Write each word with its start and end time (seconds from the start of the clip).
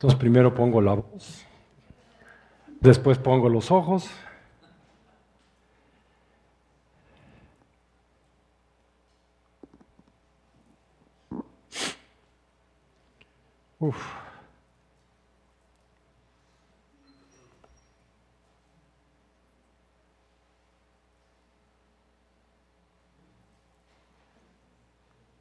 Entonces 0.00 0.18
primero 0.18 0.54
pongo 0.54 0.80
la 0.80 0.94
voz, 0.94 1.44
después 2.80 3.18
pongo 3.18 3.50
los 3.50 3.70
ojos. 3.70 4.10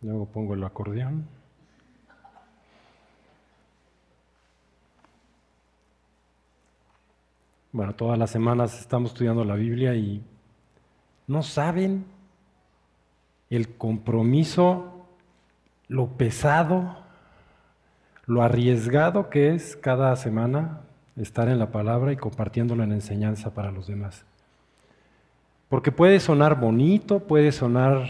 Luego 0.02 0.26
pongo 0.26 0.54
el 0.54 0.64
acordeón. 0.66 1.39
Bueno, 7.72 7.94
todas 7.94 8.18
las 8.18 8.32
semanas 8.32 8.80
estamos 8.80 9.12
estudiando 9.12 9.44
la 9.46 9.54
Biblia 9.54 9.94
y 9.94 10.24
no 11.28 11.44
saben 11.44 12.04
el 13.52 13.76
compromiso, 13.76 15.06
lo 15.88 16.08
pesado, 16.08 16.98
lo 18.26 18.42
arriesgado 18.42 19.30
que 19.30 19.54
es 19.54 19.76
cada 19.76 20.16
semana 20.16 20.82
estar 21.16 21.48
en 21.48 21.60
la 21.60 21.70
palabra 21.70 22.12
y 22.12 22.18
compartiéndolo 22.18 22.84
en 22.84 22.92
enseñanza 22.92 23.54
para 23.54 23.72
los 23.72 23.86
demás. 23.86 24.26
Porque 25.68 25.92
puede 25.92 26.20
sonar 26.20 26.60
bonito, 26.60 27.20
puede 27.20 27.52
sonar 27.52 28.08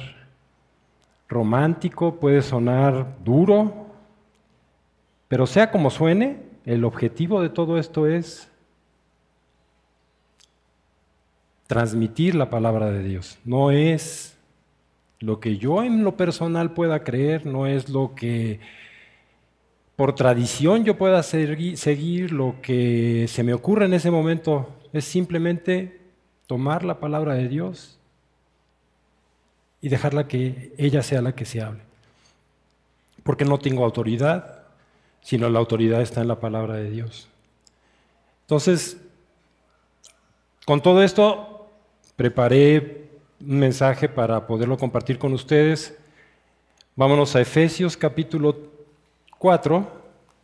romántico, 1.28 2.16
puede 2.16 2.42
sonar 2.42 3.18
duro, 3.26 3.88
pero 5.28 5.46
sea 5.46 5.70
como 5.70 5.90
suene, 5.90 6.44
el 6.64 6.86
objetivo 6.86 7.42
de 7.42 7.50
todo 7.50 7.78
esto 7.78 8.08
es 8.08 8.49
transmitir 11.70 12.34
la 12.34 12.50
palabra 12.50 12.90
de 12.90 13.04
Dios. 13.04 13.38
No 13.46 13.70
es 13.70 14.36
lo 15.20 15.40
que 15.40 15.58
yo 15.58 15.84
en 15.84 16.04
lo 16.04 16.18
personal 16.18 16.74
pueda 16.74 17.04
creer, 17.04 17.46
no 17.46 17.68
es 17.68 17.90
lo 17.90 18.16
que 18.16 18.60
por 19.96 20.16
tradición 20.16 20.84
yo 20.84 20.98
pueda 20.98 21.22
seguir, 21.22 22.32
lo 22.32 22.56
que 22.64 23.28
se 23.28 23.44
me 23.44 23.54
ocurre 23.54 23.86
en 23.86 23.94
ese 23.94 24.10
momento, 24.10 24.76
es 24.94 25.06
simplemente 25.06 26.02
tomar 26.48 26.84
la 26.84 27.00
palabra 27.00 27.36
de 27.36 27.48
Dios 27.48 28.00
y 29.80 29.90
dejarla 29.90 30.28
que 30.28 30.74
ella 30.76 31.04
sea 31.04 31.22
la 31.22 31.36
que 31.36 31.46
se 31.46 31.62
hable. 31.62 31.82
Porque 33.22 33.46
no 33.46 33.60
tengo 33.60 33.86
autoridad, 33.86 34.64
sino 35.22 35.48
la 35.50 35.60
autoridad 35.60 36.02
está 36.02 36.22
en 36.22 36.30
la 36.30 36.40
palabra 36.40 36.78
de 36.78 36.90
Dios. 36.90 37.28
Entonces, 38.42 38.98
con 40.66 40.82
todo 40.82 41.04
esto, 41.04 41.49
preparé 42.20 43.08
un 43.40 43.60
mensaje 43.60 44.10
para 44.10 44.46
poderlo 44.46 44.78
compartir 44.78 45.18
con 45.18 45.32
ustedes. 45.32 45.98
Vámonos 46.94 47.34
a 47.34 47.40
Efesios 47.40 47.96
capítulo 47.96 48.58
4 49.38 49.90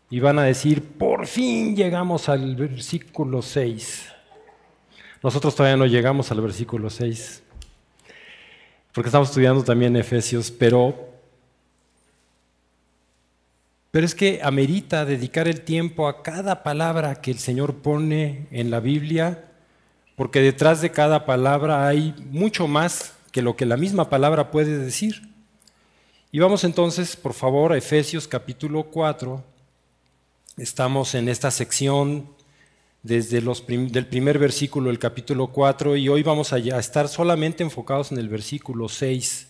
y 0.10 0.22
van 0.22 0.40
a 0.40 0.44
decir, 0.44 0.82
por 0.82 1.28
fin 1.28 1.76
llegamos 1.76 2.30
al 2.30 2.56
versículo 2.56 3.42
6. 3.42 4.10
Nosotros 5.22 5.54
todavía 5.54 5.76
no 5.76 5.86
llegamos 5.86 6.32
al 6.32 6.40
versículo 6.40 6.90
6 6.90 7.44
porque 8.94 9.10
estamos 9.10 9.28
estudiando 9.28 9.62
también 9.62 9.98
Efesios, 9.98 10.52
pero, 10.52 11.10
pero 13.92 14.06
es 14.06 14.16
que 14.16 14.40
amerita 14.42 15.04
dedicar 15.04 15.50
el 15.50 15.60
tiempo 15.60 16.08
a 16.08 16.24
cada 16.24 16.64
palabra 16.64 17.16
que 17.16 17.32
el 17.32 17.38
Señor 17.38 17.76
pone 17.82 18.48
en 18.52 18.72
la 18.72 18.80
Biblia, 18.80 19.45
porque 20.16 20.42
detrás 20.42 20.82
de 20.82 20.92
cada 20.92 21.26
palabra 21.26 21.88
hay 21.88 22.16
mucho 22.32 22.68
más 22.68 23.14
que 23.32 23.42
lo 23.42 23.56
que 23.56 23.66
la 23.66 23.78
misma 23.78 24.10
palabra 24.10 24.50
puede 24.52 24.78
decir. 24.78 25.30
Y 26.32 26.40
vamos 26.40 26.64
entonces, 26.64 27.16
por 27.16 27.34
favor, 27.34 27.74
a 27.74 27.78
Efesios 27.78 28.28
capítulo 28.28 28.84
4. 28.84 29.44
Estamos 30.58 31.16
en 31.16 31.28
esta 31.28 31.52
sección 31.52 32.30
desde 33.04 33.42
los 33.42 33.66
del 33.68 34.08
primer 34.08 34.40
versículo 34.40 34.90
del 34.90 35.00
capítulo 35.00 35.48
4 35.48 35.96
y 35.96 36.10
hoy 36.10 36.24
vamos 36.24 36.54
a 36.54 36.58
estar 36.58 37.08
solamente 37.08 37.62
enfocados 37.62 38.12
en 38.12 38.18
el 38.18 38.30
versículo 38.30 38.90
6. 38.90 39.48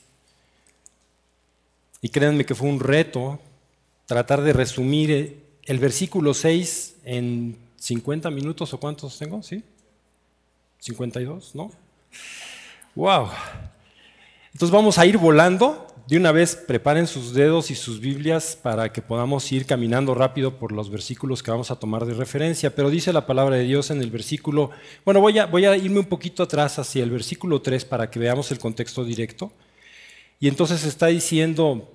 Y 2.01 2.09
créanme 2.09 2.45
que 2.45 2.55
fue 2.55 2.67
un 2.67 2.79
reto 2.79 3.39
tratar 4.05 4.41
de 4.41 4.53
resumir 4.53 5.11
eh, 5.11 5.39
el 5.65 5.79
versículo 5.79 6.33
6 6.33 6.97
en 7.05 7.57
50 7.77 8.29
minutos 8.29 8.73
o 8.73 8.79
cuántos 8.79 9.17
tengo, 9.17 9.41
¿sí? 9.41 9.63
52, 10.85 11.55
¿no? 11.55 11.71
Wow. 12.93 13.29
Entonces 14.53 14.71
vamos 14.71 14.99
a 14.99 15.05
ir 15.07 15.17
volando 15.17 15.87
de 16.07 16.17
una 16.17 16.31
vez 16.31 16.55
preparen 16.55 17.07
sus 17.07 17.33
dedos 17.33 17.71
y 17.71 17.75
sus 17.75 17.99
Biblias 17.99 18.55
para 18.61 18.93
que 18.93 19.01
podamos 19.01 19.51
ir 19.51 19.65
caminando 19.65 20.13
rápido 20.13 20.59
por 20.59 20.71
los 20.71 20.91
versículos 20.91 21.41
que 21.41 21.49
vamos 21.49 21.71
a 21.71 21.79
tomar 21.79 22.05
de 22.05 22.13
referencia. 22.13 22.75
Pero 22.75 22.91
dice 22.91 23.11
la 23.11 23.25
palabra 23.25 23.55
de 23.55 23.63
Dios 23.63 23.89
en 23.89 23.99
el 23.99 24.11
versículo, 24.11 24.69
bueno, 25.03 25.21
voy 25.21 25.39
a, 25.39 25.75
irme 25.75 25.99
un 25.99 26.05
poquito 26.05 26.43
atrás 26.43 26.77
hacia 26.77 27.03
el 27.03 27.09
versículo 27.09 27.63
3 27.63 27.83
para 27.85 28.11
que 28.11 28.19
veamos 28.19 28.51
el 28.51 28.59
contexto 28.59 29.03
directo. 29.03 29.51
Y 30.39 30.47
entonces 30.47 30.85
está 30.85 31.07
diciendo 31.07 31.91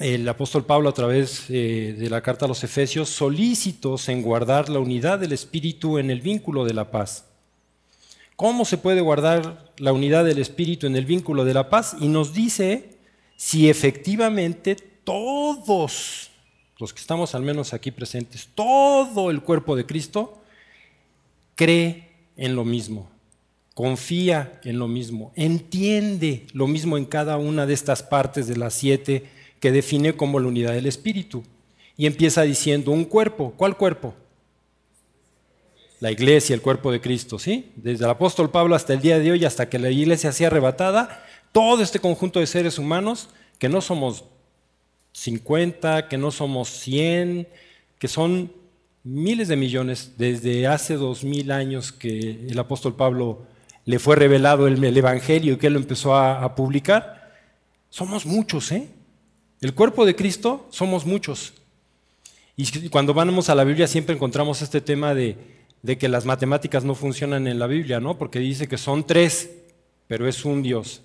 el 0.00 0.28
apóstol 0.28 0.64
Pablo 0.66 0.88
a 0.88 0.94
través 0.94 1.44
eh, 1.50 1.94
de 1.96 2.10
la 2.10 2.20
carta 2.20 2.46
a 2.46 2.48
los 2.48 2.64
Efesios, 2.64 3.10
solícitos 3.10 4.08
en 4.08 4.22
guardar 4.22 4.68
la 4.68 4.80
unidad 4.80 5.20
del 5.20 5.32
Espíritu 5.32 5.98
en 5.98 6.10
el 6.10 6.20
vínculo 6.20 6.64
de 6.64 6.74
la 6.74 6.90
paz. 6.90 7.27
¿Cómo 8.38 8.64
se 8.64 8.78
puede 8.78 9.00
guardar 9.00 9.72
la 9.78 9.92
unidad 9.92 10.24
del 10.24 10.38
Espíritu 10.38 10.86
en 10.86 10.94
el 10.94 11.04
vínculo 11.04 11.44
de 11.44 11.54
la 11.54 11.68
paz? 11.68 11.96
Y 11.98 12.06
nos 12.06 12.32
dice 12.32 12.90
si 13.34 13.68
efectivamente 13.68 14.76
todos 15.02 16.30
los 16.78 16.94
que 16.94 17.00
estamos 17.00 17.34
al 17.34 17.42
menos 17.42 17.74
aquí 17.74 17.90
presentes, 17.90 18.48
todo 18.54 19.32
el 19.32 19.42
cuerpo 19.42 19.74
de 19.74 19.86
Cristo 19.86 20.40
cree 21.56 22.10
en 22.36 22.54
lo 22.54 22.64
mismo, 22.64 23.10
confía 23.74 24.60
en 24.62 24.78
lo 24.78 24.86
mismo, 24.86 25.32
entiende 25.34 26.46
lo 26.52 26.68
mismo 26.68 26.96
en 26.96 27.06
cada 27.06 27.38
una 27.38 27.66
de 27.66 27.74
estas 27.74 28.04
partes 28.04 28.46
de 28.46 28.56
las 28.56 28.72
siete 28.72 29.28
que 29.58 29.72
define 29.72 30.14
como 30.14 30.38
la 30.38 30.46
unidad 30.46 30.74
del 30.74 30.86
Espíritu. 30.86 31.42
Y 31.96 32.06
empieza 32.06 32.42
diciendo 32.42 32.92
un 32.92 33.04
cuerpo. 33.04 33.52
¿Cuál 33.56 33.76
cuerpo? 33.76 34.14
La 36.00 36.12
iglesia, 36.12 36.54
el 36.54 36.62
cuerpo 36.62 36.92
de 36.92 37.00
Cristo, 37.00 37.38
¿sí? 37.38 37.72
Desde 37.76 38.04
el 38.04 38.10
apóstol 38.10 38.50
Pablo 38.50 38.74
hasta 38.76 38.92
el 38.92 39.00
día 39.00 39.18
de 39.18 39.32
hoy, 39.32 39.44
hasta 39.44 39.68
que 39.68 39.78
la 39.78 39.90
iglesia 39.90 40.32
sea 40.32 40.46
arrebatada, 40.46 41.24
todo 41.50 41.82
este 41.82 41.98
conjunto 41.98 42.38
de 42.38 42.46
seres 42.46 42.78
humanos, 42.78 43.30
que 43.58 43.68
no 43.68 43.80
somos 43.80 44.24
50, 45.12 46.08
que 46.08 46.16
no 46.16 46.30
somos 46.30 46.68
100, 46.68 47.48
que 47.98 48.06
son 48.08 48.52
miles 49.02 49.48
de 49.48 49.56
millones 49.56 50.12
desde 50.18 50.66
hace 50.66 50.94
dos 50.94 51.24
mil 51.24 51.50
años 51.50 51.92
que 51.92 52.46
el 52.48 52.58
apóstol 52.58 52.94
Pablo 52.94 53.46
le 53.84 53.98
fue 53.98 54.16
revelado 54.16 54.66
el, 54.66 54.96
Evangelio 54.96 55.54
y 55.54 55.56
que 55.56 55.68
él 55.68 55.72
lo 55.72 55.78
empezó 55.80 56.14
a, 56.14 56.54
publicar. 56.54 57.32
Somos 57.90 58.26
muchos, 58.26 58.70
¿eh? 58.70 58.86
El 59.60 59.74
cuerpo 59.74 60.04
de 60.04 60.14
Cristo 60.14 60.68
somos 60.70 61.06
muchos. 61.06 61.54
Y 62.54 62.88
cuando 62.90 63.14
vamos 63.14 63.48
a 63.48 63.54
la 63.54 63.64
Biblia 63.64 63.86
siempre 63.86 64.14
encontramos 64.14 64.62
este 64.62 64.80
tema 64.80 65.14
de, 65.14 65.57
de 65.88 65.96
que 65.96 66.06
las 66.06 66.26
matemáticas 66.26 66.84
no 66.84 66.94
funcionan 66.94 67.46
en 67.46 67.58
la 67.58 67.66
Biblia, 67.66 67.98
¿no? 67.98 68.18
Porque 68.18 68.40
dice 68.40 68.68
que 68.68 68.76
son 68.76 69.06
tres, 69.06 69.48
pero 70.06 70.28
es 70.28 70.44
un 70.44 70.62
Dios 70.62 71.00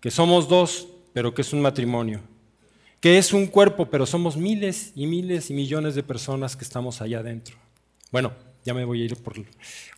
que 0.00 0.10
somos 0.10 0.48
dos, 0.48 0.88
pero 1.12 1.34
que 1.34 1.42
es 1.42 1.52
un 1.52 1.60
matrimonio, 1.60 2.20
que 2.98 3.18
es 3.18 3.34
un 3.34 3.46
cuerpo, 3.46 3.84
pero 3.90 4.06
somos 4.06 4.38
miles 4.38 4.92
y 4.94 5.06
miles 5.06 5.50
y 5.50 5.54
millones 5.54 5.94
de 5.94 6.02
personas 6.02 6.56
que 6.56 6.64
estamos 6.64 7.02
allá 7.02 7.18
adentro. 7.18 7.56
Bueno, 8.10 8.32
ya 8.64 8.72
me 8.72 8.86
voy 8.86 9.02
a 9.02 9.04
ir 9.04 9.16
por 9.16 9.34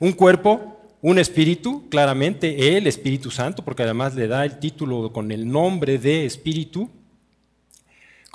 un 0.01 0.13
cuerpo, 0.13 0.81
un 1.01 1.21
espíritu, 1.21 1.89
claramente 1.89 2.77
el 2.77 2.89
Espíritu 2.89 3.31
Santo, 3.31 3.65
porque 3.65 3.85
además 3.85 4.17
le 4.17 4.27
da 4.27 4.45
el 4.45 4.59
título 4.59 5.13
con 5.13 5.31
el 5.31 5.49
nombre 5.49 5.99
de 5.99 6.27
Espíritu. 6.27 6.91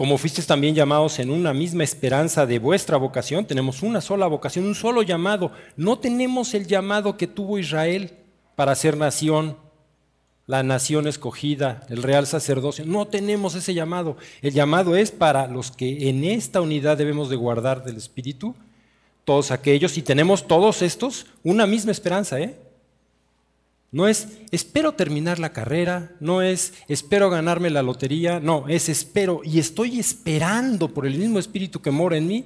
Como 0.02 0.18
fuisteis 0.18 0.48
también 0.48 0.74
llamados 0.74 1.20
en 1.20 1.30
una 1.30 1.54
misma 1.54 1.84
esperanza 1.84 2.48
de 2.48 2.58
vuestra 2.58 2.98
vocación, 2.98 3.46
tenemos 3.46 3.84
una 3.84 4.02
sola 4.02 4.26
vocación, 4.26 4.66
un 4.66 4.74
solo 4.74 5.04
llamado. 5.04 5.52
No 5.78 6.00
tenemos 6.00 6.56
el 6.56 6.66
llamado 6.66 7.18
que 7.18 7.28
tuvo 7.28 7.60
Israel 7.60 8.12
para 8.56 8.74
ser 8.74 8.98
nación, 8.98 9.58
la 10.48 10.64
nación 10.64 11.08
escogida, 11.08 11.86
el 11.88 12.02
real 12.02 12.26
sacerdocio. 12.26 12.84
No 12.84 13.10
tenemos 13.10 13.54
ese 13.54 13.76
llamado. 13.76 14.18
El 14.42 14.54
llamado 14.56 14.96
es 14.96 15.12
para 15.12 15.46
los 15.46 15.70
que 15.70 16.10
en 16.10 16.24
esta 16.24 16.62
unidad 16.62 16.98
debemos 16.98 17.30
de 17.30 17.36
guardar 17.36 17.84
del 17.84 17.98
Espíritu, 17.98 18.56
todos 19.24 19.52
aquellos, 19.52 20.00
y 20.00 20.02
tenemos 20.02 20.48
todos 20.48 20.82
estos 20.82 21.28
una 21.44 21.68
misma 21.68 21.92
esperanza. 21.92 22.40
¿eh? 22.40 22.56
No 23.92 24.08
es 24.08 24.30
espero 24.52 24.94
terminar 24.94 25.38
la 25.38 25.52
carrera, 25.52 26.16
no 26.22 26.42
es 26.42 26.74
espero 26.88 27.30
ganarme 27.30 27.70
la 27.70 27.84
lotería, 27.84 28.40
no, 28.40 28.70
es 28.70 28.88
espero 28.88 29.42
y 29.44 29.60
estoy 29.60 30.00
esperando 30.00 30.94
por 30.94 31.06
el 31.06 31.18
mismo 31.18 31.40
Espíritu 31.40 31.82
que 31.82 31.92
mora 31.92 32.16
en 32.16 32.28
mí, 32.28 32.46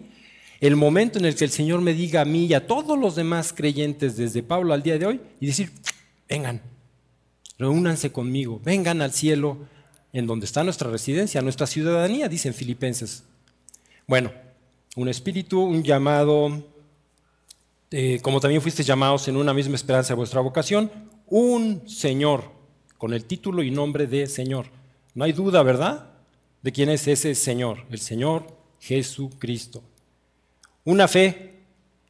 el 0.60 0.76
momento 0.76 1.20
en 1.20 1.26
el 1.26 1.36
que 1.36 1.46
el 1.46 1.52
Señor 1.52 1.82
me 1.82 1.94
diga 1.94 2.22
a 2.22 2.26
mí 2.26 2.46
y 2.46 2.56
a 2.56 2.66
todos 2.66 2.98
los 2.98 3.16
demás 3.16 3.54
creyentes 3.54 4.18
desde 4.18 4.42
Pablo 4.42 4.74
al 4.74 4.82
día 4.82 4.98
de 4.98 5.06
hoy 5.06 5.22
y 5.40 5.46
decir, 5.46 5.72
vengan, 6.28 6.62
reúnanse 7.60 8.12
conmigo, 8.12 8.60
vengan 8.64 9.04
al 9.04 9.14
cielo 9.14 9.60
en 10.14 10.26
donde 10.26 10.48
está 10.48 10.64
nuestra 10.64 10.90
residencia, 10.90 11.44
nuestra 11.44 11.68
ciudadanía, 11.68 12.28
dicen 12.28 12.56
filipenses. 12.56 13.24
Bueno, 14.08 14.32
un 14.96 15.10
espíritu, 15.10 15.62
un 15.62 15.84
llamado, 15.84 16.64
eh, 17.92 18.20
como 18.24 18.40
también 18.40 18.64
fuiste 18.64 18.82
llamados 18.82 19.28
en 19.28 19.36
una 19.36 19.54
misma 19.54 19.76
esperanza 19.76 20.14
de 20.14 20.18
vuestra 20.18 20.42
vocación, 20.42 20.90
un 21.28 21.88
Señor, 21.88 22.52
con 22.98 23.14
el 23.14 23.26
título 23.26 23.64
y 23.64 23.72
nombre 23.72 24.08
de 24.08 24.28
Señor. 24.28 24.68
No 25.14 25.24
hay 25.24 25.32
duda, 25.32 25.64
¿verdad? 25.64 26.12
De 26.62 26.72
quién 26.72 26.90
es 26.90 27.08
ese 27.08 27.36
Señor, 27.36 27.86
el 27.90 28.00
Señor 28.00 28.48
Jesucristo. 28.80 29.84
Una 30.84 31.08
fe, 31.08 31.54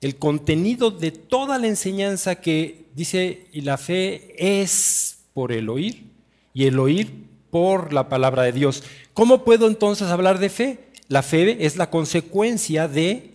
el 0.02 0.18
contenido 0.18 0.92
de 0.92 1.12
toda 1.12 1.58
la 1.58 1.68
enseñanza 1.68 2.42
que 2.42 2.86
dice, 2.94 3.48
y 3.52 3.62
la 3.62 3.78
fe 3.78 4.36
es 4.38 5.20
por 5.34 5.52
el 5.52 5.70
oír, 5.70 6.04
y 6.54 6.66
el 6.66 6.80
oír 6.80 7.26
por 7.52 7.94
la 7.94 8.10
palabra 8.10 8.44
de 8.44 8.52
Dios. 8.52 8.84
¿Cómo 9.14 9.44
puedo 9.44 9.68
entonces 9.68 10.10
hablar 10.10 10.40
de 10.40 10.50
fe? 10.50 10.80
La 11.08 11.24
fe 11.24 11.66
es 11.66 11.78
la 11.78 11.90
consecuencia 11.90 12.88
de 12.88 13.32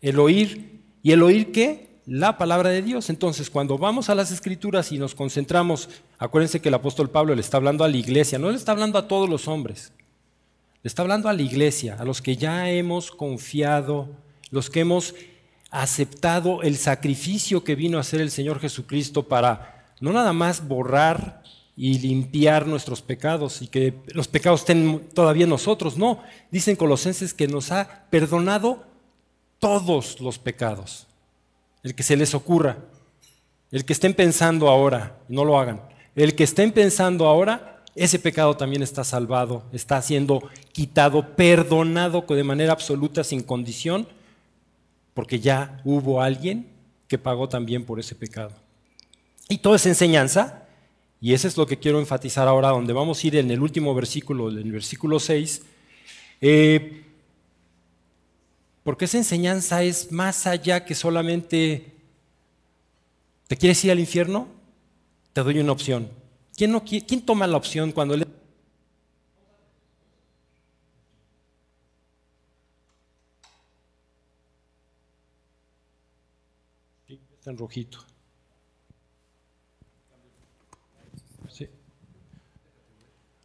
el 0.00 0.18
oír. 0.18 0.80
¿Y 1.02 1.12
el 1.12 1.22
oír 1.22 1.52
qué? 1.52 1.87
La 2.10 2.38
palabra 2.38 2.70
de 2.70 2.80
Dios. 2.80 3.10
Entonces, 3.10 3.50
cuando 3.50 3.76
vamos 3.76 4.08
a 4.08 4.14
las 4.14 4.30
escrituras 4.30 4.92
y 4.92 4.98
nos 4.98 5.14
concentramos, 5.14 5.90
acuérdense 6.18 6.58
que 6.58 6.70
el 6.70 6.74
apóstol 6.74 7.10
Pablo 7.10 7.34
le 7.34 7.42
está 7.42 7.58
hablando 7.58 7.84
a 7.84 7.88
la 7.88 7.98
iglesia, 7.98 8.38
no 8.38 8.50
le 8.50 8.56
está 8.56 8.72
hablando 8.72 8.98
a 8.98 9.06
todos 9.06 9.28
los 9.28 9.46
hombres. 9.46 9.92
Le 10.82 10.88
está 10.88 11.02
hablando 11.02 11.28
a 11.28 11.34
la 11.34 11.42
iglesia, 11.42 11.98
a 12.00 12.06
los 12.06 12.22
que 12.22 12.38
ya 12.38 12.70
hemos 12.70 13.10
confiado, 13.10 14.08
los 14.50 14.70
que 14.70 14.80
hemos 14.80 15.14
aceptado 15.70 16.62
el 16.62 16.78
sacrificio 16.78 17.62
que 17.62 17.74
vino 17.74 17.98
a 17.98 18.00
hacer 18.00 18.22
el 18.22 18.30
Señor 18.30 18.58
Jesucristo 18.58 19.28
para 19.28 19.92
no 20.00 20.10
nada 20.10 20.32
más 20.32 20.66
borrar 20.66 21.42
y 21.76 21.98
limpiar 21.98 22.66
nuestros 22.66 23.02
pecados 23.02 23.60
y 23.60 23.66
que 23.66 23.92
los 24.14 24.28
pecados 24.28 24.60
estén 24.60 25.10
todavía 25.12 25.46
nosotros. 25.46 25.98
No, 25.98 26.22
dicen 26.50 26.74
Colosenses 26.74 27.34
que 27.34 27.48
nos 27.48 27.70
ha 27.70 28.06
perdonado 28.08 28.86
todos 29.58 30.22
los 30.22 30.38
pecados. 30.38 31.07
El 31.88 31.94
que 31.94 32.02
se 32.02 32.18
les 32.18 32.34
ocurra, 32.34 32.76
el 33.70 33.86
que 33.86 33.94
estén 33.94 34.12
pensando 34.12 34.68
ahora, 34.68 35.16
no 35.30 35.42
lo 35.42 35.58
hagan. 35.58 35.80
El 36.14 36.34
que 36.34 36.44
estén 36.44 36.70
pensando 36.70 37.26
ahora, 37.26 37.82
ese 37.96 38.18
pecado 38.18 38.54
también 38.58 38.82
está 38.82 39.04
salvado, 39.04 39.64
está 39.72 40.02
siendo 40.02 40.50
quitado, 40.72 41.34
perdonado 41.34 42.26
de 42.28 42.44
manera 42.44 42.72
absoluta, 42.72 43.24
sin 43.24 43.42
condición, 43.42 44.06
porque 45.14 45.40
ya 45.40 45.80
hubo 45.82 46.20
alguien 46.20 46.68
que 47.08 47.16
pagó 47.16 47.48
también 47.48 47.86
por 47.86 47.98
ese 47.98 48.14
pecado. 48.14 48.52
Y 49.48 49.56
toda 49.56 49.76
esa 49.76 49.88
enseñanza 49.88 50.66
y 51.22 51.32
eso 51.32 51.48
es 51.48 51.56
lo 51.56 51.66
que 51.66 51.78
quiero 51.78 52.00
enfatizar 52.00 52.46
ahora, 52.46 52.68
donde 52.68 52.92
vamos 52.92 53.24
a 53.24 53.26
ir 53.26 53.36
en 53.36 53.50
el 53.50 53.62
último 53.62 53.94
versículo, 53.94 54.50
en 54.50 54.58
el 54.58 54.72
versículo 54.72 55.18
6. 55.18 55.62
Eh, 56.42 57.07
porque 58.88 59.04
esa 59.04 59.18
enseñanza 59.18 59.82
es 59.82 60.10
más 60.12 60.46
allá 60.46 60.86
que 60.86 60.94
solamente, 60.94 61.92
¿te 63.46 63.54
quieres 63.54 63.84
ir 63.84 63.90
al 63.90 64.00
infierno? 64.00 64.48
Te 65.34 65.42
doy 65.42 65.58
una 65.58 65.72
opción. 65.72 66.08
¿Quién, 66.56 66.72
toma 67.26 67.46
la 67.46 67.58
opción 67.58 67.92
cuando 67.92 68.14
él... 68.14 68.26
está 77.08 77.50
en 77.50 77.58
rojito. 77.58 77.98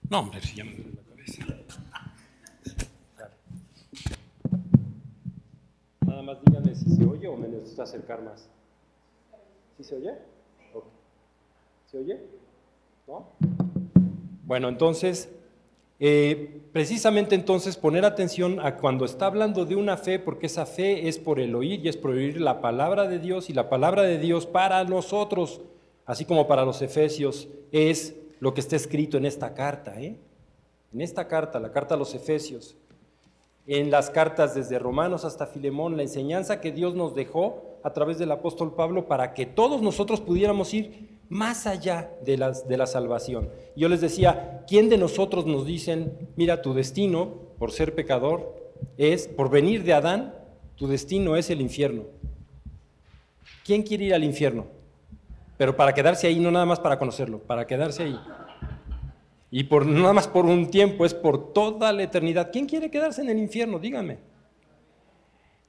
No, 0.09 0.19
hombre, 0.19 0.39
si 0.41 0.55
ya 0.55 0.63
me 0.63 0.71
la 0.71 1.03
cabeza. 1.03 1.52
Más 6.33 6.43
díganme 6.45 6.75
si 6.75 6.89
se 6.89 7.05
oye 7.05 7.27
o 7.27 7.35
me 7.35 7.47
necesito 7.47 7.81
acercar 7.81 8.21
más. 8.21 8.49
¿Sí 9.77 9.83
se 9.83 9.95
oye? 9.95 10.13
¿Se 11.89 11.97
oye? 11.97 12.19
¿No? 13.07 13.27
Bueno, 14.45 14.69
entonces, 14.69 15.29
eh, 15.99 16.61
precisamente 16.71 17.35
entonces 17.35 17.77
poner 17.77 18.05
atención 18.05 18.59
a 18.59 18.77
cuando 18.77 19.05
está 19.05 19.27
hablando 19.27 19.65
de 19.65 19.75
una 19.75 19.97
fe, 19.97 20.19
porque 20.19 20.47
esa 20.47 20.65
fe 20.65 21.07
es 21.07 21.19
por 21.19 21.39
el 21.39 21.55
oír 21.55 21.85
y 21.85 21.89
es 21.89 21.97
por 21.97 22.11
oír 22.11 22.41
la 22.41 22.61
palabra 22.61 23.07
de 23.07 23.19
Dios 23.19 23.49
y 23.49 23.53
la 23.53 23.69
palabra 23.69 24.03
de 24.03 24.17
Dios 24.17 24.45
para 24.45 24.83
nosotros, 24.83 25.61
así 26.05 26.25
como 26.25 26.47
para 26.47 26.65
los 26.65 26.81
efesios, 26.81 27.47
es 27.71 28.15
lo 28.39 28.53
que 28.53 28.61
está 28.61 28.75
escrito 28.75 29.17
en 29.17 29.25
esta 29.25 29.53
carta, 29.53 30.01
¿eh? 30.01 30.17
en 30.93 31.01
esta 31.01 31.27
carta, 31.27 31.59
la 31.59 31.71
carta 31.71 31.95
a 31.95 31.97
los 31.97 32.13
Efesios, 32.13 32.75
en 33.65 33.91
las 33.91 34.09
cartas 34.09 34.55
desde 34.55 34.79
Romanos 34.79 35.25
hasta 35.25 35.47
Filemón, 35.47 35.97
la 35.97 36.03
enseñanza 36.03 36.61
que 36.61 36.71
Dios 36.71 36.95
nos 36.95 37.15
dejó 37.15 37.77
a 37.83 37.93
través 37.93 38.17
del 38.17 38.31
apóstol 38.31 38.75
Pablo 38.75 39.07
para 39.07 39.33
que 39.33 39.45
todos 39.45 39.81
nosotros 39.81 40.21
pudiéramos 40.21 40.73
ir 40.73 41.19
más 41.29 41.65
allá 41.65 42.11
de, 42.23 42.37
las, 42.37 42.67
de 42.67 42.77
la 42.77 42.85
salvación. 42.87 43.49
Yo 43.75 43.89
les 43.89 44.01
decía, 44.01 44.63
¿quién 44.67 44.89
de 44.89 44.97
nosotros 44.97 45.45
nos 45.45 45.65
dicen, 45.65 46.29
mira, 46.35 46.61
tu 46.61 46.73
destino, 46.73 47.35
por 47.57 47.71
ser 47.71 47.95
pecador, 47.95 48.71
es, 48.97 49.27
por 49.27 49.49
venir 49.49 49.83
de 49.83 49.93
Adán, 49.93 50.35
tu 50.75 50.87
destino 50.87 51.35
es 51.35 51.49
el 51.49 51.61
infierno? 51.61 52.03
¿Quién 53.63 53.83
quiere 53.83 54.05
ir 54.05 54.13
al 54.13 54.23
infierno? 54.23 54.65
pero 55.57 55.75
para 55.75 55.93
quedarse 55.93 56.27
ahí, 56.27 56.39
no 56.39 56.51
nada 56.51 56.65
más 56.65 56.79
para 56.79 56.97
conocerlo, 56.99 57.39
para 57.39 57.65
quedarse 57.65 58.03
ahí. 58.03 58.19
Y 59.55 59.65
por, 59.65 59.85
nada 59.85 60.13
más 60.13 60.27
por 60.27 60.47
un 60.47 60.71
tiempo, 60.71 61.05
es 61.05 61.13
por 61.13 61.53
toda 61.53 61.93
la 61.93 62.01
eternidad. 62.01 62.49
¿Quién 62.51 62.65
quiere 62.65 62.89
quedarse 62.89 63.21
en 63.21 63.29
el 63.29 63.37
infierno? 63.37 63.77
Dígame. 63.77 64.17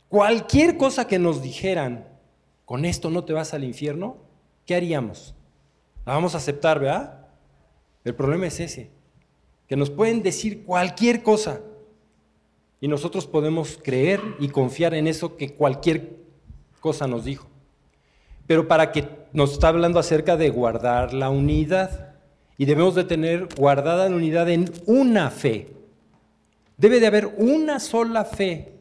Cualquier 0.08 0.78
cosa 0.78 1.06
que 1.06 1.18
nos 1.18 1.42
dijeran, 1.42 2.08
con 2.64 2.86
esto 2.86 3.10
no 3.10 3.24
te 3.24 3.34
vas 3.34 3.52
al 3.52 3.62
infierno, 3.62 4.16
¿qué 4.64 4.74
haríamos? 4.74 5.34
La 6.06 6.14
vamos 6.14 6.34
a 6.34 6.38
aceptar, 6.38 6.80
¿verdad? 6.80 7.26
El 8.04 8.14
problema 8.14 8.46
es 8.46 8.58
ese, 8.58 8.88
que 9.68 9.76
nos 9.76 9.90
pueden 9.90 10.22
decir 10.22 10.64
cualquier 10.64 11.22
cosa 11.22 11.60
y 12.80 12.88
nosotros 12.88 13.26
podemos 13.26 13.78
creer 13.82 14.22
y 14.38 14.48
confiar 14.48 14.94
en 14.94 15.08
eso 15.08 15.36
que 15.36 15.54
cualquier 15.54 16.16
cosa 16.80 17.06
nos 17.06 17.26
dijo 17.26 17.48
pero 18.46 18.68
para 18.68 18.92
que 18.92 19.08
nos 19.32 19.52
está 19.52 19.68
hablando 19.68 19.98
acerca 19.98 20.36
de 20.36 20.50
guardar 20.50 21.14
la 21.14 21.30
unidad. 21.30 22.03
Y 22.56 22.66
debemos 22.66 22.94
de 22.94 23.04
tener 23.04 23.48
guardada 23.56 24.08
la 24.08 24.16
unidad 24.16 24.48
en 24.48 24.70
una 24.86 25.30
fe. 25.30 25.68
Debe 26.76 27.00
de 27.00 27.06
haber 27.06 27.34
una 27.38 27.80
sola 27.80 28.24
fe 28.24 28.72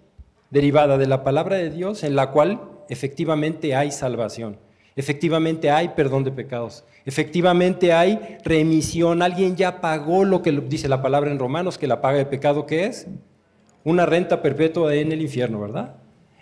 derivada 0.49 0.97
de 0.97 1.07
la 1.07 1.23
palabra 1.23 1.57
de 1.57 1.69
Dios 1.69 2.03
en 2.03 2.15
la 2.15 2.31
cual 2.31 2.61
efectivamente 2.89 3.75
hay 3.75 3.91
salvación. 3.91 4.57
Efectivamente 4.95 5.71
hay 5.71 5.89
perdón 5.89 6.23
de 6.23 6.31
pecados. 6.31 6.83
Efectivamente 7.05 7.91
hay 7.93 8.37
remisión. 8.43 9.21
Alguien 9.21 9.55
ya 9.55 9.81
pagó 9.81 10.23
lo 10.23 10.41
que 10.41 10.51
dice 10.51 10.87
la 10.87 11.01
palabra 11.01 11.31
en 11.31 11.39
Romanos, 11.39 11.77
que 11.77 11.87
la 11.87 12.01
paga 12.01 12.19
de 12.19 12.25
pecado, 12.25 12.65
¿qué 12.65 12.85
es? 12.85 13.07
Una 13.83 14.05
renta 14.05 14.41
perpetua 14.41 14.93
en 14.93 15.11
el 15.11 15.21
infierno, 15.21 15.59
¿verdad? 15.59 15.95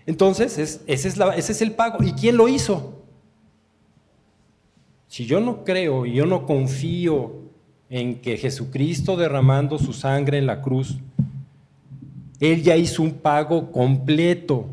Entonces, 0.05 0.57
ese, 0.57 0.81
es 0.85 1.05
ese 1.05 1.51
es 1.51 1.61
el 1.61 1.71
pago. 1.71 2.03
¿Y 2.03 2.13
quién 2.13 2.35
lo 2.35 2.47
hizo? 2.47 3.00
Si 5.11 5.25
yo 5.25 5.41
no 5.41 5.65
creo 5.65 6.05
y 6.05 6.13
yo 6.13 6.25
no 6.25 6.45
confío 6.45 7.33
en 7.89 8.21
que 8.21 8.37
Jesucristo 8.37 9.17
derramando 9.17 9.77
su 9.77 9.91
sangre 9.91 10.37
en 10.37 10.47
la 10.47 10.61
cruz, 10.61 10.99
Él 12.39 12.63
ya 12.63 12.77
hizo 12.77 13.03
un 13.03 13.15
pago 13.15 13.73
completo. 13.73 14.69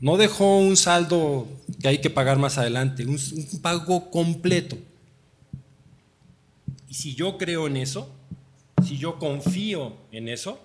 No 0.00 0.16
dejó 0.16 0.58
un 0.58 0.76
saldo 0.76 1.46
que 1.80 1.86
hay 1.86 1.98
que 1.98 2.10
pagar 2.10 2.36
más 2.36 2.58
adelante, 2.58 3.06
un, 3.06 3.16
pago 3.62 4.10
completo. 4.10 4.76
Y 6.88 6.94
si 6.94 7.14
yo 7.14 7.38
creo 7.38 7.68
en 7.68 7.76
eso, 7.76 8.10
si 8.84 8.98
yo 8.98 9.20
confío 9.20 9.92
en 10.10 10.28
eso, 10.28 10.58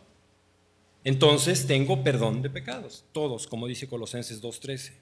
entonces 1.03 1.67
tengo 1.67 2.03
perdón 2.03 2.41
de 2.41 2.49
pecados, 2.49 3.05
todos, 3.11 3.45
como 3.45 3.67
dice 3.67 3.87
Colosenses 3.87 4.41
2.13. 4.41 4.93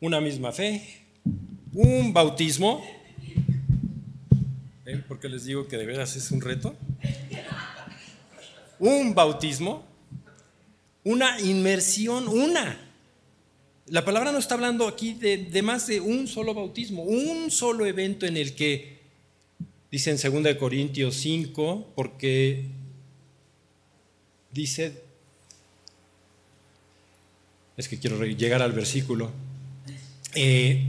Una 0.00 0.20
misma 0.20 0.50
fe, 0.50 1.04
un 1.72 2.12
bautismo, 2.12 2.84
¿ven 4.84 5.02
por 5.02 5.20
qué 5.20 5.28
les 5.28 5.44
digo 5.44 5.68
que 5.68 5.76
de 5.76 5.86
veras 5.86 6.16
es 6.16 6.30
un 6.30 6.40
reto? 6.40 6.74
Un 8.78 9.14
bautismo, 9.14 9.84
una 11.04 11.40
inmersión, 11.40 12.28
una. 12.28 12.78
La 13.86 14.04
palabra 14.04 14.32
no 14.32 14.38
está 14.38 14.54
hablando 14.54 14.86
aquí 14.88 15.14
de, 15.14 15.36
de, 15.36 15.62
más 15.62 15.86
de 15.86 16.00
un 16.00 16.26
solo 16.26 16.54
bautismo, 16.54 17.02
un 17.02 17.50
solo 17.50 17.86
evento 17.86 18.26
en 18.26 18.36
el 18.36 18.54
que, 18.54 19.00
dice 19.90 20.10
en 20.10 20.44
2 20.44 20.54
Corintios 20.56 21.16
5, 21.16 21.92
porque 21.94 22.66
dice 24.52 25.10
es 27.80 27.88
que 27.88 27.98
quiero 27.98 28.22
llegar 28.24 28.60
al 28.60 28.72
versículo, 28.72 29.30
eh, 30.34 30.86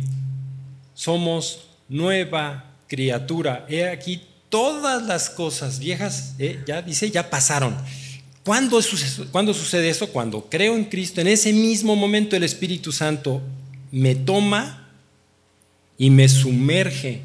somos 0.93 1.67
nueva 1.89 2.65
criatura. 2.87 3.65
He 3.69 3.87
aquí 3.87 4.21
todas 4.49 5.03
las 5.03 5.29
cosas 5.29 5.79
viejas, 5.79 6.35
eh, 6.39 6.61
ya 6.67 6.81
dice, 6.81 7.09
ya 7.09 7.29
pasaron. 7.29 7.75
¿Cuándo, 8.43 8.79
¿Cuándo 9.31 9.53
sucede 9.53 9.89
eso? 9.89 10.09
Cuando 10.09 10.49
creo 10.49 10.75
en 10.75 10.85
Cristo, 10.85 11.21
en 11.21 11.27
ese 11.27 11.53
mismo 11.53 11.95
momento 11.95 12.35
el 12.35 12.43
Espíritu 12.43 12.91
Santo 12.91 13.41
me 13.91 14.15
toma 14.15 14.89
y 15.97 16.09
me 16.09 16.27
sumerge 16.27 17.21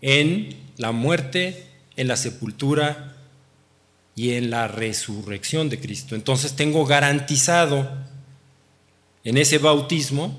en 0.00 0.56
la 0.78 0.92
muerte, 0.92 1.66
en 1.96 2.08
la 2.08 2.16
sepultura 2.16 3.14
y 4.14 4.32
en 4.32 4.50
la 4.50 4.66
resurrección 4.66 5.68
de 5.68 5.78
Cristo. 5.78 6.14
Entonces 6.14 6.54
tengo 6.54 6.86
garantizado 6.86 7.90
en 9.24 9.36
ese 9.36 9.58
bautismo, 9.58 10.38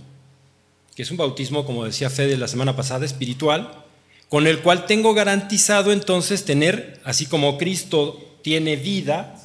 que 0.97 1.03
es 1.03 1.11
un 1.11 1.17
bautismo, 1.17 1.63
como 1.63 1.85
decía 1.85 2.09
Fede 2.09 2.37
la 2.37 2.47
semana 2.47 2.75
pasada, 2.75 3.05
espiritual, 3.05 3.85
con 4.29 4.47
el 4.47 4.63
cual 4.63 4.87
tengo 4.87 5.13
garantizado 5.13 5.91
entonces 5.91 6.43
tener, 6.43 6.99
así 7.03 7.27
como 7.27 7.59
Cristo 7.59 8.39
tiene 8.41 8.77
vida, 8.77 9.39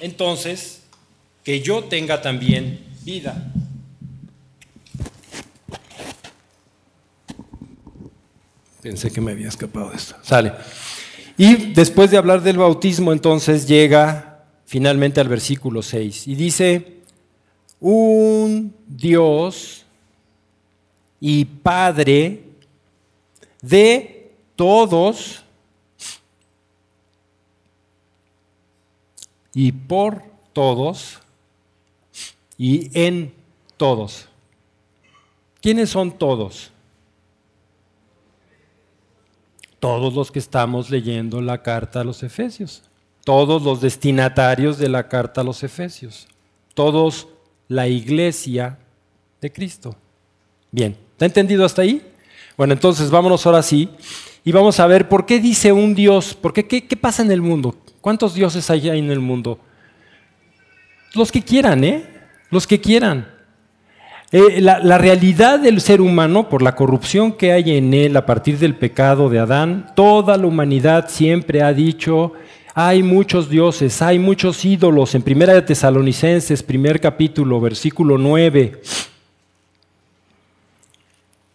entonces 0.00 0.80
que 1.44 1.60
yo 1.60 1.84
tenga 1.84 2.20
también 2.20 2.80
vida. 3.04 3.52
Pensé 8.82 9.12
que 9.12 9.20
me 9.20 9.30
había 9.30 9.46
escapado 9.46 9.90
de 9.90 9.98
esto. 9.98 10.16
Sale. 10.22 10.52
Y 11.36 11.74
después 11.74 12.10
de 12.10 12.16
hablar 12.16 12.42
del 12.42 12.58
bautismo, 12.58 13.12
entonces 13.12 13.68
llega 13.68 14.46
finalmente 14.66 15.20
al 15.20 15.28
versículo 15.28 15.80
6 15.80 16.26
y 16.26 16.34
dice, 16.34 17.02
un 17.78 18.74
Dios 18.88 19.84
y 21.20 21.44
Padre 21.44 22.44
de 23.60 24.32
todos 24.56 25.44
y 29.54 29.72
por 29.72 30.22
todos 30.52 31.18
y 32.56 32.90
en 32.98 33.32
todos. 33.76 34.28
¿Quiénes 35.60 35.90
son 35.90 36.16
todos? 36.16 36.70
Todos 39.80 40.14
los 40.14 40.30
que 40.30 40.38
estamos 40.38 40.90
leyendo 40.90 41.40
la 41.40 41.62
carta 41.62 42.00
a 42.00 42.04
los 42.04 42.22
Efesios, 42.22 42.82
todos 43.24 43.62
los 43.62 43.80
destinatarios 43.80 44.78
de 44.78 44.88
la 44.88 45.08
carta 45.08 45.40
a 45.40 45.44
los 45.44 45.62
Efesios, 45.62 46.26
todos 46.74 47.28
la 47.68 47.86
iglesia 47.86 48.78
de 49.40 49.52
Cristo. 49.52 49.94
Bien, 50.70 50.96
¿está 51.18 51.26
entendido 51.26 51.64
hasta 51.64 51.82
ahí? 51.82 52.00
Bueno, 52.56 52.74
entonces 52.74 53.10
vámonos 53.10 53.44
ahora 53.44 53.60
sí 53.60 53.88
y 54.44 54.52
vamos 54.52 54.78
a 54.78 54.86
ver 54.86 55.08
por 55.08 55.26
qué 55.26 55.40
dice 55.40 55.72
un 55.72 55.92
Dios, 55.92 56.34
por 56.34 56.52
qué, 56.52 56.64
qué, 56.64 56.96
pasa 56.96 57.22
en 57.22 57.32
el 57.32 57.42
mundo, 57.42 57.74
¿Cuántos 58.00 58.34
dioses 58.34 58.70
hay 58.70 58.88
en 58.88 59.10
el 59.10 59.18
mundo? 59.18 59.58
Los 61.14 61.32
que 61.32 61.42
quieran, 61.42 61.82
¿eh? 61.82 62.04
Los 62.50 62.68
que 62.68 62.80
quieran. 62.80 63.26
Eh, 64.30 64.60
la, 64.60 64.78
la, 64.78 64.96
realidad 64.96 65.58
del 65.58 65.80
ser 65.80 66.00
humano, 66.00 66.48
por 66.48 66.62
la 66.62 66.76
corrupción 66.76 67.32
que 67.32 67.52
hay 67.52 67.76
en 67.76 67.92
él 67.94 68.16
a 68.16 68.24
partir 68.24 68.56
del 68.58 68.76
pecado 68.76 69.28
de 69.28 69.40
Adán, 69.40 69.90
toda 69.96 70.36
la 70.36 70.46
humanidad 70.46 71.08
siempre 71.08 71.62
ha 71.62 71.72
dicho, 71.72 72.34
hay 72.74 73.02
muchos 73.02 73.50
dioses, 73.50 74.00
hay 74.02 74.20
muchos 74.20 74.64
ídolos. 74.64 75.16
En 75.16 75.22
Primera 75.22 75.52
de 75.52 75.62
Tesalonicenses, 75.62 76.62
primer 76.62 77.00
capítulo, 77.00 77.60
versículo 77.60 78.18
9, 78.18 78.80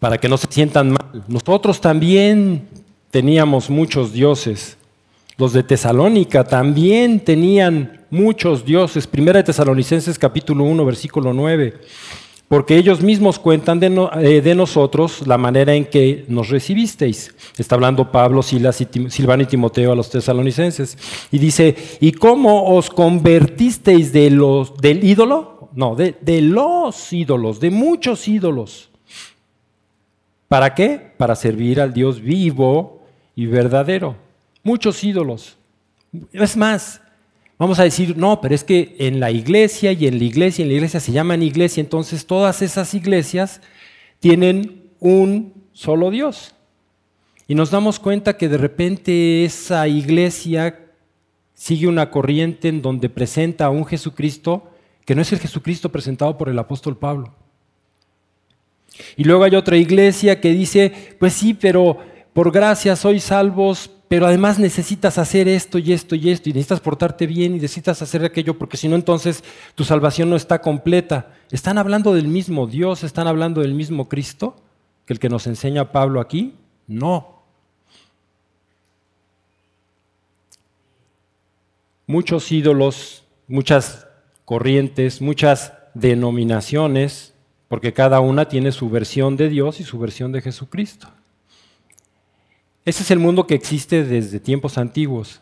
para 0.04 0.18
que 0.18 0.28
no 0.28 0.36
se 0.38 0.48
sientan 0.50 0.90
mal. 0.90 1.24
Nosotros 1.30 1.80
también 1.80 2.68
teníamos 3.10 3.70
muchos 3.70 4.12
dioses. 4.12 4.76
Los 5.38 5.54
de 5.54 5.64
Tesalónica 5.64 6.44
también 6.44 7.22
tenían 7.22 8.02
muchos 8.10 8.66
dioses. 8.66 9.08
Primera 9.08 9.40
de 9.40 9.44
Tesalonicenses 9.44 10.20
capítulo 10.20 10.66
1, 10.66 10.84
versículo 10.84 11.32
9. 11.32 11.76
Porque 12.50 12.76
ellos 12.76 13.02
mismos 13.02 13.40
cuentan 13.40 13.82
eh, 13.82 14.42
de, 14.42 14.56
nosotros 14.56 15.26
la 15.26 15.38
manera 15.38 15.74
en 15.74 15.86
que 15.86 16.26
nos 16.28 16.50
recibisteis. 16.50 17.34
Está 17.58 17.76
hablando 17.76 18.12
Pablo, 18.12 18.44
Silas 18.44 18.82
y 18.82 19.10
Silvano 19.10 19.44
y 19.44 19.46
Timoteo 19.46 19.94
a 19.94 19.96
los 19.96 20.10
tesalonicenses. 20.10 20.98
Y 21.32 21.38
dice, 21.38 21.78
¿y 22.02 22.12
cómo 22.12 22.76
os 22.76 22.90
convertisteis 22.90 24.12
de 24.12 24.32
los, 24.32 24.76
del 24.76 25.02
ídolo? 25.02 25.70
No, 25.74 25.96
de, 25.96 26.18
de 26.20 26.42
los 26.42 27.14
ídolos, 27.14 27.62
de 27.62 27.70
muchos 27.70 28.28
ídolos. 28.28 28.90
¿Para 30.54 30.76
qué? 30.76 31.02
Para 31.18 31.36
servir 31.36 31.82
al 31.82 31.94
Dios 31.94 32.22
vivo 32.22 33.02
y 33.36 33.48
verdadero 33.48 34.16
muchos 34.62 35.04
ídolos. 35.04 35.58
Es 36.32 36.56
más, 36.56 37.02
vamos 37.58 37.80
a 37.80 37.84
decir, 37.84 38.16
no, 38.16 38.40
pero 38.40 38.54
es 38.54 38.64
que 38.64 38.96
en 39.00 39.20
la 39.20 39.32
iglesia 39.32 39.94
y 39.94 40.06
en 40.06 40.20
la 40.20 40.24
iglesia 40.26 40.62
y 40.62 40.68
en 40.68 40.70
la 40.70 40.76
iglesia 40.76 41.00
se 41.00 41.12
llaman 41.12 41.42
iglesia, 41.42 41.82
entonces 41.82 42.28
todas 42.28 42.62
esas 42.62 42.94
iglesias 42.94 43.62
tienen 44.20 44.92
un 45.00 45.54
solo 45.74 46.12
Dios. 46.12 46.54
Y 47.48 47.56
nos 47.56 47.72
damos 47.72 48.00
cuenta 48.00 48.38
que 48.38 48.48
de 48.48 48.58
repente 48.58 49.46
esa 49.46 49.88
iglesia 49.88 50.80
sigue 51.56 51.88
una 51.88 52.12
corriente 52.12 52.68
en 52.68 52.84
donde 52.84 53.10
presenta 53.10 53.66
a 53.66 53.72
un 53.72 53.88
Jesucristo 53.88 54.70
que 55.04 55.16
no 55.16 55.24
es 55.24 55.34
el 55.34 55.40
Jesucristo 55.40 55.90
presentado 55.90 56.38
por 56.38 56.48
el 56.48 56.60
apóstol 56.60 56.96
Pablo. 56.96 57.34
Y 59.18 59.24
luego 59.24 59.44
hay 59.44 59.56
otra 59.56 59.78
iglesia 59.78 60.40
que 60.40 60.50
dice, 60.50 61.16
pues 61.20 61.34
sí, 61.34 61.54
pero 61.54 61.98
por 62.34 62.52
gracia 62.52 62.96
sois 62.96 63.24
salvos 63.24 63.90
pero 64.14 64.28
además 64.28 64.60
necesitas 64.60 65.18
hacer 65.18 65.48
esto 65.48 65.80
y 65.80 65.92
esto 65.92 66.14
y 66.14 66.30
esto, 66.30 66.48
y 66.48 66.54
necesitas 66.54 66.82
portarte 66.82 67.26
bien 67.26 67.54
y 67.54 67.56
necesitas 67.56 68.00
hacer 68.04 68.24
aquello, 68.24 68.60
porque 68.60 68.78
si 68.78 68.88
no 68.88 68.96
entonces 68.96 69.44
tu 69.74 69.84
salvación 69.84 70.30
no 70.30 70.36
está 70.36 70.62
completa. 70.62 71.34
¿Están 71.50 71.80
hablando 71.80 72.14
del 72.14 72.28
mismo 72.28 72.68
Dios? 72.68 73.04
¿Están 73.04 73.26
hablando 73.26 73.62
del 73.62 73.74
mismo 73.74 74.08
Cristo? 74.08 74.56
¿Que 75.08 75.14
el 75.14 75.20
que 75.20 75.30
nos 75.30 75.48
enseña 75.48 75.92
Pablo 75.92 76.22
aquí? 76.22 76.54
No. 76.86 77.42
Muchos 82.06 82.52
ídolos, 82.52 83.24
muchas 83.48 84.06
corrientes, 84.46 85.24
muchas 85.24 85.74
denominaciones, 85.96 87.33
porque 87.68 87.94
cada 87.94 88.20
una 88.20 88.48
tiene 88.48 88.72
su 88.72 88.90
versión 88.90 89.38
de 89.38 89.50
Dios 89.50 89.80
y 89.80 89.84
su 89.84 90.00
versión 90.00 90.32
de 90.32 90.42
Jesucristo. 90.42 91.08
Ese 92.86 93.04
es 93.04 93.12
el 93.12 93.20
mundo 93.20 93.48
que 93.48 93.56
existe 93.56 94.04
desde 94.04 94.40
tiempos 94.40 94.78
antiguos. 94.78 95.42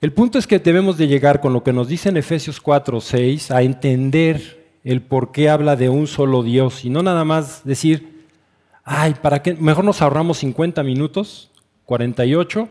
El 0.00 0.12
punto 0.12 0.38
es 0.38 0.46
que 0.46 0.58
debemos 0.58 0.96
de 0.96 1.06
llegar 1.06 1.40
con 1.40 1.52
lo 1.52 1.62
que 1.62 1.72
nos 1.72 1.88
dice 1.88 2.08
en 2.08 2.16
Efesios 2.16 2.60
4, 2.60 3.00
6 3.00 3.50
a 3.50 3.62
entender 3.62 4.78
el 4.82 5.00
por 5.00 5.30
qué 5.30 5.48
habla 5.48 5.76
de 5.76 5.88
un 5.88 6.06
solo 6.06 6.42
Dios 6.42 6.84
y 6.84 6.90
no 6.90 7.02
nada 7.02 7.24
más 7.24 7.64
decir, 7.64 8.26
ay, 8.82 9.14
¿para 9.22 9.42
qué? 9.42 9.54
Mejor 9.54 9.84
nos 9.84 10.02
ahorramos 10.02 10.38
50 10.38 10.82
minutos, 10.82 11.50
48, 11.84 12.68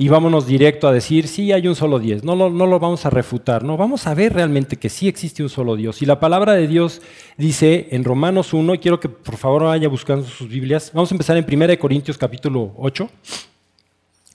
y 0.00 0.06
vámonos 0.06 0.46
directo 0.46 0.86
a 0.86 0.92
decir, 0.92 1.26
sí, 1.26 1.50
hay 1.50 1.66
un 1.66 1.74
solo 1.74 1.98
Dios. 1.98 2.22
No 2.22 2.36
lo, 2.36 2.50
no 2.50 2.66
lo 2.68 2.78
vamos 2.78 3.04
a 3.04 3.10
refutar, 3.10 3.64
no, 3.64 3.76
vamos 3.76 4.06
a 4.06 4.14
ver 4.14 4.32
realmente 4.32 4.76
que 4.76 4.88
sí 4.88 5.08
existe 5.08 5.42
un 5.42 5.48
solo 5.48 5.74
Dios. 5.74 6.00
Y 6.02 6.06
la 6.06 6.20
palabra 6.20 6.52
de 6.52 6.68
Dios 6.68 7.02
dice 7.36 7.88
en 7.90 8.04
Romanos 8.04 8.54
1, 8.54 8.74
y 8.74 8.78
quiero 8.78 9.00
que 9.00 9.08
por 9.08 9.36
favor 9.36 9.64
vaya 9.64 9.88
buscando 9.88 10.24
sus 10.24 10.48
Biblias, 10.48 10.92
vamos 10.94 11.10
a 11.10 11.14
empezar 11.16 11.36
en 11.36 11.44
1 11.44 11.78
Corintios 11.80 12.16
capítulo 12.16 12.74
8. 12.76 13.10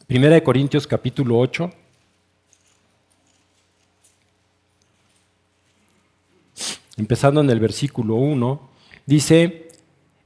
1 0.10 0.44
Corintios 0.44 0.86
capítulo 0.86 1.40
8. 1.40 1.72
Empezando 6.98 7.40
en 7.40 7.50
el 7.50 7.62
versículo 7.62 8.16
1, 8.16 8.70
dice, 9.06 9.70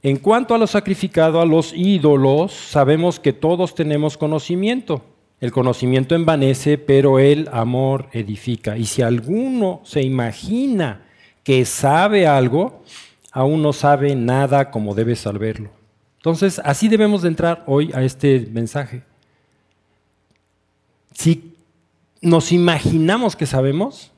en 0.02 0.16
cuanto 0.16 0.56
a 0.56 0.58
lo 0.58 0.66
sacrificado 0.66 1.40
a 1.40 1.46
los 1.46 1.72
ídolos, 1.72 2.52
sabemos 2.52 3.20
que 3.20 3.32
todos 3.32 3.76
tenemos 3.76 4.16
conocimiento. 4.16 5.04
El 5.40 5.52
conocimiento 5.52 6.14
envanece, 6.14 6.78
pero 6.78 7.18
el 7.20 7.48
amor 7.52 8.08
edifica. 8.12 8.76
Y 8.76 8.86
si 8.86 9.02
alguno 9.02 9.80
se 9.84 10.02
imagina 10.02 11.04
que 11.44 11.64
sabe 11.64 12.26
algo, 12.26 12.82
aún 13.30 13.62
no 13.62 13.72
sabe 13.72 14.16
nada 14.16 14.70
como 14.70 14.94
debe 14.94 15.14
saberlo. 15.14 15.70
Entonces, 16.16 16.60
así 16.64 16.88
debemos 16.88 17.22
de 17.22 17.28
entrar 17.28 17.62
hoy 17.66 17.92
a 17.94 18.02
este 18.02 18.48
mensaje. 18.50 19.04
Si 21.12 21.54
nos 22.20 22.50
imaginamos 22.50 23.36
que 23.36 23.46
sabemos, 23.46 24.10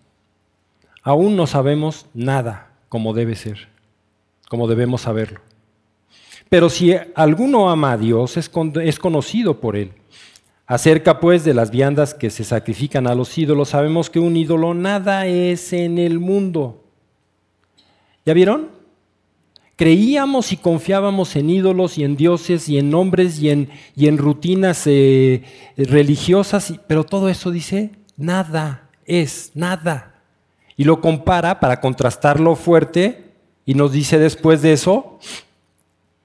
aún 1.03 1.37
no 1.37 1.47
sabemos 1.47 2.07
nada 2.15 2.73
como 2.89 3.13
debe 3.13 3.37
ser, 3.37 3.69
como 4.49 4.67
debemos 4.67 5.03
saberlo. 5.03 5.41
Pero 6.49 6.71
si 6.71 6.95
alguno 7.15 7.71
ama 7.71 7.93
a 7.93 7.99
Dios, 7.99 8.39
es 8.39 8.99
conocido 8.99 9.61
por 9.61 9.77
Él. 9.77 9.93
Acerca 10.71 11.19
pues 11.19 11.43
de 11.43 11.53
las 11.53 11.73
viandas 11.73 12.15
que 12.15 12.31
se 12.31 12.45
sacrifican 12.45 13.09
a 13.09 13.17
los 13.17 13.37
ídolos, 13.37 13.71
sabemos 13.71 14.09
que 14.09 14.21
un 14.21 14.37
ídolo 14.37 14.73
nada 14.73 15.27
es 15.27 15.73
en 15.73 15.99
el 15.99 16.21
mundo, 16.21 16.85
¿Ya 18.25 18.35
vieron? 18.35 18.69
Creíamos 19.75 20.53
y 20.53 20.57
confiábamos 20.57 21.35
en 21.35 21.51
ídolos 21.51 21.99
y 21.99 22.05
en 22.05 22.15
dioses 22.15 22.69
y 22.69 22.79
en 22.79 22.89
nombres 22.89 23.41
y 23.41 23.51
en, 23.51 23.69
y 23.97 24.07
en 24.07 24.17
rutinas 24.17 24.87
eh, 24.87 25.43
religiosas, 25.77 26.75
pero 26.87 27.03
todo 27.03 27.29
eso 27.29 27.51
dice, 27.51 27.91
nada 28.17 28.89
es, 29.07 29.51
nada. 29.55 30.23
Y 30.77 30.85
lo 30.85 31.01
compara 31.01 31.59
para 31.59 31.81
contrastarlo 31.81 32.55
fuerte 32.55 33.33
y 33.67 33.75
nos 33.75 33.91
dice 33.91 34.21
después 34.21 34.63
de 34.63 34.75
eso, 34.75 35.19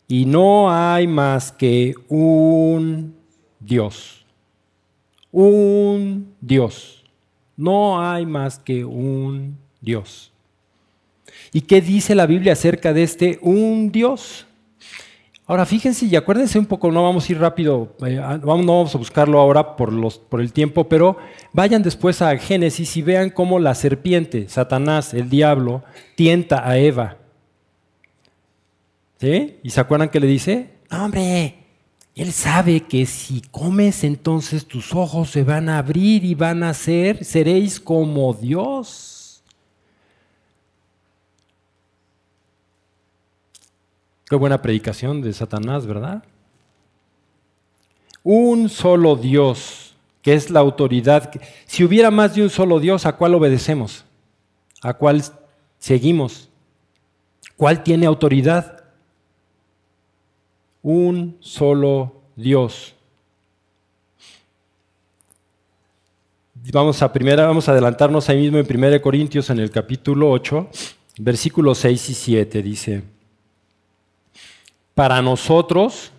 y 0.08 0.28
no 0.28 0.72
hay 0.72 1.08
más 1.08 1.52
que 1.52 1.96
un 2.10 3.16
Dios, 3.60 4.25
un 5.36 6.34
Dios, 6.40 7.04
no 7.58 8.02
hay 8.02 8.26
más 8.26 8.58
que 8.58 8.86
un 8.86 9.58
Dios. 9.82 10.32
¿Y 11.52 11.62
qué 11.62 11.82
dice 11.82 12.16
la 12.16 12.26
Biblia 12.26 12.54
acerca 12.54 12.94
de 12.94 13.04
este 13.04 13.40
un 13.42 13.92
Dios? 13.92 14.46
Ahora 15.46 15.66
fíjense 15.66 16.06
y 16.06 16.16
acuérdense 16.16 16.58
un 16.58 16.66
poco, 16.66 16.90
no 16.90 17.04
vamos 17.04 17.28
a 17.28 17.32
ir 17.34 17.40
rápido, 17.40 17.96
eh, 18.06 18.16
no 18.16 18.56
vamos 18.56 18.96
a 18.96 18.98
buscarlo 18.98 19.40
ahora 19.40 19.76
por, 19.76 19.92
el 20.40 20.54
tiempo, 20.54 20.88
pero 20.88 21.18
vayan 21.52 21.84
después 21.84 22.22
a 22.22 22.36
Génesis 22.38 22.96
y 22.96 23.02
vean 23.02 23.30
cómo 23.30 23.60
la 23.60 23.76
serpiente, 23.76 24.48
Satanás, 24.48 25.14
el 25.14 25.30
diablo, 25.30 25.84
tienta 26.16 26.68
a 26.68 26.78
Eva. 26.78 27.18
¿Sí? 29.20 29.60
¿Y 29.62 29.70
se 29.70 29.82
acuerdan 29.82 30.08
que 30.08 30.22
le 30.22 30.28
dice? 30.28 30.70
Hombre, 30.90 31.65
él 32.16 32.32
sabe 32.32 32.80
que 32.82 33.06
si 33.06 33.42
comes 33.52 34.06
entonces 34.06 34.66
tus 34.66 34.96
ojos 34.96 35.30
se 35.30 35.44
van 35.44 35.68
a 35.68 35.80
abrir 35.80 36.24
y 36.24 36.34
van 36.34 36.64
a 36.64 36.74
ser, 36.74 37.26
seréis 37.26 37.78
como 37.78 38.34
Dios. 38.34 39.44
Qué 44.30 44.36
buena 44.38 44.62
predicación 44.62 45.22
de 45.22 45.34
Satanás, 45.34 45.86
¿verdad? 45.86 46.24
Un 48.24 48.70
solo 48.70 49.18
Dios, 49.18 49.94
que 50.22 50.34
es 50.34 50.50
la 50.50 50.62
autoridad. 50.62 51.30
Si 51.66 51.84
hubiera 51.84 52.12
más 52.12 52.34
de 52.34 52.44
un 52.44 52.50
solo 52.50 52.80
Dios, 52.80 53.06
¿a 53.06 53.18
cuál 53.18 53.36
obedecemos? 53.36 54.06
¿A 54.82 54.94
cuál 54.94 55.22
seguimos? 55.78 56.50
¿Cuál 57.58 57.84
tiene 57.84 58.06
autoridad? 58.06 58.75
Un 60.86 61.38
solo 61.40 62.22
Dios. 62.36 62.94
Vamos 66.72 67.02
a 67.02 67.12
primera, 67.12 67.48
vamos 67.48 67.68
a 67.68 67.72
adelantarnos 67.72 68.30
ahí 68.30 68.42
mismo 68.42 68.60
en 68.60 68.68
1 68.70 69.02
Corintios 69.02 69.50
en 69.50 69.60
el 69.60 69.72
capítulo 69.72 70.30
8, 70.30 70.70
versículos 71.18 71.80
6 71.80 72.10
y 72.10 72.14
7 72.14 72.62
dice 72.62 73.16
para 74.96 75.22
nosotros, 75.22 76.12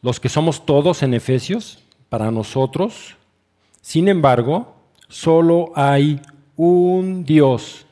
los 0.00 0.18
que 0.18 0.30
somos 0.30 0.64
todos 0.64 1.02
en 1.02 1.14
Efesios, 1.14 1.78
para 2.08 2.30
nosotros, 2.30 3.14
sin 3.82 4.08
embargo, 4.08 4.74
solo 5.08 5.70
hay 5.76 6.20
un 6.56 7.24
Dios 7.24 7.86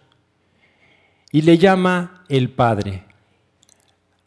y 1.30 1.42
le 1.42 1.58
llama 1.58 2.24
el 2.28 2.50
Padre. 2.50 3.03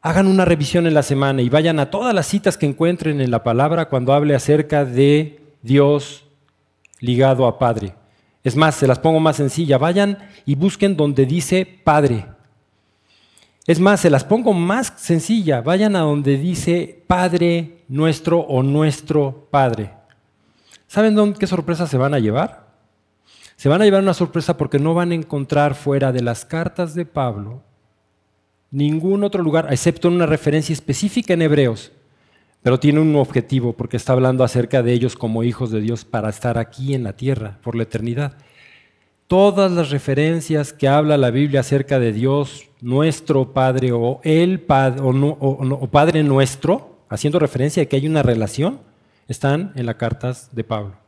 Hagan 0.07 0.27
una 0.27 0.45
revisión 0.45 0.87
en 0.87 0.93
la 0.93 1.03
semana 1.03 1.41
y 1.41 1.49
vayan 1.49 1.81
a 1.81 1.91
todas 1.91 2.15
las 2.15 2.27
citas 2.27 2.55
que 2.55 2.65
encuentren 2.65 3.19
en 3.19 3.29
la 3.29 3.43
palabra 3.43 3.89
cuando 3.89 4.13
hable 4.13 4.35
acerca 4.35 4.85
de 4.85 5.41
Dios 5.61 6.23
ligado 7.01 7.45
a 7.45 7.59
Padre. 7.59 7.93
Es 8.41 8.55
más, 8.55 8.75
se 8.75 8.87
las 8.87 8.99
pongo 8.99 9.19
más 9.19 9.35
sencilla. 9.35 9.77
Vayan 9.77 10.17
y 10.45 10.55
busquen 10.55 10.95
donde 10.95 11.25
dice 11.25 11.65
Padre. 11.83 12.25
Es 13.65 13.81
más, 13.81 13.99
se 13.99 14.09
las 14.09 14.23
pongo 14.23 14.53
más 14.53 14.93
sencilla. 14.95 15.59
Vayan 15.59 15.97
a 15.97 15.99
donde 15.99 16.37
dice 16.37 17.03
Padre 17.05 17.83
nuestro 17.89 18.39
o 18.39 18.63
nuestro 18.63 19.49
Padre. 19.51 19.91
¿Saben 20.87 21.15
dónde, 21.15 21.37
qué 21.37 21.47
sorpresa 21.47 21.85
se 21.85 21.97
van 21.97 22.13
a 22.13 22.19
llevar? 22.19 22.69
Se 23.57 23.67
van 23.67 23.81
a 23.81 23.83
llevar 23.83 24.03
una 24.03 24.13
sorpresa 24.13 24.55
porque 24.55 24.79
no 24.79 24.93
van 24.93 25.11
a 25.11 25.15
encontrar 25.15 25.75
fuera 25.75 26.13
de 26.13 26.21
las 26.21 26.45
cartas 26.45 26.95
de 26.95 27.05
Pablo 27.05 27.66
ningún 28.71 29.23
otro 29.23 29.43
lugar, 29.43 29.67
excepto 29.71 30.07
en 30.07 30.15
una 30.15 30.25
referencia 30.25 30.73
específica 30.73 31.33
en 31.33 31.41
Hebreos, 31.41 31.91
pero 32.61 32.79
tiene 32.79 32.99
un 32.99 33.15
objetivo 33.15 33.73
porque 33.73 33.97
está 33.97 34.13
hablando 34.13 34.43
acerca 34.43 34.83
de 34.83 34.93
ellos 34.93 35.15
como 35.15 35.43
hijos 35.43 35.71
de 35.71 35.81
Dios 35.81 36.05
para 36.05 36.29
estar 36.29 36.57
aquí 36.57 36.93
en 36.93 37.03
la 37.03 37.13
tierra 37.13 37.59
por 37.63 37.75
la 37.75 37.83
eternidad. 37.83 38.37
Todas 39.27 39.71
las 39.71 39.89
referencias 39.89 40.73
que 40.73 40.87
habla 40.87 41.17
la 41.17 41.31
Biblia 41.31 41.59
acerca 41.59 41.99
de 41.99 42.13
Dios, 42.13 42.69
nuestro 42.81 43.53
Padre 43.53 43.91
o 43.91 44.19
el 44.23 44.59
Padre 44.59 45.01
o, 45.03 45.87
Padre 45.91 46.23
nuestro, 46.23 46.97
haciendo 47.09 47.39
referencia 47.39 47.83
a 47.83 47.85
que 47.85 47.97
hay 47.97 48.07
una 48.07 48.23
relación, 48.23 48.79
están 49.27 49.73
en 49.75 49.85
las 49.85 49.95
cartas 49.95 50.49
de 50.53 50.63
Pablo. 50.63 51.06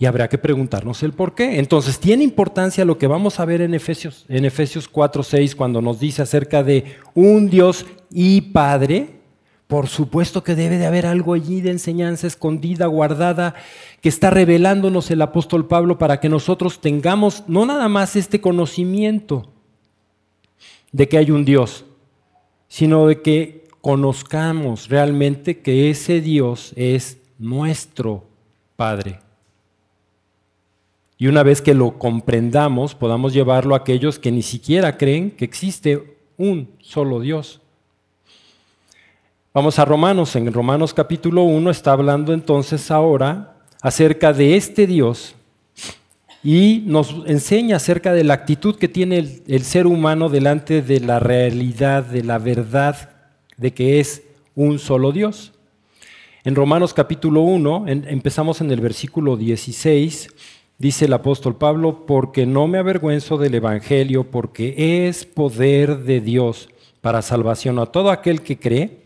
Y 0.00 0.06
habrá 0.06 0.30
que 0.30 0.38
preguntarnos 0.38 1.02
el 1.02 1.12
por 1.12 1.34
qué. 1.34 1.58
Entonces, 1.58 2.00
tiene 2.00 2.24
importancia 2.24 2.86
lo 2.86 2.96
que 2.96 3.06
vamos 3.06 3.38
a 3.38 3.44
ver 3.44 3.60
en 3.60 3.74
Efesios, 3.74 4.24
en 4.30 4.46
Efesios 4.46 4.88
4, 4.88 5.22
6, 5.22 5.54
cuando 5.54 5.82
nos 5.82 6.00
dice 6.00 6.22
acerca 6.22 6.62
de 6.62 6.96
un 7.14 7.50
Dios 7.50 7.84
y 8.10 8.40
Padre, 8.40 9.20
por 9.66 9.88
supuesto 9.88 10.42
que 10.42 10.54
debe 10.54 10.78
de 10.78 10.86
haber 10.86 11.04
algo 11.04 11.34
allí 11.34 11.60
de 11.60 11.72
enseñanza 11.72 12.26
escondida, 12.26 12.86
guardada, 12.86 13.54
que 14.00 14.08
está 14.08 14.30
revelándonos 14.30 15.10
el 15.10 15.20
apóstol 15.20 15.68
Pablo 15.68 15.98
para 15.98 16.18
que 16.18 16.30
nosotros 16.30 16.80
tengamos 16.80 17.44
no 17.46 17.66
nada 17.66 17.90
más 17.90 18.16
este 18.16 18.40
conocimiento 18.40 19.52
de 20.92 21.10
que 21.10 21.18
hay 21.18 21.30
un 21.30 21.44
Dios, 21.44 21.84
sino 22.68 23.06
de 23.06 23.20
que 23.20 23.68
conozcamos 23.82 24.88
realmente 24.88 25.60
que 25.60 25.90
ese 25.90 26.22
Dios 26.22 26.72
es 26.74 27.18
nuestro 27.38 28.24
Padre. 28.76 29.29
Y 31.20 31.26
una 31.26 31.42
vez 31.42 31.60
que 31.60 31.74
lo 31.74 31.98
comprendamos, 31.98 32.94
podamos 32.94 33.34
llevarlo 33.34 33.74
a 33.74 33.78
aquellos 33.78 34.18
que 34.18 34.32
ni 34.32 34.40
siquiera 34.40 34.96
creen 34.96 35.30
que 35.30 35.44
existe 35.44 36.16
un 36.38 36.70
solo 36.80 37.20
Dios. 37.20 37.60
Vamos 39.52 39.78
a 39.78 39.84
Romanos. 39.84 40.34
En 40.34 40.50
Romanos 40.50 40.94
capítulo 40.94 41.42
1 41.42 41.70
está 41.70 41.92
hablando 41.92 42.32
entonces 42.32 42.90
ahora 42.90 43.58
acerca 43.82 44.32
de 44.32 44.56
este 44.56 44.86
Dios 44.86 45.34
y 46.42 46.84
nos 46.86 47.14
enseña 47.26 47.76
acerca 47.76 48.14
de 48.14 48.24
la 48.24 48.32
actitud 48.32 48.76
que 48.76 48.88
tiene 48.88 49.42
el, 49.46 49.62
ser 49.64 49.86
humano 49.86 50.30
delante 50.30 50.80
de 50.80 51.00
la 51.00 51.20
realidad, 51.20 52.02
de 52.02 52.24
la 52.24 52.38
verdad 52.38 53.10
de 53.58 53.74
que 53.74 54.00
es 54.00 54.22
un 54.54 54.78
solo 54.78 55.12
Dios. 55.12 55.52
En 56.44 56.54
Romanos 56.54 56.94
capítulo 56.94 57.42
1, 57.42 57.84
empezamos 57.88 58.62
en 58.62 58.70
el 58.70 58.80
versículo 58.80 59.36
16, 59.36 60.30
dice 60.80 61.04
el 61.04 61.12
apóstol 61.12 61.56
Pablo, 61.56 62.06
porque 62.06 62.46
no 62.46 62.66
me 62.66 62.78
avergüenzo 62.78 63.36
del 63.36 63.54
Evangelio, 63.54 64.30
porque 64.30 65.06
es 65.06 65.26
poder 65.26 65.98
de 65.98 66.20
Dios 66.22 66.70
para 67.02 67.22
salvación 67.22 67.78
a 67.78 67.86
todo 67.86 68.10
aquel 68.10 68.40
que 68.40 68.58
cree 68.58 69.02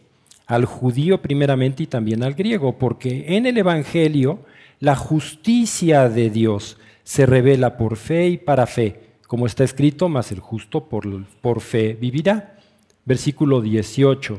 al 0.46 0.66
judío 0.66 1.20
primeramente 1.20 1.82
y 1.82 1.86
también 1.86 2.22
al 2.22 2.34
griego, 2.34 2.78
porque 2.78 3.36
en 3.36 3.44
el 3.46 3.58
Evangelio 3.58 4.38
la 4.78 4.94
justicia 4.94 6.08
de 6.08 6.30
Dios 6.30 6.78
se 7.02 7.26
revela 7.26 7.76
por 7.76 7.96
fe 7.96 8.28
y 8.28 8.36
para 8.38 8.66
fe, 8.66 9.00
como 9.26 9.46
está 9.46 9.64
escrito, 9.64 10.08
mas 10.08 10.30
el 10.30 10.38
justo 10.38 10.84
por, 10.84 11.26
por 11.40 11.60
fe 11.60 11.94
vivirá. 11.94 12.56
Versículo 13.04 13.60
18. 13.60 14.38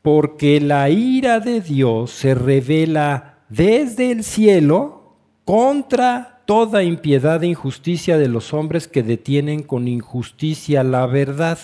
Porque 0.00 0.60
la 0.60 0.88
ira 0.90 1.40
de 1.40 1.60
Dios 1.60 2.12
se 2.12 2.34
revela 2.34 3.38
desde 3.48 4.12
el 4.12 4.22
cielo 4.22 4.93
contra 5.44 6.42
toda 6.46 6.82
impiedad 6.82 7.42
e 7.42 7.48
injusticia 7.48 8.18
de 8.18 8.28
los 8.28 8.52
hombres 8.52 8.88
que 8.88 9.02
detienen 9.02 9.62
con 9.62 9.88
injusticia 9.88 10.82
la 10.82 11.06
verdad 11.06 11.58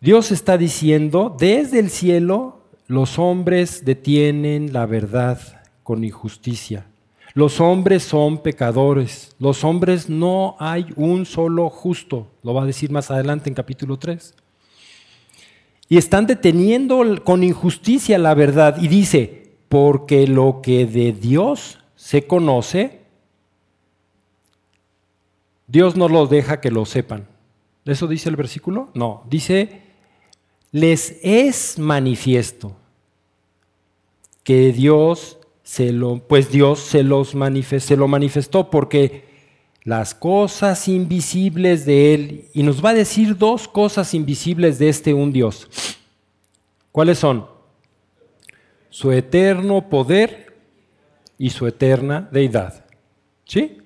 Dios 0.00 0.32
está 0.32 0.56
diciendo, 0.56 1.36
desde 1.38 1.78
el 1.78 1.90
cielo 1.90 2.62
los 2.86 3.18
hombres 3.18 3.84
detienen 3.84 4.72
la 4.72 4.86
verdad 4.86 5.38
con 5.82 6.04
injusticia. 6.04 6.86
Los 7.34 7.60
hombres 7.60 8.02
son 8.02 8.38
pecadores. 8.38 9.36
Los 9.38 9.62
hombres 9.62 10.08
no 10.08 10.56
hay 10.58 10.86
un 10.96 11.26
solo 11.26 11.68
justo. 11.68 12.28
Lo 12.42 12.54
va 12.54 12.62
a 12.62 12.66
decir 12.66 12.90
más 12.90 13.10
adelante 13.10 13.50
en 13.50 13.54
capítulo 13.54 13.98
3. 13.98 14.34
Y 15.90 15.98
están 15.98 16.26
deteniendo 16.26 17.04
con 17.22 17.44
injusticia 17.44 18.18
la 18.18 18.32
verdad. 18.32 18.80
Y 18.80 18.88
dice, 18.88 19.39
porque 19.70 20.26
lo 20.26 20.60
que 20.62 20.84
de 20.84 21.12
Dios 21.12 21.78
se 21.94 22.26
conoce, 22.26 23.00
Dios 25.68 25.96
no 25.96 26.08
los 26.08 26.28
deja 26.28 26.60
que 26.60 26.72
lo 26.72 26.84
sepan. 26.84 27.28
¿Eso 27.84 28.08
dice 28.08 28.28
el 28.28 28.36
versículo? 28.36 28.90
No, 28.94 29.22
dice 29.30 29.80
les 30.72 31.18
es 31.22 31.78
manifiesto 31.78 32.76
que 34.42 34.72
Dios 34.72 35.38
se 35.62 35.92
lo, 35.92 36.18
pues 36.18 36.50
Dios 36.50 36.80
se 36.80 37.04
los 37.04 37.34
se 37.78 37.96
lo 37.96 38.08
manifestó 38.08 38.70
porque 38.70 39.24
las 39.84 40.14
cosas 40.14 40.88
invisibles 40.88 41.86
de 41.86 42.14
Él. 42.14 42.44
Y 42.54 42.64
nos 42.64 42.84
va 42.84 42.90
a 42.90 42.94
decir 42.94 43.36
dos 43.36 43.68
cosas 43.68 44.14
invisibles 44.14 44.80
de 44.80 44.88
este 44.88 45.14
un 45.14 45.32
Dios. 45.32 45.68
¿Cuáles 46.90 47.18
son? 47.18 47.59
Su 48.90 49.12
eterno 49.12 49.88
poder 49.88 50.54
y 51.38 51.50
su 51.50 51.66
eterna 51.66 52.28
deidad. 52.30 52.84
¿Sí? 53.44 53.78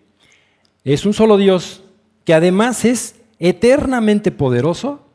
Es 0.82 1.06
un 1.06 1.14
solo 1.14 1.36
Dios 1.36 1.82
que 2.24 2.34
además 2.34 2.84
es 2.84 3.16
eternamente 3.38 4.32
poderoso 4.32 5.06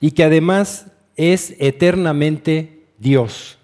y 0.00 0.10
que 0.10 0.24
además 0.24 0.86
es 1.16 1.54
eternamente 1.58 2.84
Dios. 2.98 3.58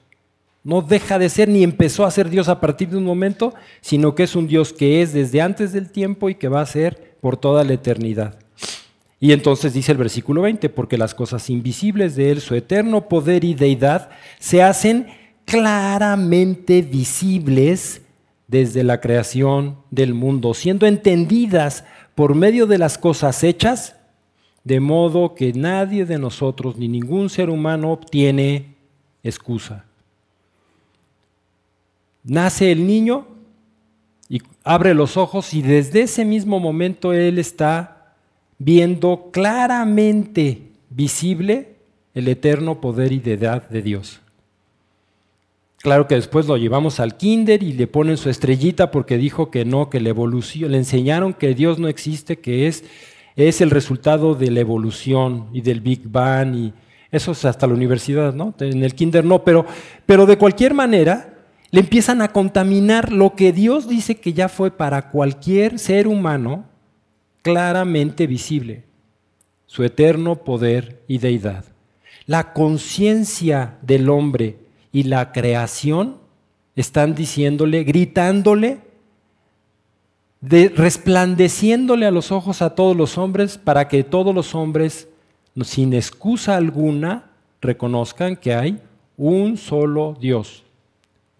No 0.62 0.80
deja 0.80 1.18
de 1.18 1.28
ser 1.28 1.48
ni 1.48 1.62
empezó 1.62 2.06
a 2.06 2.10
ser 2.10 2.30
Dios 2.30 2.48
a 2.48 2.60
partir 2.60 2.88
de 2.88 2.96
un 2.96 3.04
momento, 3.04 3.52
sino 3.82 4.14
que 4.14 4.22
es 4.22 4.34
un 4.34 4.46
Dios 4.46 4.72
que 4.72 5.02
es 5.02 5.12
desde 5.12 5.42
antes 5.42 5.72
del 5.72 5.90
tiempo 5.90 6.30
y 6.30 6.34
que 6.34 6.48
va 6.48 6.62
a 6.62 6.66
ser 6.66 7.16
por 7.20 7.37
toda 7.37 7.64
la 7.64 7.74
eternidad. 7.74 8.38
Y 9.20 9.32
entonces 9.32 9.74
dice 9.74 9.92
el 9.92 9.98
versículo 9.98 10.42
20, 10.42 10.68
porque 10.70 10.98
las 10.98 11.14
cosas 11.14 11.48
invisibles 11.50 12.16
de 12.16 12.30
Él, 12.30 12.40
su 12.40 12.54
eterno 12.54 13.08
poder 13.08 13.44
y 13.44 13.54
deidad, 13.54 14.10
se 14.38 14.62
hacen 14.62 15.06
claramente 15.44 16.83
visibles 16.83 18.02
desde 18.48 18.85
la 18.85 19.00
creación 19.00 19.78
del 19.90 20.14
mundo, 20.14 20.54
siendo 20.54 20.87
entendidas 20.87 21.85
por 22.14 22.35
medio 22.35 22.66
de 22.66 22.78
las 22.78 22.98
cosas 22.98 23.42
hechas, 23.42 23.96
de 24.62 24.80
modo 24.80 25.35
que 25.35 25.52
nadie 25.52 26.07
de 26.07 26.18
nosotros 26.18 26.76
ni 26.76 26.88
ningún 26.88 27.28
ser 27.28 27.50
humano 27.50 27.92
obtiene 27.92 28.76
excusa. 29.22 29.85
Nace 32.22 32.72
el 32.72 32.87
niño 32.87 33.26
y 34.28 34.40
abre 34.62 34.94
los 34.94 35.16
ojos 35.16 35.52
y 35.52 35.61
desde 35.61 36.02
ese 36.02 36.24
mismo 36.24 36.59
momento 36.59 37.12
él 37.12 37.38
está 37.38 38.14
viendo 38.59 39.30
claramente 39.30 40.70
visible 40.88 41.76
el 42.14 42.28
eterno 42.28 42.80
poder 42.80 43.12
y 43.12 43.18
deidad 43.18 43.68
de 43.68 43.83
Dios. 43.83 44.20
Claro 45.84 46.08
que 46.08 46.14
después 46.14 46.46
lo 46.46 46.56
llevamos 46.56 46.98
al 46.98 47.18
kinder 47.18 47.62
y 47.62 47.74
le 47.74 47.86
ponen 47.86 48.16
su 48.16 48.30
estrellita 48.30 48.90
porque 48.90 49.18
dijo 49.18 49.50
que 49.50 49.66
no, 49.66 49.90
que 49.90 50.00
la 50.00 50.08
evolución, 50.08 50.72
le 50.72 50.78
enseñaron 50.78 51.34
que 51.34 51.54
Dios 51.54 51.78
no 51.78 51.88
existe, 51.88 52.38
que 52.38 52.66
es, 52.66 52.84
es 53.36 53.60
el 53.60 53.68
resultado 53.68 54.34
de 54.34 54.50
la 54.50 54.60
evolución 54.60 55.48
y 55.52 55.60
del 55.60 55.82
Big 55.82 56.08
Bang 56.08 56.54
y 56.54 56.72
eso 57.10 57.32
es 57.32 57.44
hasta 57.44 57.66
la 57.66 57.74
universidad, 57.74 58.32
¿no? 58.32 58.54
En 58.60 58.82
el 58.82 58.94
kinder 58.94 59.26
no, 59.26 59.44
pero, 59.44 59.66
pero 60.06 60.24
de 60.24 60.38
cualquier 60.38 60.72
manera 60.72 61.34
le 61.70 61.80
empiezan 61.80 62.22
a 62.22 62.28
contaminar 62.28 63.12
lo 63.12 63.34
que 63.34 63.52
Dios 63.52 63.86
dice 63.86 64.14
que 64.14 64.32
ya 64.32 64.48
fue 64.48 64.70
para 64.70 65.10
cualquier 65.10 65.78
ser 65.78 66.08
humano 66.08 66.64
claramente 67.42 68.26
visible, 68.26 68.84
su 69.66 69.84
eterno 69.84 70.44
poder 70.44 71.02
y 71.08 71.18
deidad. 71.18 71.66
La 72.24 72.54
conciencia 72.54 73.76
del 73.82 74.08
hombre 74.08 74.63
y 74.94 75.02
la 75.02 75.33
creación 75.33 76.18
están 76.76 77.16
diciéndole, 77.16 77.83
gritándole, 77.83 78.78
resplandeciéndole 80.40 82.07
a 82.07 82.12
los 82.12 82.30
ojos 82.30 82.62
a 82.62 82.76
todos 82.76 82.96
los 82.96 83.18
hombres 83.18 83.59
para 83.59 83.88
que 83.88 84.04
todos 84.04 84.33
los 84.33 84.54
hombres, 84.54 85.09
sin 85.62 85.94
excusa 85.94 86.57
alguna, 86.57 87.33
reconozcan 87.61 88.37
que 88.37 88.54
hay 88.54 88.80
un 89.16 89.57
solo 89.57 90.16
Dios, 90.20 90.62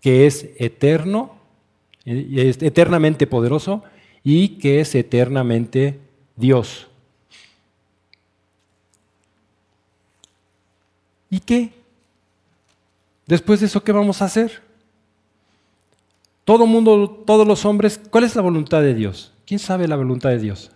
que 0.01 0.27
es 0.27 0.51
eterno, 0.59 1.37
es 2.05 2.61
eternamente 2.61 3.29
poderoso 3.29 3.85
y 4.25 4.59
que 4.59 4.81
es 4.81 4.97
eternamente 4.97 6.01
Dios. 6.35 6.89
¿Y 11.31 11.39
qué? 11.39 11.84
Después 13.27 13.61
de 13.61 13.67
eso, 13.67 13.83
¿qué 13.83 13.93
vamos 13.93 14.21
a 14.21 14.27
hacer? 14.27 14.63
Todo 16.45 16.67
mundo, 16.67 17.23
todos 17.27 17.47
los 17.47 17.65
hombres, 17.65 18.01
¿cuál 18.11 18.25
es 18.25 18.37
la 18.37 18.43
voluntad 18.43 18.83
de 18.83 18.95
Dios? 18.95 19.33
¿Quién 19.47 19.59
sabe 19.59 19.89
la 19.89 19.97
voluntad 19.97 20.31
de 20.31 20.39
Dios? 20.39 20.71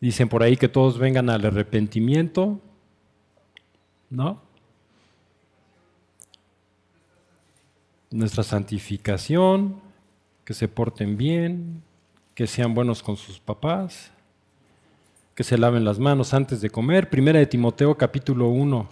Dicen 0.00 0.28
por 0.28 0.42
ahí 0.42 0.56
que 0.56 0.68
todos 0.68 0.98
vengan 0.98 1.30
al 1.30 1.44
arrepentimiento, 1.44 2.60
¿no? 4.08 4.40
Nuestra 8.10 8.44
santificación, 8.44 9.80
que 10.44 10.54
se 10.54 10.68
porten 10.68 11.16
bien, 11.16 11.82
que 12.34 12.46
sean 12.46 12.72
buenos 12.72 13.02
con 13.02 13.16
sus 13.16 13.40
papás, 13.40 14.12
que 15.36 15.44
se 15.44 15.58
laven 15.58 15.84
las 15.84 15.98
manos 15.98 16.32
antes 16.32 16.62
de 16.62 16.70
comer. 16.70 17.10
Primera 17.10 17.38
de 17.38 17.44
Timoteo 17.44 17.94
capítulo 17.94 18.48
1. 18.48 18.88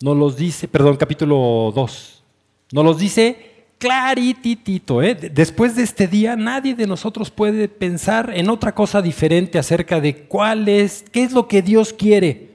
Nos 0.00 0.16
los 0.16 0.36
dice, 0.36 0.66
perdón, 0.66 0.96
capítulo 0.96 1.70
2. 1.74 2.24
Nos 2.72 2.84
los 2.84 2.98
dice 2.98 3.66
clarititito. 3.76 5.02
¿eh? 5.02 5.14
Después 5.14 5.76
de 5.76 5.82
este 5.82 6.08
día 6.08 6.34
nadie 6.34 6.74
de 6.74 6.86
nosotros 6.86 7.30
puede 7.30 7.68
pensar 7.68 8.32
en 8.34 8.48
otra 8.48 8.74
cosa 8.74 9.02
diferente 9.02 9.58
acerca 9.58 10.00
de 10.00 10.16
cuál 10.16 10.66
es, 10.66 11.04
qué 11.12 11.24
es 11.24 11.32
lo 11.32 11.46
que 11.46 11.60
Dios 11.60 11.92
quiere. 11.92 12.52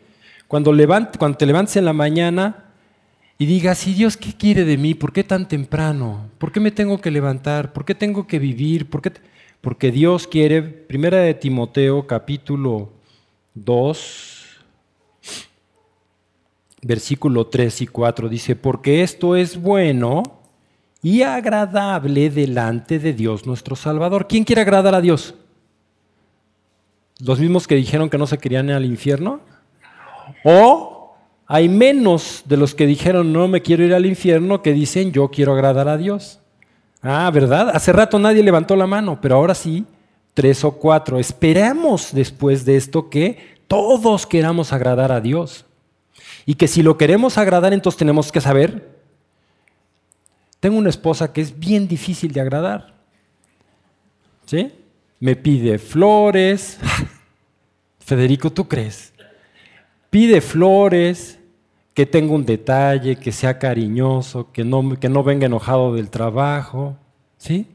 Cuando, 0.48 0.74
levante, 0.74 1.20
cuando 1.20 1.38
te 1.38 1.46
levantes 1.46 1.76
en 1.76 1.86
la 1.86 1.94
mañana 1.94 2.72
y 3.38 3.46
digas, 3.46 3.86
¿y 3.86 3.94
Dios 3.94 4.18
qué 4.18 4.34
quiere 4.34 4.66
de 4.66 4.78
mí? 4.78 4.96
¿Por 4.96 5.14
qué 5.14 5.24
tan 5.24 5.48
temprano? 5.48 6.28
¿Por 6.40 6.52
qué 6.52 6.60
me 6.60 6.72
tengo 6.72 7.00
que 7.00 7.12
levantar? 7.12 7.72
¿Por 7.72 7.86
qué 7.86 7.94
tengo 7.94 8.26
que 8.26 8.40
vivir? 8.40 8.90
¿Por 8.90 9.04
qué 9.04 9.12
porque 9.64 9.94
Dios 9.94 10.28
quiere, 10.28 10.62
primera 10.62 11.20
de 11.20 11.34
Timoteo 11.34 12.06
capítulo 12.06 12.90
2, 13.54 14.46
versículo 16.82 17.48
3 17.48 17.84
y 17.84 17.88
4, 17.88 18.28
dice, 18.28 18.58
porque 18.58 19.04
esto 19.04 19.38
es 19.38 19.56
bueno 19.56 20.42
y 21.02 21.22
agradable 21.22 22.30
delante 22.30 23.00
de 23.00 23.14
Dios 23.14 23.46
nuestro 23.46 23.78
Salvador. 23.78 24.28
¿Quién 24.28 24.44
quiere 24.44 24.64
agradar 24.64 24.96
a 24.96 25.00
Dios? 25.00 25.34
¿Los 27.20 27.40
mismos 27.40 27.66
que 27.66 27.76
dijeron 27.76 28.10
que 28.10 28.18
no 28.18 28.28
se 28.28 28.40
querían 28.40 28.68
ir 28.68 28.76
al 28.76 28.84
infierno? 28.84 29.40
¿O 30.44 31.16
hay 31.48 31.70
menos 31.70 32.44
de 32.48 32.58
los 32.58 32.76
que 32.76 32.86
dijeron 32.86 33.32
no 33.32 33.48
me 33.48 33.62
quiero 33.62 33.86
ir 33.86 33.94
al 33.94 34.06
infierno 34.06 34.62
que 34.62 34.74
dicen 34.74 35.14
yo 35.14 35.30
quiero 35.30 35.54
agradar 35.54 35.88
a 35.88 35.96
Dios? 35.96 36.42
Ah, 37.04 37.30
¿verdad? 37.32 37.70
Hace 37.76 37.92
rato 37.92 38.18
nadie 38.18 38.42
levantó 38.42 38.78
la 38.78 38.88
mano, 38.88 39.20
pero 39.20 39.36
ahora 39.36 39.54
sí, 39.54 39.86
tres 40.34 40.64
o 40.64 40.72
cuatro. 40.72 41.20
Esperamos 41.20 42.14
después 42.14 42.64
de 42.64 42.78
esto 42.78 43.10
que 43.10 43.58
todos 43.68 44.26
queramos 44.26 44.72
agradar 44.72 45.12
a 45.12 45.20
Dios. 45.20 45.66
Y 46.46 46.56
que 46.56 46.68
si 46.70 46.82
lo 46.82 46.98
queremos 46.98 47.38
agradar, 47.38 47.74
entonces 47.74 48.00
tenemos 48.00 48.32
que 48.32 48.40
saber. 48.40 48.90
Tengo 50.62 50.78
una 50.78 50.90
esposa 50.90 51.34
que 51.34 51.42
es 51.42 51.60
bien 51.60 51.90
difícil 51.90 52.32
de 52.32 52.40
agradar. 52.40 52.94
¿Sí? 54.46 54.72
Me 55.20 55.36
pide 55.36 55.78
flores. 55.78 56.80
Federico, 58.00 58.50
¿tú 58.50 58.68
crees? 58.68 59.14
Pide 60.10 60.40
flores, 60.40 61.40
que 61.94 62.06
tenga 62.06 62.34
un 62.34 62.46
detalle, 62.46 63.18
que 63.18 63.32
sea 63.32 63.60
cariñoso, 63.60 64.52
que 64.52 64.64
no, 64.64 65.00
que 65.00 65.10
no 65.10 65.24
venga 65.24 65.46
enojado 65.46 65.94
del 65.94 66.10
trabajo, 66.10 66.96
¿sí? 67.38 67.68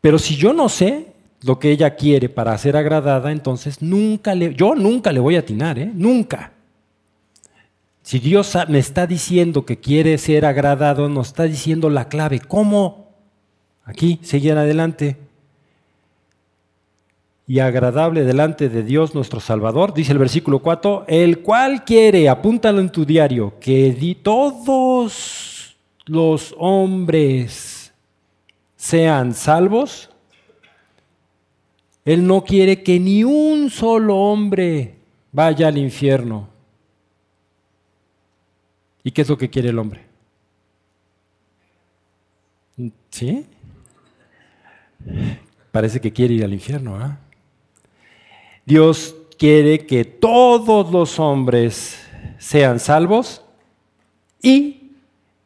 Pero 0.00 0.18
si 0.18 0.36
yo 0.36 0.52
no 0.52 0.68
sé 0.68 1.12
lo 1.42 1.58
que 1.58 1.70
ella 1.70 1.94
quiere 1.94 2.28
para 2.28 2.56
ser 2.58 2.76
agradada, 2.76 3.30
entonces 3.30 3.80
nunca 3.80 4.34
le, 4.34 4.54
yo 4.54 4.74
nunca 4.74 5.12
le 5.12 5.20
voy 5.20 5.36
a 5.36 5.40
atinar, 5.40 5.78
¿eh? 5.78 5.90
Nunca. 5.94 6.52
Si 8.02 8.18
Dios 8.18 8.54
me 8.68 8.78
está 8.78 9.06
diciendo 9.06 9.64
que 9.64 9.78
quiere 9.78 10.18
ser 10.18 10.44
agradado, 10.44 11.08
nos 11.08 11.28
está 11.28 11.44
diciendo 11.44 11.88
la 11.88 12.08
clave. 12.08 12.40
¿Cómo? 12.40 13.08
Aquí, 13.84 14.18
seguir 14.22 14.52
adelante 14.52 15.16
y 17.46 17.58
agradable 17.58 18.24
delante 18.24 18.68
de 18.68 18.82
Dios 18.82 19.14
nuestro 19.14 19.38
Salvador, 19.38 19.92
dice 19.92 20.12
el 20.12 20.18
versículo 20.18 20.60
4, 20.60 21.04
el 21.08 21.40
cual 21.40 21.84
quiere, 21.84 22.28
apúntalo 22.28 22.80
en 22.80 22.90
tu 22.90 23.04
diario, 23.04 23.54
que 23.60 24.16
todos 24.22 25.76
los 26.06 26.54
hombres 26.58 27.92
sean 28.76 29.34
salvos. 29.34 30.10
Él 32.04 32.26
no 32.26 32.44
quiere 32.44 32.82
que 32.82 32.98
ni 32.98 33.24
un 33.24 33.70
solo 33.70 34.16
hombre 34.16 34.96
vaya 35.32 35.68
al 35.68 35.78
infierno. 35.78 36.48
¿Y 39.02 39.10
qué 39.10 39.22
es 39.22 39.28
lo 39.28 39.36
que 39.36 39.50
quiere 39.50 39.68
el 39.68 39.78
hombre? 39.78 40.02
¿Sí? 43.10 43.46
Parece 45.70 46.00
que 46.00 46.12
quiere 46.12 46.34
ir 46.34 46.44
al 46.44 46.52
infierno, 46.52 46.96
¿ah? 46.96 47.18
Dios 48.66 49.14
quiere 49.38 49.84
que 49.84 50.06
todos 50.06 50.90
los 50.90 51.18
hombres 51.18 52.00
sean 52.38 52.80
salvos 52.80 53.42
y 54.40 54.92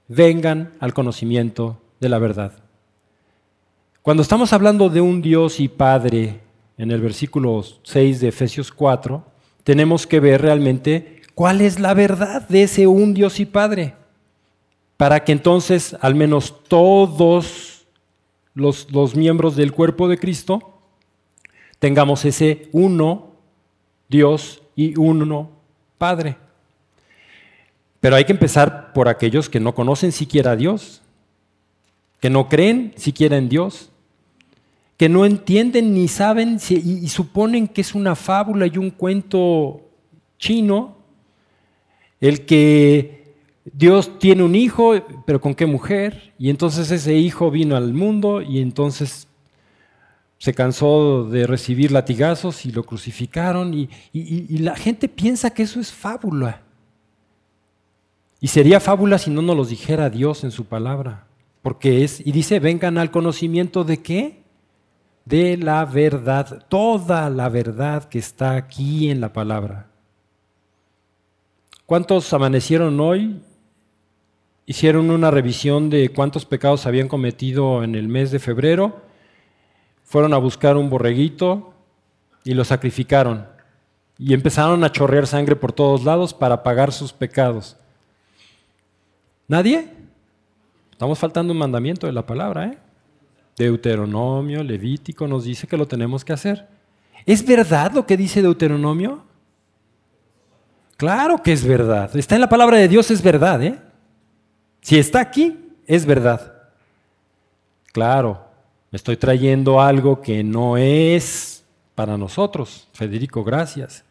vengan 0.07 0.73
al 0.79 0.95
conocimiento 0.95 1.81
de 1.99 2.09
la 2.09 2.19
verdad. 2.19 2.53
Cuando 4.03 4.23
estamos 4.23 4.53
hablando 4.53 4.89
de 4.89 5.01
un 5.01 5.21
Dios 5.21 5.59
y 5.59 5.67
Padre, 5.67 6.41
en 6.77 6.93
el 6.93 7.01
versículo 7.01 7.65
6 7.83 8.21
de 8.21 8.29
Efesios 8.29 8.71
4, 8.71 9.25
tenemos 9.65 10.07
que 10.07 10.21
ver 10.21 10.41
realmente 10.41 11.23
cuál 11.35 11.61
es 11.61 11.81
la 11.81 11.95
verdad 11.95 12.49
de 12.49 12.63
ese 12.63 12.87
un 12.87 13.15
Dios 13.15 13.41
y 13.41 13.47
Padre, 13.47 13.97
para 14.97 15.25
que 15.25 15.33
entonces 15.33 15.97
al 16.01 16.15
menos 16.15 16.55
todos 16.69 17.89
los, 18.55 18.93
los 18.93 19.17
miembros 19.17 19.57
del 19.57 19.73
cuerpo 19.73 20.07
de 20.07 20.19
Cristo 20.19 20.78
tengamos 21.79 22.25
ese 22.25 22.69
uno 22.73 23.29
Dios 24.09 24.63
y 24.75 24.99
uno 24.99 25.51
Padre. 25.99 26.37
Pero 28.01 28.17
hay 28.17 28.25
que 28.25 28.33
empezar 28.33 28.93
por 28.93 29.09
aquellos 29.09 29.49
que 29.49 29.61
no 29.61 29.75
conocen 29.75 30.13
siquiera 30.13 30.53
a 30.53 30.57
Dios, 30.57 31.03
que 32.21 32.31
no 32.31 32.49
creen 32.49 32.93
siquiera 32.97 33.37
en 33.37 33.49
Dios, 33.49 33.91
que 34.97 35.09
no 35.09 35.25
entienden 35.25 35.95
ni 35.95 36.09
saben 36.09 36.59
y, 36.69 37.09
suponen 37.09 37.69
que 37.69 37.81
es 37.81 37.95
una 37.95 38.17
fábula 38.17 38.67
y 38.67 38.79
un 38.79 38.91
cuento 38.91 39.83
chino, 40.39 40.97
el 42.21 42.47
que 42.47 43.35
Dios 43.65 44.19
tiene 44.19 44.43
un 44.43 44.57
hijo, 44.57 44.95
pero 45.25 45.41
¿con 45.41 45.55
qué 45.55 45.67
mujer? 45.67 46.33
Y 46.39 46.51
entonces 46.51 46.91
ese 46.91 47.15
hijo 47.15 47.51
vino 47.51 47.77
al 47.77 47.95
mundo 47.95 48.43
y 48.43 48.61
entonces 48.61 49.28
se 50.39 50.55
cansó 50.55 51.25
de 51.25 51.47
recibir 51.47 51.93
latigazos 51.93 52.65
y 52.65 52.73
lo 52.73 52.85
crucificaron 52.85 53.75
y, 53.75 53.91
y 54.13 54.59
la 54.59 54.77
gente 54.77 55.09
piensa 55.09 55.51
que 55.51 55.65
eso 55.65 55.81
es 55.81 55.93
fábula. 55.93 56.63
Y 58.41 58.49
sería 58.49 58.81
fábula 58.81 59.19
si 59.19 59.31
no 59.31 59.43
nos 59.43 59.57
los 59.57 59.69
dijera 59.69 60.11
Dios 60.11 60.45
en 60.45 60.51
su 60.51 60.65
palabra. 60.65 61.27
Porque 61.63 62.05
es, 62.05 62.25
y 62.25 62.33
dice, 62.33 62.61
vengan 62.61 62.99
al 62.99 63.11
conocimiento 63.11 63.85
de 63.85 64.01
qué? 64.01 64.43
De 65.25 65.57
la 65.57 65.85
verdad, 65.85 66.67
toda 66.69 67.29
la 67.31 67.49
verdad 67.49 68.05
que 68.05 68.19
está 68.19 68.55
aquí 68.55 69.11
en 69.11 69.21
la 69.21 69.33
palabra. 69.33 69.89
¿Cuántos 71.85 72.33
amanecieron 72.33 72.99
hoy? 73.01 73.41
Hicieron 74.67 75.11
una 75.11 75.31
revisión 75.31 75.91
de 75.91 76.11
cuántos 76.11 76.45
pecados 76.45 76.87
habían 76.87 77.09
cometido 77.09 77.83
en 77.83 77.95
el 77.95 78.09
mes 78.09 78.31
de 78.31 78.39
febrero. 78.39 79.03
Fueron 80.09 80.33
a 80.33 80.39
buscar 80.39 80.79
un 80.79 80.89
borreguito 80.89 81.75
y 82.43 82.55
lo 82.55 82.65
sacrificaron. 82.65 83.47
Y 84.17 84.33
empezaron 84.33 84.83
a 84.83 84.91
chorrear 84.91 85.27
sangre 85.27 85.55
por 85.55 85.71
todos 85.71 86.03
lados 86.03 86.33
para 86.33 86.63
pagar 86.63 86.93
sus 86.93 87.13
pecados. 87.13 87.77
¿Nadie? 89.47 89.87
Estamos 90.91 91.19
faltando 91.19 91.53
un 91.53 91.59
mandamiento 91.59 92.07
de 92.07 92.15
la 92.15 92.25
palabra, 92.25 92.69
¿eh? 92.69 92.79
Deuteronomio, 93.59 94.63
Levítico 94.63 95.29
nos 95.29 95.45
dice 95.45 95.67
que 95.67 95.77
lo 95.77 95.87
tenemos 95.87 96.25
que 96.25 96.33
hacer. 96.33 96.67
¿Es 97.27 97.45
verdad 97.45 97.93
lo 97.93 98.07
que 98.07 98.17
dice 98.17 98.41
Deuteronomio? 98.41 99.25
Claro 100.97 101.43
que 101.43 101.53
es 101.53 101.67
verdad. 101.67 102.17
Está 102.17 102.35
en 102.35 102.41
la 102.41 102.49
palabra 102.49 102.79
de 102.79 102.89
Dios, 102.89 103.11
es 103.11 103.23
verdad, 103.23 103.63
¿eh? 103.63 103.79
Si 104.81 104.99
está 104.99 105.21
aquí, 105.21 105.75
es 105.87 106.07
verdad. 106.07 106.71
Claro, 107.93 108.48
estoy 108.93 109.17
trayendo 109.17 109.81
algo 109.81 110.21
que 110.21 110.43
no 110.43 110.77
es 110.77 111.65
para 111.95 112.17
nosotros. 112.17 112.89
Federico, 112.93 113.45
gracias. 113.45 114.05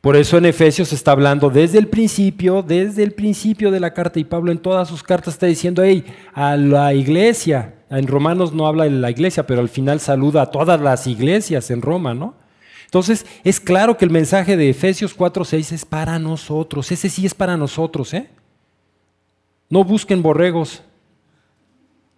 Por 0.00 0.14
eso 0.16 0.38
en 0.38 0.46
Efesios 0.46 0.92
está 0.92 1.12
hablando 1.12 1.50
desde 1.50 1.78
el 1.78 1.88
principio, 1.88 2.62
desde 2.62 3.02
el 3.02 3.12
principio 3.12 3.70
de 3.70 3.80
la 3.80 3.92
carta, 3.92 4.20
y 4.20 4.24
Pablo 4.24 4.52
en 4.52 4.58
todas 4.58 4.88
sus 4.88 5.02
cartas 5.02 5.34
está 5.34 5.46
diciendo, 5.46 5.82
hey, 5.82 6.04
a 6.32 6.56
la 6.56 6.94
iglesia, 6.94 7.74
en 7.90 8.06
Romanos 8.06 8.52
no 8.52 8.66
habla 8.66 8.84
de 8.84 8.90
la 8.90 9.10
iglesia, 9.10 9.46
pero 9.46 9.60
al 9.60 9.68
final 9.68 9.98
saluda 9.98 10.42
a 10.42 10.50
todas 10.50 10.80
las 10.80 11.06
iglesias 11.06 11.70
en 11.72 11.82
Roma, 11.82 12.14
¿no? 12.14 12.34
Entonces, 12.84 13.26
es 13.42 13.58
claro 13.58 13.96
que 13.96 14.04
el 14.04 14.12
mensaje 14.12 14.56
de 14.56 14.70
Efesios 14.70 15.12
4:6 15.12 15.72
es 15.72 15.84
para 15.84 16.18
nosotros, 16.20 16.92
ese 16.92 17.08
sí 17.08 17.26
es 17.26 17.34
para 17.34 17.56
nosotros, 17.56 18.14
¿eh? 18.14 18.30
No 19.68 19.82
busquen 19.82 20.22
borregos. 20.22 20.82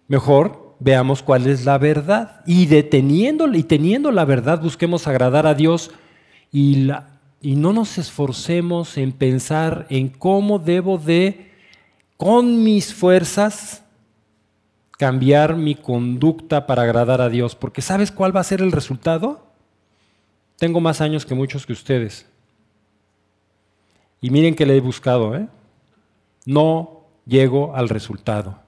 Mejor 0.07 0.68
veamos 0.79 1.21
cuál 1.21 1.47
es 1.47 1.65
la 1.65 1.77
verdad 1.77 2.41
y 2.45 2.65
deteniendo 2.65 3.47
y 3.53 3.63
teniendo 3.63 4.11
la 4.11 4.25
verdad 4.25 4.61
busquemos 4.61 5.07
agradar 5.07 5.45
a 5.45 5.53
Dios 5.53 5.91
y 6.51 6.85
la, 6.85 7.19
y 7.41 7.55
no 7.55 7.73
nos 7.73 7.97
esforcemos 7.97 8.97
en 8.97 9.11
pensar 9.11 9.85
en 9.89 10.09
cómo 10.09 10.59
debo 10.59 10.97
de, 10.97 11.51
con 12.17 12.63
mis 12.63 12.93
fuerzas, 12.93 13.83
cambiar 14.97 15.55
mi 15.55 15.75
conducta 15.75 16.67
para 16.67 16.83
agradar 16.83 17.21
a 17.21 17.29
Dios. 17.29 17.55
Porque 17.55 17.81
¿sabes 17.81 18.11
cuál 18.11 18.35
va 18.35 18.41
a 18.41 18.45
ser 18.45 18.61
el 18.61 18.71
resultado? 18.71 19.47
Tengo 20.57 20.81
más 20.81 20.99
años 20.99 21.25
que 21.25 21.35
muchos 21.35 21.65
que 21.65 21.71
ustedes. 21.71 22.25
Y 24.19 24.29
miren 24.31 24.55
que 24.55 24.65
le 24.65 24.75
he 24.75 24.81
buscado, 24.81 25.33
¿eh? 25.35 25.47
No 26.45 27.05
llego 27.25 27.73
al 27.73 27.87
resultado. 27.87 28.59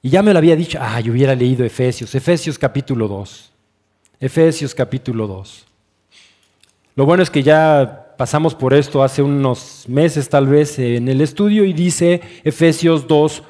Y 0.00 0.10
ya 0.10 0.22
me 0.22 0.32
lo 0.32 0.38
había 0.38 0.54
dicho, 0.54 0.78
ah, 0.80 1.00
yo 1.00 1.12
hubiera 1.12 1.34
leído 1.34 1.64
Efesios, 1.64 2.14
Efesios 2.14 2.58
capítulo 2.58 3.08
2. 3.08 3.52
Efesios 4.20 4.74
capítulo 4.74 5.26
2. 5.26 5.66
Lo 6.94 7.06
bueno 7.06 7.22
es 7.22 7.30
que 7.30 7.42
ya 7.42 8.14
pasamos 8.16 8.54
por 8.54 8.74
esto 8.74 9.02
hace 9.02 9.22
unos 9.22 9.84
meses 9.88 10.28
tal 10.28 10.46
vez 10.46 10.78
en 10.78 11.08
el 11.08 11.20
estudio 11.20 11.64
y 11.64 11.72
dice 11.72 12.20
Efesios 12.44 13.06
2, 13.06 13.42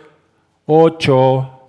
8, 0.67 1.61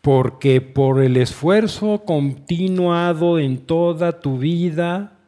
porque 0.00 0.60
por 0.60 1.02
el 1.02 1.16
esfuerzo 1.18 2.02
continuado 2.04 3.38
en 3.38 3.58
toda 3.58 4.20
tu 4.20 4.38
vida 4.38 5.18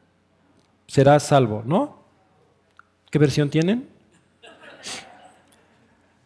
serás 0.87 1.25
salvo, 1.25 1.63
¿no? 1.67 1.99
¿Qué 3.11 3.19
versión 3.19 3.51
tienen? 3.51 3.94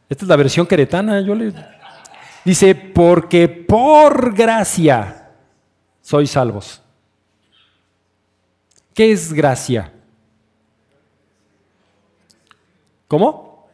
Esta 0.09 0.25
es 0.25 0.29
la 0.29 0.37
versión 0.37 0.67
queretana, 0.67 1.21
yo 1.21 1.35
le... 1.35 1.53
Dice, 2.45 2.75
porque 2.75 3.49
por 3.49 4.35
gracia 4.35 5.31
sois 6.01 6.31
salvos. 6.31 6.81
¿Qué 8.95 9.13
es 9.13 9.33
gracia? 9.33 9.93
¿Cómo? 13.07 13.69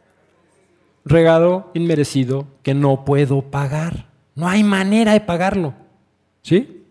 Regalo 1.05 1.71
inmerecido 1.73 2.47
que 2.63 2.73
no 2.73 3.05
puedo 3.05 3.41
pagar. 3.41 4.07
No 4.35 4.47
hay 4.47 4.63
manera 4.63 5.13
de 5.13 5.21
pagarlo. 5.21 5.73
¿Sí? 6.41 6.83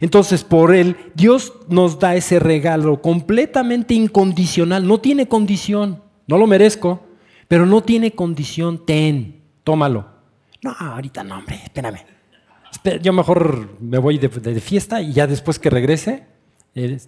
Entonces, 0.00 0.44
por 0.44 0.74
él, 0.74 0.96
Dios 1.14 1.52
nos 1.68 1.98
da 1.98 2.14
ese 2.14 2.38
regalo 2.38 3.00
completamente 3.00 3.94
incondicional. 3.94 4.86
No 4.86 4.98
tiene 4.98 5.26
condición. 5.26 6.02
No 6.26 6.38
lo 6.38 6.46
merezco, 6.46 7.00
pero 7.50 7.66
no 7.66 7.82
tiene 7.82 8.12
condición. 8.12 8.86
Ten, 8.86 9.42
tómalo. 9.64 10.06
No, 10.62 10.70
ahorita 10.70 11.24
no, 11.24 11.38
hombre, 11.38 11.58
espérame. 11.64 11.98
Yo 13.02 13.12
mejor 13.12 13.76
me 13.80 13.98
voy 13.98 14.18
de, 14.18 14.60
fiesta 14.60 15.02
y 15.02 15.12
ya 15.12 15.26
después 15.26 15.58
que 15.58 15.68
regrese, 15.68 16.26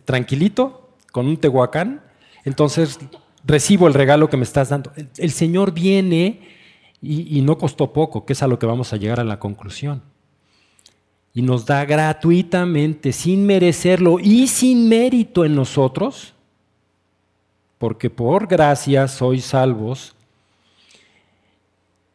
tranquilito, 0.04 0.96
con 1.12 1.28
un 1.28 1.36
tehuacán, 1.36 2.02
entonces 2.44 2.98
recibo 3.44 3.86
el 3.86 3.94
regalo 3.94 4.28
que 4.28 4.36
me 4.36 4.42
estás 4.42 4.70
dando. 4.70 4.92
El, 5.16 5.30
Señor 5.30 5.70
viene 5.70 6.40
y, 7.00 7.40
no 7.42 7.56
costó 7.56 7.92
poco, 7.92 8.26
que 8.26 8.32
es 8.32 8.42
a 8.42 8.48
lo 8.48 8.58
que 8.58 8.66
vamos 8.66 8.92
a 8.92 8.96
llegar 8.96 9.20
a 9.20 9.24
la 9.24 9.38
conclusión. 9.38 10.02
Y 11.34 11.42
nos 11.42 11.66
da 11.66 11.84
gratuitamente, 11.84 13.12
sin 13.12 13.46
merecerlo 13.46 14.18
y 14.18 14.48
sin 14.48 14.88
mérito 14.88 15.44
en 15.44 15.54
nosotros, 15.54 16.34
porque 17.78 18.10
por 18.10 18.48
gracia 18.48 19.06
sois 19.06 19.44
salvos. 19.44 20.16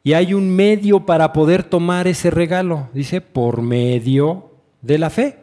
Y 0.07 0.13
hay 0.13 0.33
un 0.33 0.49
medio 0.49 1.05
para 1.05 1.33
poder 1.33 1.65
tomar 1.65 2.07
ese 2.07 2.31
regalo, 2.31 2.87
dice, 2.93 3.19
por 3.19 3.61
medio 3.61 4.51
de 4.81 4.97
la 4.97 5.09
fe. 5.09 5.39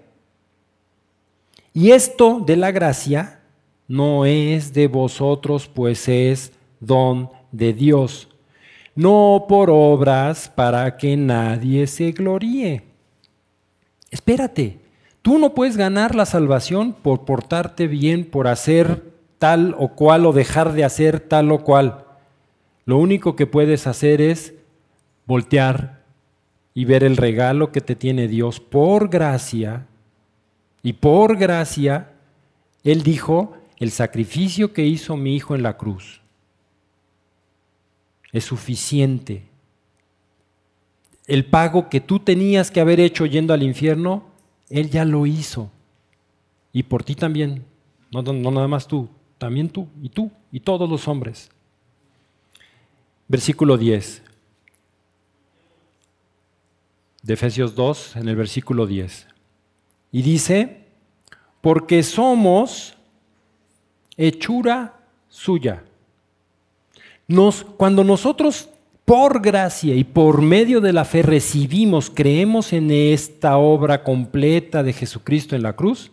Y 1.75 1.91
esto 1.91 2.41
de 2.41 2.57
la 2.57 2.71
gracia 2.71 3.41
no 3.89 4.25
es 4.25 4.73
de 4.73 4.87
vosotros, 4.87 5.69
pues 5.69 6.09
es 6.09 6.51
don 6.81 7.29
de 7.53 7.75
Dios, 7.75 8.31
no 8.95 9.45
por 9.51 9.69
obras 9.69 10.49
para 10.49 10.97
que 10.97 11.15
nadie 11.15 11.87
se 11.87 12.13
gloríe. 12.13 12.85
Espérate, 14.11 14.79
tú 15.21 15.39
no 15.39 15.53
puedes 15.53 15.77
ganar 15.77 16.15
la 16.15 16.25
salvación 16.25 16.95
por 16.95 17.27
portarte 17.27 17.87
bien, 17.87 18.25
por 18.25 18.49
hacer 18.49 19.13
tal 19.39 19.77
o 19.79 19.89
cual 19.89 20.25
o 20.25 20.33
dejar 20.33 20.73
de 20.73 20.85
hacer 20.85 21.21
tal 21.21 21.53
o 21.53 21.63
cual. 21.63 22.04
Lo 22.87 22.99
único 22.99 23.37
que 23.37 23.47
puedes 23.47 23.87
hacer 23.87 24.21
es 24.21 24.55
voltear 25.27 26.05
y 26.75 26.85
ver 26.85 27.05
el 27.05 27.17
regalo 27.17 27.73
que 27.73 27.81
te 27.81 27.97
tiene 27.97 28.29
Dios 28.29 28.61
por 28.61 29.09
gracia 29.09 29.87
y 30.83 30.95
por 30.95 31.39
gracia, 31.39 32.13
Él 32.83 33.03
dijo, 33.03 33.57
el 33.79 33.91
sacrificio 33.91 34.73
que 34.73 34.85
hizo 34.85 35.17
mi 35.17 35.35
hijo 35.35 35.55
en 35.55 35.63
la 35.63 35.77
cruz 35.77 36.21
es 38.35 38.45
suficiente. 38.45 39.49
el 41.27 41.47
pago 41.47 41.89
que 41.89 42.01
tú 42.01 42.19
tenías 42.19 42.71
que 42.71 42.81
haber 42.81 43.01
hecho 43.01 43.25
yendo 43.25 43.55
al 43.55 43.63
infierno, 43.63 44.25
Él 44.69 44.91
ya 44.91 45.07
lo 45.07 45.25
hizo. 45.25 45.71
Y 46.73 46.83
por 46.83 47.03
ti 47.03 47.15
también. 47.15 47.65
No, 48.11 48.21
no, 48.21 48.51
nada 48.51 48.69
más 48.69 48.87
tú, 48.87 49.09
también 49.39 49.71
tú, 49.71 49.89
y 50.03 50.11
tú, 50.11 50.31
y 50.53 50.61
todos 50.61 50.91
los 50.91 51.09
hombres. 51.09 51.51
Versículo 53.29 53.77
10. 53.77 54.23
De 57.23 57.35
Efesios 57.35 57.75
2, 57.75 58.17
en 58.17 58.29
el 58.29 58.37
versículo 58.37 58.87
10. 58.87 59.27
Y 60.13 60.23
dice, 60.23 60.85
porque 61.61 62.03
somos 62.03 62.95
hechura 64.17 65.01
suya. 65.29 65.83
Nos, 67.27 67.65
cuando 67.65 68.05
nosotros 68.05 68.69
por 69.05 69.43
gracia 69.43 69.95
y 69.95 70.05
por 70.05 70.41
medio 70.41 70.81
de 70.81 70.93
la 70.93 71.05
fe 71.05 71.23
recibimos, 71.23 72.11
creemos 72.11 72.73
en 72.73 72.91
esta 72.91 73.57
obra 73.57 74.03
completa 74.03 74.83
de 74.83 74.93
Jesucristo 74.93 75.57
en 75.57 75.63
la 75.63 75.75
cruz, 75.75 76.11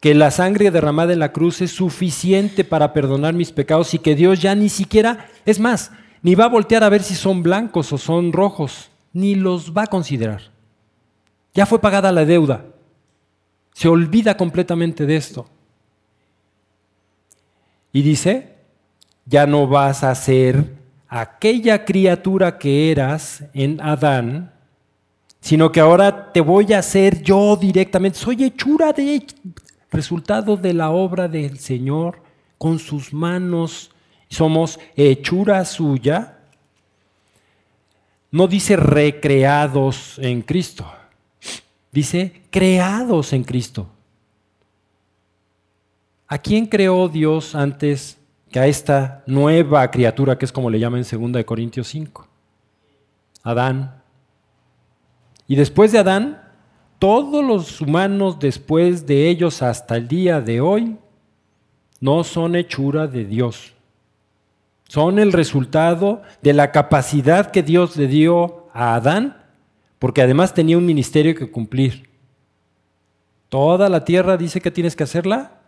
que 0.00 0.14
la 0.14 0.30
sangre 0.30 0.70
derramada 0.70 1.12
en 1.12 1.20
la 1.20 1.32
cruz 1.32 1.60
es 1.60 1.70
suficiente 1.70 2.64
para 2.64 2.92
perdonar 2.92 3.34
mis 3.34 3.52
pecados 3.52 3.94
y 3.94 3.98
que 3.98 4.14
Dios 4.14 4.40
ya 4.40 4.54
ni 4.54 4.68
siquiera, 4.68 5.28
es 5.46 5.60
más, 5.60 5.92
ni 6.22 6.34
va 6.34 6.44
a 6.44 6.48
voltear 6.48 6.84
a 6.84 6.88
ver 6.88 7.02
si 7.02 7.14
son 7.14 7.42
blancos 7.42 7.92
o 7.92 7.98
son 7.98 8.32
rojos, 8.32 8.90
ni 9.12 9.34
los 9.34 9.72
va 9.72 9.82
a 9.82 9.88
considerar. 9.88 10.42
Ya 11.54 11.66
fue 11.66 11.80
pagada 11.80 12.12
la 12.12 12.24
deuda. 12.24 12.64
Se 13.74 13.88
olvida 13.88 14.36
completamente 14.36 15.04
de 15.06 15.16
esto. 15.16 15.46
Y 17.92 18.02
dice, 18.02 18.56
ya 19.26 19.46
no 19.46 19.66
vas 19.66 20.02
a 20.02 20.14
ser 20.14 20.76
aquella 21.08 21.84
criatura 21.84 22.58
que 22.58 22.90
eras 22.90 23.44
en 23.52 23.80
Adán, 23.80 24.52
sino 25.40 25.70
que 25.70 25.80
ahora 25.80 26.32
te 26.32 26.40
voy 26.40 26.72
a 26.72 26.78
hacer 26.78 27.22
yo 27.22 27.56
directamente. 27.56 28.18
Soy 28.18 28.44
hechura 28.44 28.92
de 28.92 29.26
resultado 29.90 30.56
de 30.56 30.72
la 30.72 30.90
obra 30.90 31.28
del 31.28 31.58
Señor 31.58 32.22
con 32.56 32.78
sus 32.78 33.12
manos. 33.12 33.91
Somos 34.32 34.80
hechura 34.96 35.62
suya. 35.66 36.38
No 38.30 38.48
dice 38.48 38.76
recreados 38.76 40.18
en 40.18 40.40
Cristo, 40.40 40.90
dice 41.90 42.40
creados 42.50 43.34
en 43.34 43.44
Cristo. 43.44 43.90
¿A 46.26 46.38
quién 46.38 46.64
creó 46.64 47.08
Dios 47.08 47.54
antes 47.54 48.16
que 48.50 48.58
a 48.58 48.66
esta 48.66 49.22
nueva 49.26 49.90
criatura, 49.90 50.38
que 50.38 50.46
es 50.46 50.52
como 50.52 50.70
le 50.70 50.78
llaman 50.78 51.04
en 51.10 51.32
2 51.32 51.44
Corintios 51.44 51.88
5. 51.88 52.26
Adán. 53.42 54.02
Y 55.46 55.56
después 55.56 55.92
de 55.92 55.98
Adán, 55.98 56.42
todos 56.98 57.44
los 57.44 57.82
humanos 57.82 58.38
después 58.38 59.06
de 59.06 59.28
ellos 59.28 59.60
hasta 59.60 59.96
el 59.98 60.08
día 60.08 60.40
de 60.40 60.62
hoy 60.62 60.96
no 62.00 62.24
son 62.24 62.56
hechura 62.56 63.06
de 63.06 63.26
Dios. 63.26 63.74
Son 64.92 65.18
el 65.18 65.32
resultado 65.32 66.20
de 66.42 66.52
la 66.52 66.70
capacidad 66.70 67.50
que 67.50 67.62
Dios 67.62 67.96
le 67.96 68.08
dio 68.08 68.66
a 68.74 68.94
Adán, 68.94 69.42
porque 69.98 70.20
además 70.20 70.52
tenía 70.52 70.76
un 70.76 70.84
ministerio 70.84 71.34
que 71.34 71.50
cumplir. 71.50 72.10
Toda 73.48 73.88
la 73.88 74.04
tierra 74.04 74.36
dice 74.36 74.60
que 74.60 74.70
tienes 74.70 74.94
que 74.94 75.04
hacerla 75.04 75.62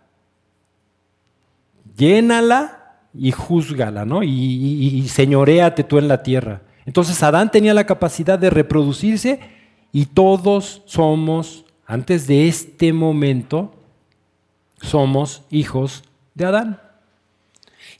llénala 1.96 2.98
y 3.14 3.32
júzgala, 3.32 4.04
¿no? 4.04 4.22
Y, 4.22 4.28
y, 4.28 5.08
señoreate 5.08 5.84
tú 5.84 5.96
en 5.96 6.06
la 6.06 6.22
tierra. 6.22 6.60
Entonces 6.84 7.22
Adán 7.22 7.50
tenía 7.50 7.72
la 7.72 7.86
capacidad 7.86 8.38
de 8.38 8.50
reproducirse 8.50 9.40
y 9.90 10.04
todos 10.04 10.82
somos, 10.84 11.64
antes 11.86 12.26
de 12.26 12.46
este 12.46 12.92
momento, 12.92 13.74
somos 14.82 15.44
hijos 15.48 16.04
de 16.34 16.44
Adán. 16.44 16.83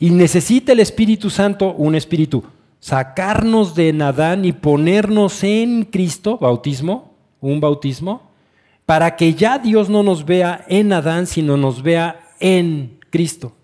Y 0.05 0.11
necesita 0.11 0.73
el 0.73 0.81
Espíritu 0.81 1.31
Santo 1.31 1.73
un 1.73 1.95
espíritu, 1.95 2.45
sacarnos 2.79 3.75
de 3.75 3.89
Adán 4.03 4.45
y 4.45 4.53
ponernos 4.53 5.43
en 5.43 5.85
Cristo, 5.85 6.37
bautismo, 6.37 7.15
un 7.41 7.59
bautismo, 7.59 8.31
para 8.85 9.17
que 9.17 9.33
ya 9.33 9.59
Dios 9.59 9.89
no 9.89 10.03
nos 10.03 10.27
vea 10.27 10.63
en 10.69 10.93
Adán, 10.93 11.27
sino 11.27 11.57
nos 11.57 11.83
vea 11.83 12.21
en 12.39 12.99
Cristo. 13.09 13.55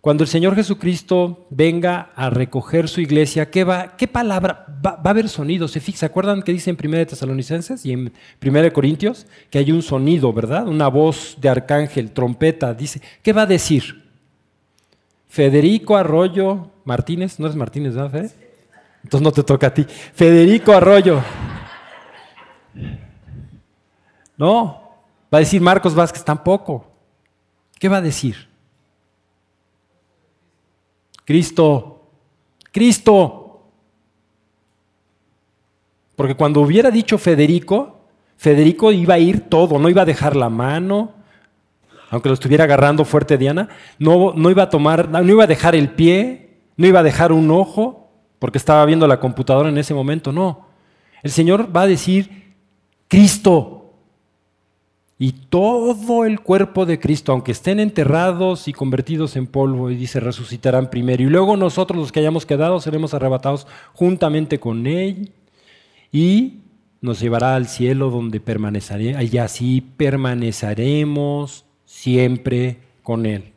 Cuando 0.00 0.24
el 0.24 0.28
Señor 0.30 0.54
Jesucristo 0.54 1.46
venga 1.50 2.10
a 2.16 2.30
recoger 2.30 2.88
su 2.88 3.02
iglesia, 3.02 3.50
¿qué, 3.50 3.64
va, 3.64 3.94
qué 3.98 4.08
palabra? 4.08 4.64
Va, 4.82 5.02
a 5.04 5.10
haber 5.10 5.28
sonido. 5.28 5.68
¿Se, 5.68 5.80
¿Se 5.80 6.06
acuerdan 6.06 6.40
que 6.40 6.52
dice 6.52 6.70
en 6.70 6.78
1 6.82 7.08
Tesalonicenses 7.08 7.84
y 7.84 7.92
en 7.92 8.10
1 8.42 8.72
Corintios? 8.72 9.26
Que 9.50 9.58
hay 9.58 9.70
un 9.70 9.82
sonido, 9.82 10.32
¿verdad? 10.32 10.66
Una 10.66 10.88
voz 10.88 11.36
de 11.38 11.50
arcángel, 11.50 12.10
trompeta. 12.12 12.72
Dice, 12.72 13.02
¿qué 13.22 13.34
va 13.34 13.42
a 13.42 13.46
decir? 13.46 14.01
Federico 15.32 15.96
Arroyo 15.96 16.68
Martínez, 16.84 17.40
no 17.40 17.46
es 17.46 17.56
Martínez, 17.56 17.94
¿verdad? 17.94 18.30
Entonces 19.02 19.22
no 19.22 19.32
te 19.32 19.42
toca 19.42 19.68
a 19.68 19.72
ti. 19.72 19.82
Federico 19.84 20.74
Arroyo. 20.74 21.22
No, 24.36 24.92
va 25.32 25.38
a 25.38 25.40
decir 25.40 25.62
Marcos 25.62 25.94
Vázquez 25.94 26.22
tampoco. 26.22 26.84
¿Qué 27.78 27.88
va 27.88 27.96
a 27.96 28.02
decir? 28.02 28.46
Cristo, 31.24 32.10
Cristo. 32.70 33.70
Porque 36.14 36.34
cuando 36.34 36.60
hubiera 36.60 36.90
dicho 36.90 37.16
Federico, 37.16 38.00
Federico 38.36 38.92
iba 38.92 39.14
a 39.14 39.18
ir 39.18 39.48
todo, 39.48 39.78
no 39.78 39.88
iba 39.88 40.02
a 40.02 40.04
dejar 40.04 40.36
la 40.36 40.50
mano, 40.50 41.14
aunque 42.12 42.28
lo 42.28 42.34
estuviera 42.34 42.64
agarrando 42.64 43.06
fuerte 43.06 43.38
Diana, 43.38 43.70
no, 43.98 44.34
no 44.36 44.50
iba 44.50 44.64
a 44.64 44.68
tomar, 44.68 45.08
no 45.08 45.32
iba 45.32 45.44
a 45.44 45.46
dejar 45.46 45.74
el 45.74 45.88
pie, 45.90 46.50
no 46.76 46.86
iba 46.86 47.00
a 47.00 47.02
dejar 47.02 47.32
un 47.32 47.50
ojo, 47.50 48.10
porque 48.38 48.58
estaba 48.58 48.84
viendo 48.84 49.06
la 49.06 49.18
computadora 49.18 49.70
en 49.70 49.78
ese 49.78 49.94
momento, 49.94 50.30
no. 50.30 50.66
El 51.22 51.30
Señor 51.30 51.74
va 51.74 51.82
a 51.82 51.86
decir, 51.86 52.54
Cristo, 53.08 53.94
y 55.18 55.32
todo 55.32 56.26
el 56.26 56.40
cuerpo 56.40 56.84
de 56.84 57.00
Cristo, 57.00 57.32
aunque 57.32 57.52
estén 57.52 57.80
enterrados 57.80 58.68
y 58.68 58.74
convertidos 58.74 59.34
en 59.36 59.46
polvo, 59.46 59.90
y 59.90 59.96
dice, 59.96 60.20
resucitarán 60.20 60.90
primero. 60.90 61.22
Y 61.22 61.30
luego 61.30 61.56
nosotros 61.56 61.98
los 61.98 62.12
que 62.12 62.20
hayamos 62.20 62.44
quedado 62.44 62.78
seremos 62.78 63.14
arrebatados 63.14 63.66
juntamente 63.94 64.60
con 64.60 64.86
Él 64.86 65.32
y 66.12 66.58
nos 67.00 67.20
llevará 67.20 67.54
al 67.54 67.68
cielo 67.68 68.10
donde 68.10 68.38
permaneceremos, 68.38 69.32
y 69.32 69.38
así 69.38 69.80
permaneceremos 69.80 71.64
siempre 72.02 72.78
con 73.02 73.26
Él. 73.26 73.52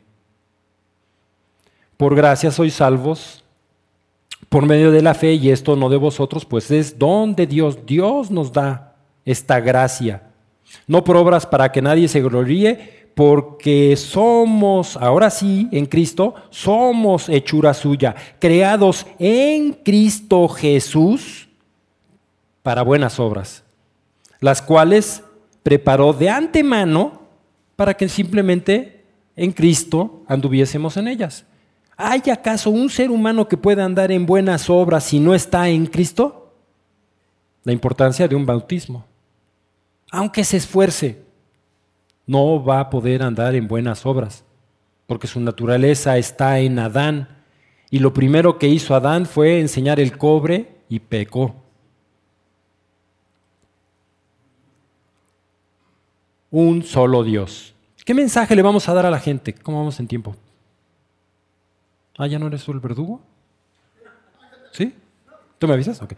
Por 1.96 2.14
gracia 2.14 2.50
sois 2.52 2.74
salvos 2.74 3.42
por 4.48 4.66
medio 4.66 4.92
de 4.92 5.02
la 5.02 5.14
fe, 5.14 5.32
y 5.32 5.50
esto 5.50 5.74
no 5.74 5.88
de 5.88 5.96
vosotros, 5.96 6.44
pues 6.44 6.70
es 6.70 6.98
don 6.98 7.34
de 7.34 7.46
Dios. 7.46 7.84
Dios 7.84 8.30
nos 8.30 8.52
da 8.52 8.94
esta 9.24 9.58
gracia 9.58 10.22
no 10.86 11.04
por 11.04 11.16
obras 11.16 11.46
para 11.46 11.70
que 11.72 11.82
nadie 11.82 12.08
se 12.08 12.22
gloríe, 12.22 13.10
porque 13.14 13.96
somos, 13.96 14.96
ahora 14.96 15.30
sí, 15.30 15.68
en 15.72 15.86
Cristo, 15.86 16.34
somos 16.50 17.28
hechura 17.28 17.72
suya, 17.72 18.14
creados 18.38 19.06
en 19.18 19.72
Cristo 19.72 20.48
Jesús 20.48 21.48
para 22.62 22.82
buenas 22.82 23.18
obras, 23.18 23.64
las 24.40 24.60
cuales 24.60 25.22
preparó 25.62 26.12
de 26.12 26.28
antemano 26.28 27.25
para 27.76 27.94
que 27.94 28.08
simplemente 28.08 29.04
en 29.36 29.52
Cristo 29.52 30.24
anduviésemos 30.26 30.96
en 30.96 31.08
ellas. 31.08 31.44
¿Hay 31.96 32.22
acaso 32.32 32.70
un 32.70 32.90
ser 32.90 33.10
humano 33.10 33.46
que 33.48 33.56
pueda 33.56 33.84
andar 33.84 34.10
en 34.10 34.26
buenas 34.26 34.68
obras 34.68 35.04
si 35.04 35.20
no 35.20 35.34
está 35.34 35.68
en 35.68 35.86
Cristo? 35.86 36.54
La 37.64 37.72
importancia 37.72 38.26
de 38.26 38.34
un 38.34 38.44
bautismo 38.44 39.06
aunque 40.10 40.44
se 40.44 40.56
esfuerce, 40.56 41.22
no 42.26 42.64
va 42.64 42.80
a 42.80 42.90
poder 42.90 43.22
andar 43.22 43.54
en 43.54 43.68
buenas 43.68 44.06
obras, 44.06 44.44
porque 45.06 45.26
su 45.26 45.40
naturaleza 45.40 46.18
está 46.18 46.58
en 46.58 46.78
Adán. 46.78 47.28
Y 47.90 47.98
lo 48.00 48.12
primero 48.12 48.58
que 48.58 48.68
hizo 48.68 48.94
Adán 48.94 49.26
fue 49.26 49.60
enseñar 49.60 50.00
el 50.00 50.16
cobre 50.16 50.78
y 50.88 51.00
pecó. 51.00 51.54
Un 56.58 56.82
solo 56.84 57.22
Dios. 57.22 57.74
¿Qué 58.06 58.14
mensaje 58.14 58.56
le 58.56 58.62
vamos 58.62 58.88
a 58.88 58.94
dar 58.94 59.04
a 59.04 59.10
la 59.10 59.20
gente? 59.20 59.52
¿Cómo 59.52 59.76
vamos 59.76 60.00
en 60.00 60.08
tiempo? 60.08 60.34
Ah, 62.16 62.26
¿ya 62.26 62.38
no 62.38 62.46
eres 62.46 62.64
tú 62.64 62.72
el 62.72 62.80
verdugo? 62.80 63.20
¿Sí? 64.72 64.94
¿Tú 65.58 65.68
me 65.68 65.74
avisas? 65.74 66.00
Ok. 66.00 66.14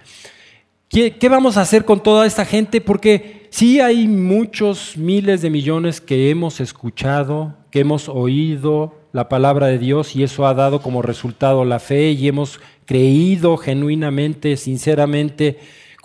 ¿Qué, 0.88 1.28
vamos 1.28 1.56
a 1.56 1.62
hacer 1.62 1.84
con 1.84 2.00
toda 2.00 2.24
esta 2.24 2.44
gente? 2.44 2.80
Porque 2.80 3.48
sí 3.50 3.80
hay 3.80 4.06
muchos 4.06 4.96
miles 4.96 5.42
de 5.42 5.50
millones 5.50 6.00
que 6.00 6.30
hemos 6.30 6.60
escuchado, 6.60 7.56
que 7.72 7.80
hemos 7.80 8.08
oído 8.08 8.94
la 9.12 9.28
palabra 9.28 9.66
de 9.66 9.78
Dios 9.78 10.14
y 10.14 10.22
eso 10.22 10.46
ha 10.46 10.54
dado 10.54 10.82
como 10.82 11.02
resultado 11.02 11.64
la 11.64 11.80
fe 11.80 12.12
y 12.12 12.28
hemos 12.28 12.60
creído 12.86 13.56
genuinamente, 13.56 14.56
sinceramente, 14.56 15.58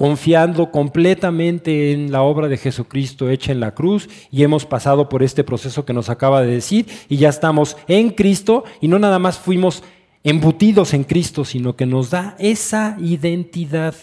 confiando 0.04 0.70
completamente 0.70 1.93
en 1.93 2.12
la 2.12 2.24
obra 2.24 2.49
de 2.49 2.58
Jesucristo 2.58 3.30
hecha 3.30 3.54
en 3.54 3.62
la 3.62 3.74
cruz 3.74 4.10
y 4.32 4.43
hemos 4.43 4.66
pasado 4.66 5.08
por 5.08 5.24
este 5.24 5.45
proceso 5.45 5.86
que 5.86 5.93
nos 5.93 6.10
acaba 6.10 6.41
de 6.41 6.51
decir 6.51 6.88
y 7.08 7.16
ya 7.16 7.30
estamos 7.30 7.78
en 7.88 8.10
Cristo 8.10 8.66
y 8.82 8.89
no 8.89 8.99
nada 8.99 9.18
más 9.18 9.38
fuimos 9.38 9.82
embutidos 10.22 10.93
en 10.93 11.06
Cristo, 11.06 11.45
sino 11.45 11.78
que 11.78 11.86
nos 11.86 12.10
da 12.10 12.36
esa 12.38 12.97
identidad. 12.99 13.95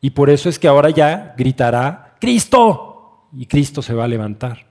Y 0.00 0.10
por 0.10 0.30
eso 0.30 0.48
es 0.48 0.60
que 0.60 0.68
ahora 0.68 0.90
ya 0.90 1.34
gritará, 1.36 2.16
Cristo, 2.20 3.26
y 3.36 3.46
Cristo 3.46 3.82
se 3.82 3.94
va 3.94 4.04
a 4.04 4.08
levantar. 4.08 4.64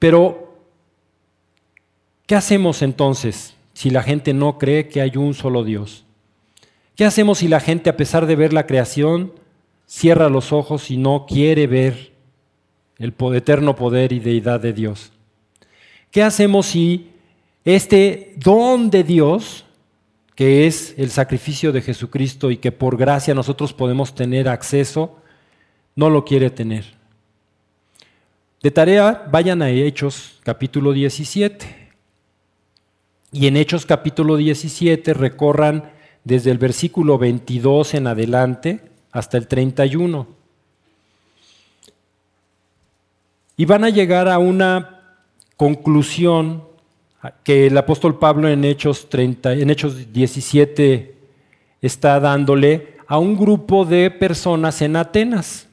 Pero, 0.00 0.56
¿qué 2.26 2.34
hacemos 2.34 2.82
entonces 2.82 3.54
si 3.74 3.90
la 3.90 4.02
gente 4.02 4.34
no 4.34 4.58
cree 4.58 4.88
que 4.88 5.02
hay 5.02 5.16
un 5.16 5.34
solo 5.34 5.62
Dios? 5.62 6.04
¿Qué 6.96 7.04
hacemos 7.04 7.38
si 7.38 7.48
la 7.48 7.60
gente, 7.60 7.88
a 7.88 7.96
pesar 7.96 8.26
de 8.26 8.36
ver 8.36 8.52
la 8.52 8.66
creación, 8.66 9.32
cierra 9.86 10.28
los 10.28 10.52
ojos 10.52 10.90
y 10.90 10.98
no 10.98 11.26
quiere 11.26 11.66
ver 11.66 12.12
el 12.98 13.14
eterno 13.34 13.74
poder 13.74 14.12
y 14.12 14.20
deidad 14.20 14.60
de 14.60 14.72
Dios? 14.72 15.12
¿Qué 16.10 16.22
hacemos 16.22 16.66
si 16.66 17.10
este 17.64 18.34
don 18.36 18.90
de 18.90 19.04
Dios, 19.04 19.64
que 20.34 20.66
es 20.66 20.94
el 20.98 21.10
sacrificio 21.10 21.72
de 21.72 21.80
Jesucristo 21.80 22.50
y 22.50 22.58
que 22.58 22.72
por 22.72 22.98
gracia 22.98 23.34
nosotros 23.34 23.72
podemos 23.72 24.14
tener 24.14 24.48
acceso, 24.48 25.16
no 25.96 26.10
lo 26.10 26.26
quiere 26.26 26.50
tener? 26.50 26.84
De 28.62 28.70
tarea, 28.70 29.26
vayan 29.30 29.62
a 29.62 29.70
Hechos 29.70 30.38
capítulo 30.42 30.92
17. 30.92 31.90
Y 33.32 33.46
en 33.46 33.56
Hechos 33.56 33.86
capítulo 33.86 34.36
17 34.36 35.14
recorran 35.14 35.90
desde 36.24 36.50
el 36.50 36.58
versículo 36.58 37.18
22 37.18 37.94
en 37.94 38.06
adelante 38.06 38.80
hasta 39.10 39.38
el 39.38 39.46
31. 39.46 40.26
Y 43.56 43.64
van 43.64 43.84
a 43.84 43.90
llegar 43.90 44.28
a 44.28 44.38
una 44.38 45.00
conclusión 45.56 46.64
que 47.44 47.66
el 47.68 47.78
apóstol 47.78 48.18
Pablo 48.18 48.48
en 48.48 48.64
Hechos, 48.64 49.08
30, 49.08 49.52
en 49.54 49.70
Hechos 49.70 50.12
17 50.12 51.14
está 51.80 52.18
dándole 52.18 52.96
a 53.06 53.18
un 53.18 53.36
grupo 53.36 53.84
de 53.84 54.10
personas 54.10 54.80
en 54.82 54.96
Atenas. 54.96 55.68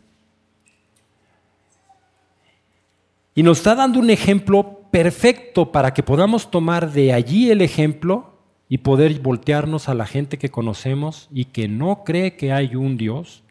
Y 3.33 3.43
nos 3.43 3.59
está 3.59 3.75
dando 3.75 3.99
un 3.99 4.09
ejemplo 4.09 4.81
perfecto 4.91 5.71
para 5.71 5.93
que 5.93 6.03
podamos 6.03 6.51
tomar 6.51 6.91
de 6.91 7.13
allí 7.13 7.49
el 7.49 7.61
ejemplo 7.61 8.28
y 8.69 8.77
poder 8.77 9.19
voltearnos 9.19 9.89
a 9.89 9.95
la 9.95 10.05
gente 10.05 10.37
que 10.37 10.49
conocemos 10.49 11.27
y 11.33 11.45
que 11.45 11.67
no 11.67 12.03
cree 12.03 12.35
que 12.35 12.53
hay 12.53 12.75
un 12.75 12.97
Dios, 12.97 13.43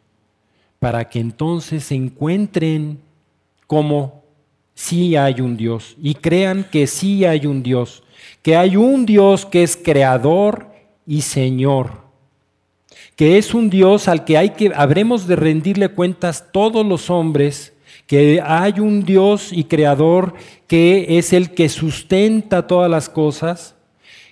para 0.79 1.09
que 1.09 1.19
entonces 1.19 1.85
se 1.85 1.97
encuentren 1.97 3.01
como 3.67 4.23
sí 4.75 5.17
hay 5.17 5.41
un 5.41 5.57
Dios 5.57 5.97
y 6.01 6.15
crean 6.15 6.65
que 6.71 6.87
sí 6.87 7.25
hay 7.25 7.47
un 7.47 7.65
Dios, 7.65 8.05
que 8.43 8.57
hay 8.57 8.77
un 8.77 9.05
Dios 9.05 9.45
que 9.45 9.65
es 9.65 9.77
creador 9.77 10.69
y 11.05 11.23
Señor, 11.23 12.05
que 13.17 13.39
es 13.39 13.55
un 13.55 13.71
Dios 13.71 14.07
al 14.07 14.25
que 14.25 14.39
hay 14.39 14.51
que 14.51 14.71
habremos 14.73 15.27
de 15.27 15.35
rendirle 15.35 15.89
cuentas 15.89 16.53
todos 16.53 16.87
los 16.87 17.11
hombres, 17.11 17.75
que 18.07 18.41
hay 18.41 18.79
un 18.79 19.03
Dios 19.03 19.53
y 19.53 19.65
creador 19.65 20.35
que 20.69 21.19
es 21.19 21.33
el 21.33 21.51
que 21.51 21.69
sustenta 21.69 22.69
todas 22.69 22.89
las 22.89 23.09
cosas, 23.09 23.75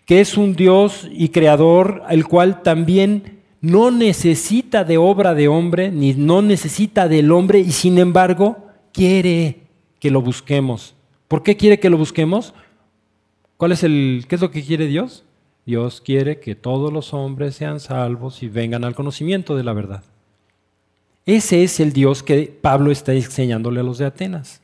que 0.07 0.21
es 0.21 0.39
un 0.39 0.55
Dios 0.55 1.07
y 1.11 1.29
creador 1.29 2.03
el 2.09 2.27
cual 2.27 2.63
también 2.63 3.41
no 3.61 3.91
necesita 3.91 4.85
de 4.85 4.97
obra 4.97 5.35
de 5.35 5.49
hombre, 5.49 5.91
ni 5.91 6.15
no 6.15 6.41
necesita 6.41 7.09
del 7.09 7.33
hombre, 7.33 7.59
y 7.59 7.73
sin 7.73 7.99
embargo 7.99 8.69
quiere 8.93 9.63
que 9.99 10.11
lo 10.11 10.23
busquemos. 10.23 10.95
¿Por 11.27 11.43
qué 11.43 11.57
quiere 11.57 11.81
que 11.81 11.91
lo 11.91 11.99
busquemos? 11.99 12.55
¿Cuál 13.57 13.73
es 13.73 13.83
el 13.83 14.27
qué 14.29 14.37
es 14.37 14.41
lo 14.41 14.53
que 14.53 14.63
quiere 14.63 14.87
Dios? 14.87 15.25
Dios 15.65 16.01
quiere 16.01 16.39
que 16.39 16.55
todos 16.55 16.93
los 16.93 17.13
hombres 17.13 17.57
sean 17.57 17.81
salvos 17.81 18.45
y 18.45 18.49
vengan 18.49 18.85
al 18.85 18.95
conocimiento 18.95 19.57
de 19.57 19.65
la 19.65 19.73
verdad. 19.73 20.05
Ese 21.25 21.65
es 21.65 21.81
el 21.81 21.93
Dios 21.93 22.23
que 22.23 22.57
Pablo 22.61 22.93
está 22.93 23.13
enseñándole 23.13 23.81
a 23.81 23.83
los 23.83 23.99
de 23.99 24.07
Atenas. 24.07 24.61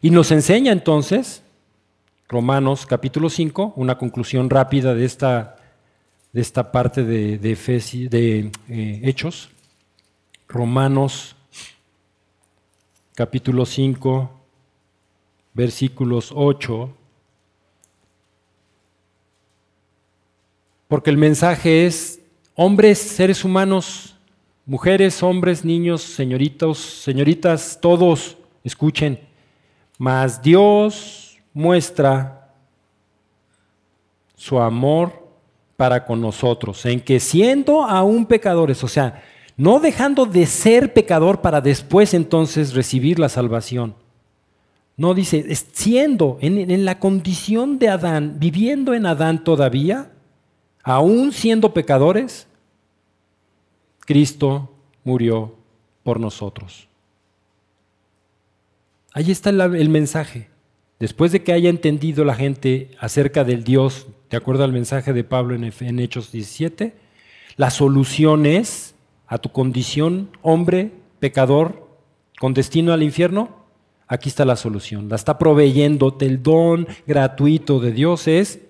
Y 0.00 0.08
nos 0.08 0.30
enseña 0.32 0.72
entonces 0.72 1.42
Romanos 2.30 2.84
capítulo 2.84 3.30
5, 3.30 3.72
una 3.76 3.96
conclusión 3.96 4.50
rápida 4.50 4.94
de 4.94 5.06
esta, 5.06 5.56
de 6.30 6.42
esta 6.42 6.70
parte 6.70 7.02
de, 7.02 7.38
de, 7.38 8.50
eh, 8.68 9.00
Hechos. 9.02 9.48
Romanos 10.46 11.36
capítulo 13.14 13.64
5, 13.64 14.30
versículos 15.54 16.30
8. 16.34 16.94
Porque 20.86 21.08
el 21.08 21.16
mensaje 21.16 21.86
es, 21.86 22.20
hombres, 22.54 22.98
seres 22.98 23.42
humanos, 23.42 24.16
mujeres, 24.66 25.22
hombres, 25.22 25.64
niños, 25.64 26.02
señoritos, 26.02 26.76
señoritas, 26.76 27.78
todos 27.80 28.36
escuchen, 28.64 29.18
mas 29.96 30.42
Dios 30.42 31.27
muestra 31.58 32.52
su 34.36 34.60
amor 34.60 35.26
para 35.76 36.04
con 36.04 36.20
nosotros, 36.20 36.86
en 36.86 37.00
que 37.00 37.18
siendo 37.18 37.82
aún 37.82 38.26
pecadores, 38.26 38.84
o 38.84 38.86
sea, 38.86 39.24
no 39.56 39.80
dejando 39.80 40.24
de 40.24 40.46
ser 40.46 40.92
pecador 40.92 41.40
para 41.40 41.60
después 41.60 42.14
entonces 42.14 42.74
recibir 42.74 43.18
la 43.18 43.28
salvación. 43.28 43.96
No 44.96 45.14
dice, 45.14 45.52
siendo 45.72 46.38
en, 46.40 46.84
la 46.84 47.00
condición 47.00 47.80
de 47.80 47.88
Adán, 47.88 48.36
viviendo 48.38 48.94
en 48.94 49.04
Adán 49.04 49.42
todavía, 49.42 50.12
aún 50.84 51.32
siendo 51.32 51.74
pecadores, 51.74 52.46
Cristo 54.06 54.70
murió 55.02 55.56
por 56.04 56.20
nosotros. 56.20 56.86
Ahí 59.12 59.32
está 59.32 59.50
el, 59.50 59.88
mensaje. 59.88 60.48
Después 60.98 61.30
de 61.30 61.44
que 61.44 61.52
haya 61.52 61.70
entendido 61.70 62.24
la 62.24 62.34
gente 62.34 62.90
acerca 62.98 63.44
del 63.44 63.62
Dios, 63.62 64.08
de 64.30 64.36
acuerdo 64.36 64.64
al 64.64 64.72
mensaje 64.72 65.12
de 65.12 65.22
Pablo 65.22 65.54
en, 65.54 65.98
Hechos 66.00 66.32
17, 66.32 66.94
la 67.56 67.70
solución 67.70 68.46
es 68.46 68.96
a 69.28 69.38
tu 69.38 69.50
condición, 69.50 70.30
hombre, 70.42 70.90
pecador, 71.20 71.86
con 72.40 72.52
destino 72.52 72.92
al 72.92 73.02
infierno, 73.02 73.64
aquí 74.08 74.28
está 74.28 74.44
la 74.44 74.56
solución. 74.56 75.08
La 75.08 75.16
está 75.16 75.38
proveyéndote 75.38 76.26
el 76.26 76.42
don 76.42 76.88
gratuito 77.06 77.78
de 77.78 77.92
Dios 77.92 78.26
es 78.26 78.60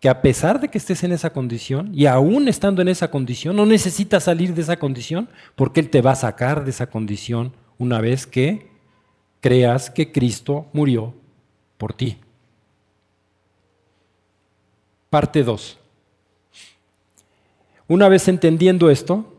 que 0.00 0.08
a 0.08 0.20
pesar 0.20 0.60
de 0.60 0.68
que 0.68 0.78
estés 0.78 1.04
en 1.04 1.12
esa 1.12 1.30
condición 1.30 1.90
y 1.94 2.06
aún 2.06 2.48
estando 2.48 2.82
en 2.82 2.88
esa 2.88 3.10
condición, 3.10 3.56
no 3.56 3.64
necesitas 3.64 4.24
salir 4.24 4.54
de 4.54 4.62
esa 4.62 4.78
condición 4.78 5.28
porque 5.56 5.80
Él 5.80 5.88
te 5.88 6.02
va 6.02 6.12
a 6.12 6.16
sacar 6.16 6.64
de 6.64 6.70
esa 6.70 6.88
condición 6.88 7.52
una 7.78 8.00
vez 8.00 8.26
que 8.26 8.67
creas 9.40 9.90
que 9.90 10.12
Cristo 10.12 10.66
murió 10.72 11.14
por 11.76 11.92
ti. 11.92 12.18
Parte 15.10 15.42
2. 15.42 15.78
Una 17.86 18.08
vez 18.08 18.28
entendiendo 18.28 18.90
esto, 18.90 19.38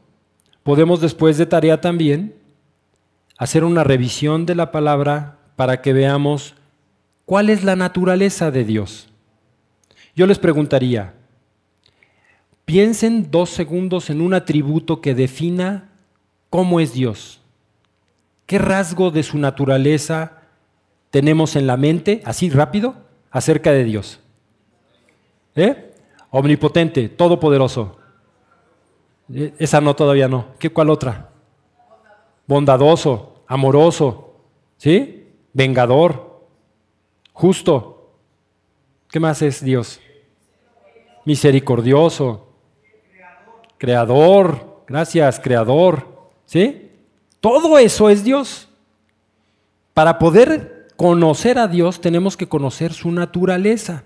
podemos 0.64 1.02
después 1.02 1.38
de 1.38 1.46
tarea 1.46 1.82
también 1.82 2.34
hacer 3.38 3.64
una 3.64 3.84
revisión 3.84 4.46
de 4.46 4.56
la 4.56 4.72
palabra 4.72 5.38
para 5.56 5.82
que 5.82 5.94
veamos 5.94 6.56
cuál 7.26 7.50
es 7.50 7.64
la 7.64 7.76
naturaleza 7.76 8.50
de 8.50 8.66
Dios. 8.66 9.10
Yo 10.16 10.26
les 10.26 10.40
preguntaría, 10.40 11.14
piensen 12.66 13.30
dos 13.30 13.52
segundos 13.52 14.10
en 14.10 14.22
un 14.22 14.34
atributo 14.34 15.00
que 15.00 15.14
defina 15.14 15.90
cómo 16.50 16.80
es 16.80 16.94
Dios. 16.94 17.39
¿Qué 18.50 18.58
rasgo 18.58 19.12
de 19.12 19.22
su 19.22 19.38
naturaleza 19.38 20.40
tenemos 21.12 21.56
en 21.56 21.68
la 21.68 21.78
mente, 21.78 22.24
así 22.26 22.50
rápido, 22.50 22.96
acerca 23.30 23.72
de 23.72 23.84
Dios? 23.84 24.22
¿Eh? 25.54 25.94
Omnipotente, 26.32 27.10
todopoderoso. 27.10 28.00
Eh, 29.32 29.54
esa 29.60 29.80
no, 29.82 29.96
todavía 29.96 30.28
no. 30.28 30.48
¿Qué, 30.58 30.72
¿Cuál 30.72 30.90
otra? 30.90 31.30
Bondadoso, 32.48 33.44
amoroso, 33.46 34.34
¿sí? 34.78 35.28
Vengador, 35.54 36.42
justo. 37.34 38.16
¿Qué 39.12 39.20
más 39.20 39.44
es 39.44 39.64
Dios? 39.64 40.02
Misericordioso, 41.24 42.48
creador, 43.78 44.82
gracias, 44.88 45.40
creador, 45.40 46.08
¿sí? 46.46 46.89
Todo 47.40 47.78
eso 47.78 48.10
es 48.10 48.24
Dios. 48.24 48.68
Para 49.94 50.20
poder 50.20 50.88
conocer 50.96 51.58
a 51.58 51.68
Dios 51.68 52.02
tenemos 52.02 52.36
que 52.36 52.48
conocer 52.48 52.94
su 52.94 53.12
naturaleza. 53.12 54.04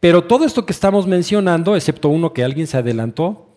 Pero 0.00 0.24
todo 0.24 0.44
esto 0.44 0.66
que 0.66 0.72
estamos 0.72 1.06
mencionando, 1.06 1.74
excepto 1.74 2.08
uno 2.08 2.32
que 2.32 2.44
alguien 2.44 2.66
se 2.66 2.76
adelantó, 2.76 3.48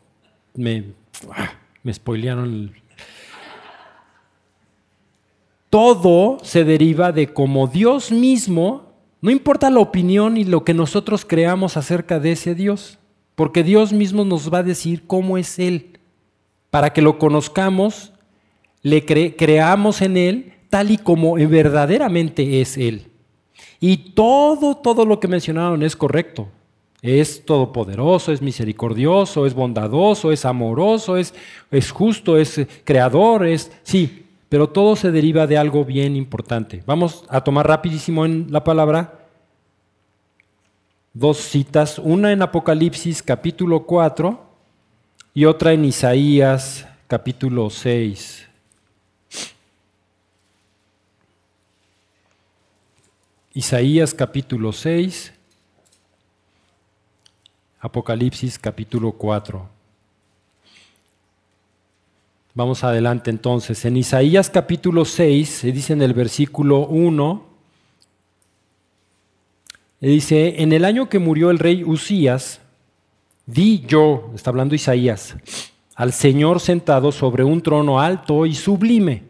me, 0.56 0.86
ah, 1.32 1.52
me 1.84 1.94
spoilearon. 1.94 2.74
Todo 5.70 6.40
se 6.42 6.64
deriva 6.64 7.12
de 7.12 7.32
cómo 7.34 7.68
Dios 7.68 8.12
mismo, 8.12 8.94
no 9.22 9.30
importa 9.30 9.70
la 9.70 9.82
opinión 9.82 10.38
y 10.38 10.46
lo 10.46 10.64
que 10.64 10.74
nosotros 10.74 11.26
creamos 11.26 11.78
acerca 11.78 12.20
de 12.20 12.32
ese 12.32 12.56
Dios, 12.56 12.98
porque 13.36 13.64
Dios 13.64 13.94
mismo 13.94 14.26
nos 14.26 14.52
va 14.52 14.60
a 14.60 14.64
decir 14.64 15.04
cómo 15.06 15.38
es 15.38 15.60
Él, 15.60 15.99
para 16.70 16.92
que 16.92 17.02
lo 17.02 17.18
conozcamos, 17.18 18.14
le 18.82 19.06
cre- 19.06 19.36
creamos 19.38 20.02
en 20.02 20.18
Él 20.18 20.54
tal 20.70 20.92
y 20.92 20.98
como 20.98 21.34
verdaderamente 21.34 22.62
es 22.62 22.78
Él. 22.78 23.08
Y 23.80 24.12
todo, 24.14 24.76
todo 24.76 25.06
lo 25.06 25.20
que 25.20 25.28
mencionaron 25.28 25.84
es 25.84 25.96
correcto. 25.96 26.48
Es 27.02 27.46
todopoderoso, 27.46 28.34
es 28.34 28.42
misericordioso, 28.42 29.46
es 29.46 29.54
bondadoso, 29.54 30.34
es 30.34 30.44
amoroso, 30.44 31.16
es, 31.16 31.34
es 31.72 31.92
justo, 31.92 32.38
es 32.38 32.60
creador, 32.84 33.46
es... 33.46 33.72
Sí, 33.84 34.26
pero 34.50 34.68
todo 34.68 34.96
se 34.98 35.12
deriva 35.12 35.48
de 35.48 35.58
algo 35.58 35.86
bien 35.86 36.16
importante. 36.18 36.84
Vamos 36.86 37.24
a 37.30 37.42
tomar 37.42 37.68
rapidísimo 37.68 38.26
en 38.26 38.48
la 38.50 38.64
palabra 38.66 39.28
dos 41.14 41.38
citas, 41.38 42.00
una 42.00 42.32
en 42.32 42.42
Apocalipsis 42.42 43.24
capítulo 43.24 43.86
4 43.86 44.49
y 45.34 45.46
otra 45.46 45.74
en 45.74 45.86
Isaías 45.86 46.88
capítulo 47.08 47.70
6. 47.70 48.48
Isaías 53.54 54.14
capítulo 54.14 54.72
6, 54.72 55.34
Apocalipsis 57.80 58.58
capítulo 58.58 59.12
4. 59.12 59.70
Vamos 62.54 62.84
adelante 62.84 63.30
entonces. 63.30 63.86
En 63.86 63.98
Isaías 63.98 64.50
capítulo 64.50 65.06
6, 65.06 65.50
se 65.50 65.72
dice 65.72 65.94
en 65.94 66.02
el 66.02 66.14
versículo 66.14 66.88
1, 66.88 67.46
dice, 70.00 70.62
en 70.62 70.74
el 70.74 70.86
año 70.86 71.10
que 71.10 71.20
murió 71.20 71.52
el 71.52 71.60
rey 71.60 71.84
Usías, 71.84 72.62
di 73.54 73.84
yo, 73.88 74.32
está 74.36 74.52
hablando 74.52 74.76
Isaías, 74.76 75.36
al 75.96 76.14
Señor 76.14 76.60
sentado 76.60 77.12
sobre 77.12 77.44
un 77.44 77.62
trono 77.62 78.00
alto 78.00 78.46
y 78.46 78.54
sublime, 78.54 79.24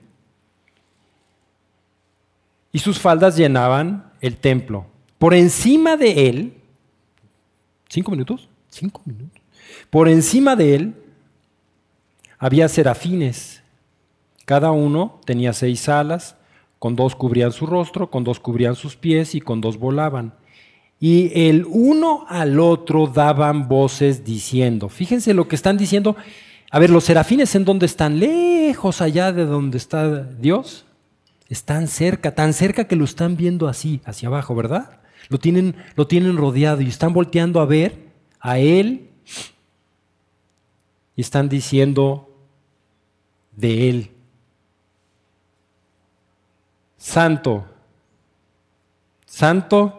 y 2.72 2.80
sus 2.80 3.00
faldas 3.00 3.36
llenaban 3.36 4.12
el 4.22 4.38
templo. 4.38 4.86
Por 5.18 5.34
encima 5.34 5.98
de 5.98 6.30
él, 6.30 6.54
cinco 7.88 8.12
minutos, 8.12 8.50
cinco 8.70 9.02
minutos, 9.06 9.42
por 9.90 10.08
encima 10.08 10.56
de 10.56 10.76
él 10.76 10.96
había 12.38 12.68
serafines. 12.70 13.64
Cada 14.46 14.72
uno 14.72 15.20
tenía 15.26 15.54
seis 15.54 15.90
alas, 15.90 16.36
con 16.78 16.96
dos 16.96 17.16
cubrían 17.16 17.52
su 17.52 17.66
rostro, 17.66 18.10
con 18.10 18.24
dos 18.24 18.40
cubrían 18.40 18.76
sus 18.76 18.96
pies 18.96 19.36
y 19.36 19.42
con 19.42 19.62
dos 19.62 19.78
volaban. 19.78 20.34
Y 21.00 21.32
el 21.48 21.66
uno 21.66 22.26
al 22.28 22.60
otro 22.60 23.08
daban 23.08 23.68
voces 23.68 24.26
diciendo, 24.26 24.90
fíjense 24.90 25.34
lo 25.34 25.48
que 25.48 25.56
están 25.56 25.78
diciendo, 25.78 26.18
a 26.72 26.80
ver, 26.80 26.90
los 26.90 27.06
serafines 27.06 27.56
en 27.56 27.66
dónde 27.66 27.86
están, 27.86 28.20
lejos 28.20 29.02
allá 29.02 29.32
de 29.32 29.46
donde 29.46 29.78
está 29.78 30.24
Dios, 30.24 30.86
están 31.48 31.88
cerca, 31.88 32.36
tan 32.36 32.54
cerca 32.54 32.88
que 32.88 32.96
lo 32.96 33.06
están 33.06 33.38
viendo 33.38 33.68
así, 33.68 34.02
hacia 34.06 34.28
abajo, 34.28 34.54
¿verdad? 34.56 35.00
Lo 35.30 35.40
tienen, 35.40 35.76
lo 35.96 36.06
tienen 36.06 36.38
rodeado 36.38 36.82
y 36.82 36.88
están 36.88 37.14
volteando 37.14 37.62
a 37.62 37.66
ver 37.66 38.10
a 38.40 38.60
Él 38.60 39.10
y 41.16 41.22
están 41.22 41.50
diciendo 41.50 42.30
de 43.56 43.90
Él. 43.90 44.12
Santo, 46.98 47.66
santo, 49.26 49.99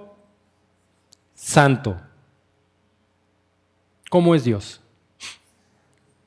santo. 1.40 1.96
¿Cómo 4.10 4.34
es 4.34 4.44
Dios? 4.44 4.80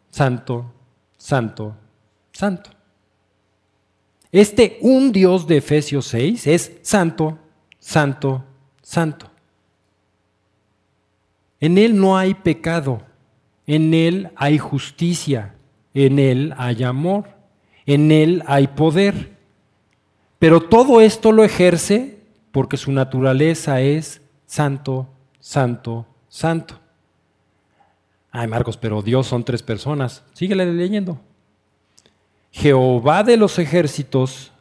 Santo, 0.10 0.66
santo, 1.18 1.76
santo. 2.32 2.72
Este 4.32 4.80
un 4.82 5.12
Dios 5.12 5.46
de 5.46 5.58
Efesios 5.58 6.08
6 6.08 6.48
es 6.48 6.72
santo, 6.82 7.38
santo, 7.78 8.44
santo. 8.82 9.30
En 11.60 11.78
Él 11.78 11.96
no 11.96 12.18
hay 12.18 12.34
pecado, 12.34 13.04
en 13.68 13.94
Él 13.94 14.32
hay 14.36 14.58
justicia, 14.58 15.54
en 15.94 16.18
Él 16.18 16.54
hay 16.58 16.84
amor, 16.84 17.30
en 17.86 18.12
Él 18.12 18.44
hay 18.48 18.68
poder. 18.68 19.38
Pero 20.40 20.62
todo 20.62 21.02
esto 21.02 21.32
lo 21.32 21.44
ejerce 21.44 22.18
porque 22.52 22.78
su 22.78 22.92
naturaleza 22.92 23.80
es 23.82 24.23
santo, 24.54 25.08
santo, 25.40 26.06
santo. 26.30 26.80
Ay, 28.32 28.46
Marcos, 28.48 28.78
pero 28.78 29.02
Dios 29.02 29.26
son 29.26 29.44
tres 29.44 29.64
personas. 29.64 30.24
Síguele 30.34 30.72
leyendo. 30.72 31.20
Jehová 32.52 33.24
de 33.24 33.36
los 33.36 33.58
ejércitos, 33.58 34.52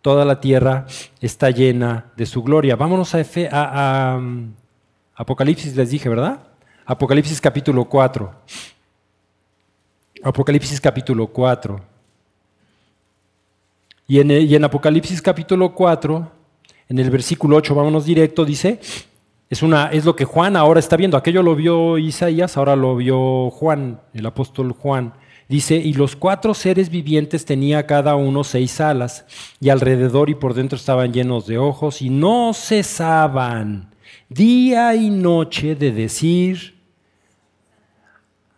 toda 0.00 0.24
la 0.24 0.40
tierra 0.40 0.86
está 1.20 1.50
llena 1.50 2.12
de 2.16 2.24
su 2.24 2.44
gloria. 2.44 2.76
Vámonos 2.76 3.12
a, 3.16 4.16
um, 4.16 4.52
Apocalipsis, 5.16 5.74
les 5.74 5.90
dije, 5.90 6.08
¿verdad? 6.08 6.44
Apocalipsis 6.86 7.40
capítulo 7.40 7.86
4. 7.86 8.32
Apocalipsis 10.22 10.80
capítulo 10.80 11.26
4. 11.26 11.80
Y 14.06 14.20
en, 14.20 14.30
y 14.30 14.54
en 14.54 14.64
Apocalipsis 14.64 15.20
capítulo 15.20 15.74
4, 15.74 16.39
en 16.90 16.98
el 16.98 17.08
versículo 17.08 17.56
8, 17.56 17.72
vámonos 17.72 18.04
directo, 18.04 18.44
dice, 18.44 18.80
es, 19.48 19.62
una, 19.62 19.86
es 19.92 20.04
lo 20.04 20.16
que 20.16 20.24
Juan 20.24 20.56
ahora 20.56 20.80
está 20.80 20.96
viendo. 20.96 21.16
Aquello 21.16 21.40
lo 21.40 21.54
vio 21.54 21.98
Isaías, 21.98 22.56
ahora 22.56 22.74
lo 22.74 22.96
vio 22.96 23.48
Juan, 23.50 24.00
el 24.12 24.26
apóstol 24.26 24.72
Juan. 24.72 25.14
Dice, 25.48 25.76
y 25.76 25.92
los 25.92 26.16
cuatro 26.16 26.52
seres 26.52 26.90
vivientes 26.90 27.44
tenía 27.44 27.86
cada 27.86 28.16
uno 28.16 28.42
seis 28.42 28.80
alas, 28.80 29.24
y 29.60 29.68
alrededor 29.68 30.30
y 30.30 30.34
por 30.34 30.52
dentro 30.52 30.76
estaban 30.76 31.12
llenos 31.12 31.46
de 31.46 31.58
ojos, 31.58 32.02
y 32.02 32.10
no 32.10 32.52
cesaban 32.54 33.94
día 34.28 34.92
y 34.96 35.10
noche 35.10 35.76
de 35.76 35.92
decir, 35.92 36.74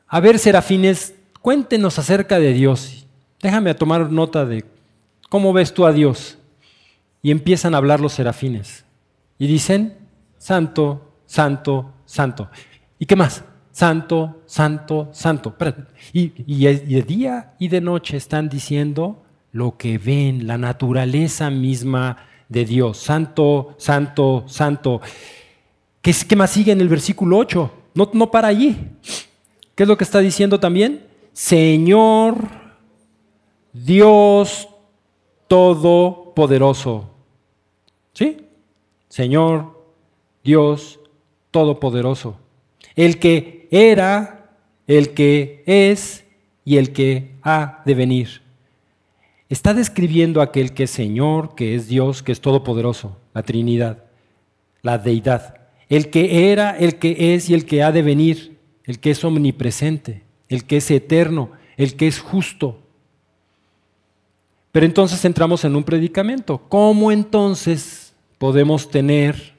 a 0.08 0.20
ver, 0.20 0.38
serafines, 0.38 1.14
cuéntenos 1.42 1.98
acerca 1.98 2.38
de 2.38 2.54
Dios. 2.54 3.06
Déjame 3.42 3.74
tomar 3.74 4.10
nota 4.10 4.46
de 4.46 4.64
cómo 5.28 5.52
ves 5.52 5.74
tú 5.74 5.84
a 5.84 5.92
Dios. 5.92 6.38
Y 7.22 7.30
empiezan 7.30 7.74
a 7.74 7.78
hablar 7.78 8.00
los 8.00 8.12
serafines. 8.14 8.84
Y 9.38 9.46
dicen, 9.46 9.96
santo, 10.38 11.12
santo, 11.24 11.92
santo. 12.04 12.50
¿Y 12.98 13.06
qué 13.06 13.16
más? 13.16 13.44
Santo, 13.70 14.42
santo, 14.46 15.08
santo. 15.12 15.56
Y 16.12 16.28
de 16.66 17.02
día 17.02 17.54
y 17.58 17.68
de 17.68 17.80
noche 17.80 18.16
están 18.16 18.48
diciendo 18.48 19.22
lo 19.52 19.76
que 19.76 19.98
ven, 19.98 20.46
la 20.46 20.58
naturaleza 20.58 21.48
misma 21.50 22.16
de 22.48 22.64
Dios. 22.64 22.98
Santo, 22.98 23.74
santo, 23.78 24.44
santo. 24.46 25.00
¿Qué, 26.00 26.10
es- 26.10 26.24
qué 26.24 26.36
más 26.36 26.50
sigue 26.50 26.72
en 26.72 26.80
el 26.80 26.88
versículo 26.88 27.38
8? 27.38 27.70
No, 27.94 28.10
no 28.12 28.30
para 28.30 28.48
allí. 28.48 28.76
¿Qué 29.74 29.84
es 29.84 29.88
lo 29.88 29.96
que 29.96 30.04
está 30.04 30.18
diciendo 30.18 30.58
también? 30.60 31.06
Señor 31.32 32.36
Dios 33.72 34.68
Todopoderoso. 35.48 37.10
¿Sí? 38.12 38.46
Señor 39.08 39.84
Dios 40.42 41.00
Todopoderoso. 41.50 42.38
El 42.96 43.18
que 43.18 43.68
era, 43.70 44.56
el 44.86 45.14
que 45.14 45.62
es 45.66 46.24
y 46.64 46.78
el 46.78 46.92
que 46.92 47.32
ha 47.42 47.82
de 47.84 47.94
venir. 47.94 48.42
Está 49.48 49.74
describiendo 49.74 50.40
aquel 50.40 50.72
que 50.72 50.84
es 50.84 50.90
Señor, 50.90 51.54
que 51.54 51.74
es 51.74 51.86
Dios, 51.86 52.22
que 52.22 52.32
es 52.32 52.40
Todopoderoso, 52.40 53.18
la 53.34 53.42
Trinidad, 53.42 54.04
la 54.80 54.96
deidad. 54.96 55.56
El 55.90 56.08
que 56.08 56.50
era, 56.50 56.70
el 56.70 56.98
que 56.98 57.34
es 57.34 57.50
y 57.50 57.54
el 57.54 57.66
que 57.66 57.82
ha 57.82 57.92
de 57.92 58.00
venir, 58.00 58.56
el 58.84 58.98
que 58.98 59.10
es 59.10 59.22
omnipresente, 59.24 60.22
el 60.48 60.64
que 60.64 60.78
es 60.78 60.90
eterno, 60.90 61.52
el 61.76 61.96
que 61.96 62.06
es 62.06 62.18
justo. 62.18 62.78
Pero 64.70 64.86
entonces 64.86 65.22
entramos 65.26 65.66
en 65.66 65.76
un 65.76 65.84
predicamento. 65.84 66.62
¿Cómo 66.70 67.12
entonces 67.12 68.01
podemos 68.42 68.90
tener 68.90 69.54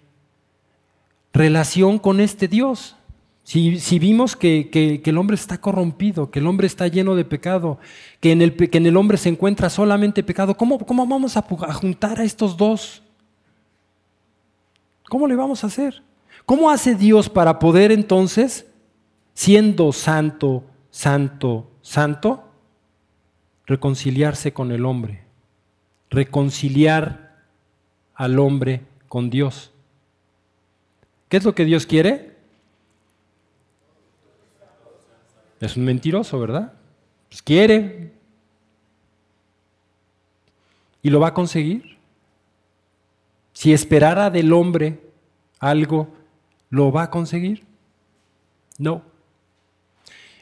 relación 1.32 2.00
con 2.00 2.20
este 2.20 2.50
Dios? 2.50 2.98
Si, 3.46 3.98
vimos 3.98 4.36
que, 4.36 5.02
el 5.06 5.18
hombre 5.18 5.36
está 5.36 5.58
corrompido, 5.58 6.30
que 6.30 6.40
el 6.40 6.48
hombre 6.48 6.68
está 6.68 6.90
lleno 6.90 7.16
de 7.16 7.24
pecado, 7.24 7.80
que 8.20 8.34
en 8.34 8.42
el, 8.42 8.98
hombre 8.98 9.18
se 9.18 9.30
encuentra 9.30 9.70
solamente 9.70 10.22
pecado, 10.22 10.58
¿cómo, 10.58 10.78
vamos 11.08 11.38
a, 11.38 11.46
a 11.66 11.74
juntar 11.74 12.20
a 12.20 12.26
estos 12.26 12.58
dos? 12.58 13.02
¿Cómo 15.08 15.28
le 15.28 15.38
vamos 15.38 15.64
a 15.64 15.68
hacer? 15.68 16.04
¿Cómo 16.46 16.70
hace 16.70 16.94
Dios 16.94 17.30
para 17.30 17.60
poder 17.60 17.90
entonces, 17.90 18.68
siendo 19.34 19.94
santo, 19.94 20.66
santo, 20.92 21.72
santo, 21.82 22.50
reconciliarse 23.66 24.52
con 24.52 24.74
el 24.74 24.86
hombre? 24.86 25.24
Reconciliar 26.10 27.23
al 28.24 28.40
hombre 28.40 28.80
con 29.10 29.30
Dios. 29.30 29.70
¿Qué 31.28 31.36
es 31.36 31.44
lo 31.44 31.54
que 31.54 31.66
Dios 31.66 31.86
quiere? 31.86 32.38
Es 35.60 35.76
un 35.76 35.84
mentiroso, 35.84 36.40
¿verdad? 36.40 36.72
Pues 37.28 37.42
quiere. 37.42 38.14
¿Y 41.02 41.10
lo 41.10 41.20
va 41.20 41.28
a 41.28 41.34
conseguir? 41.34 41.98
Si 43.52 43.74
esperara 43.74 44.30
del 44.30 44.54
hombre 44.54 45.02
algo, 45.60 46.08
¿lo 46.70 46.94
va 46.94 47.04
a 47.04 47.10
conseguir? 47.10 47.66
No. 48.78 49.02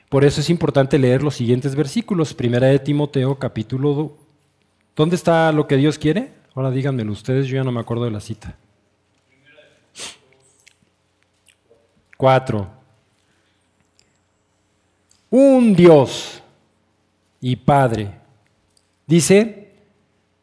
Por 0.08 0.24
eso 0.24 0.40
es 0.40 0.52
importante 0.52 1.00
leer 1.00 1.24
los 1.24 1.34
siguientes 1.34 1.76
versículos. 1.76 2.36
Primera 2.36 2.68
de 2.68 2.78
Timoteo, 2.78 3.40
capítulo 3.40 3.94
2. 3.96 4.12
¿Dónde 4.96 5.16
está 5.16 5.52
lo 5.52 5.68
que 5.68 5.78
Dios 5.78 5.98
quiere? 5.98 6.41
Ahora 6.54 6.70
díganmelo 6.70 7.14
ustedes, 7.14 7.48
yo 7.48 7.56
ya 7.56 7.64
no 7.64 7.72
me 7.72 7.80
acuerdo 7.80 8.06
de 8.06 8.12
la 8.12 8.20
cita. 8.20 8.56
Cuatro. 12.18 12.68
Un 15.30 15.74
Dios 15.74 16.44
y 17.40 17.56
Padre. 17.56 18.12
Dice, 19.08 19.72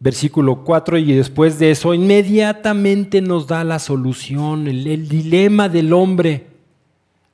versículo 0.00 0.64
4, 0.64 0.98
y 0.98 1.12
después 1.12 1.58
de 1.58 1.70
eso, 1.70 1.92
inmediatamente 1.92 3.20
nos 3.20 3.46
da 3.46 3.62
la 3.62 3.78
solución, 3.78 4.66
el, 4.66 5.08
dilema 5.08 5.68
del 5.68 5.92
hombre, 5.92 6.46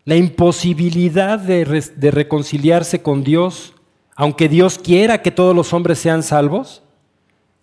la 0.04 0.16
imposibilidad 0.16 1.38
de, 1.38 1.64
de 1.96 2.10
reconciliarse 2.10 3.02
con 3.02 3.22
Dios, 3.24 3.72
aunque 4.16 4.48
Dios 4.48 4.78
quiera 4.78 5.22
que 5.22 5.30
todos 5.30 5.54
los 5.54 5.72
hombres 5.72 5.98
sean 6.00 6.22
salvos. 6.22 6.83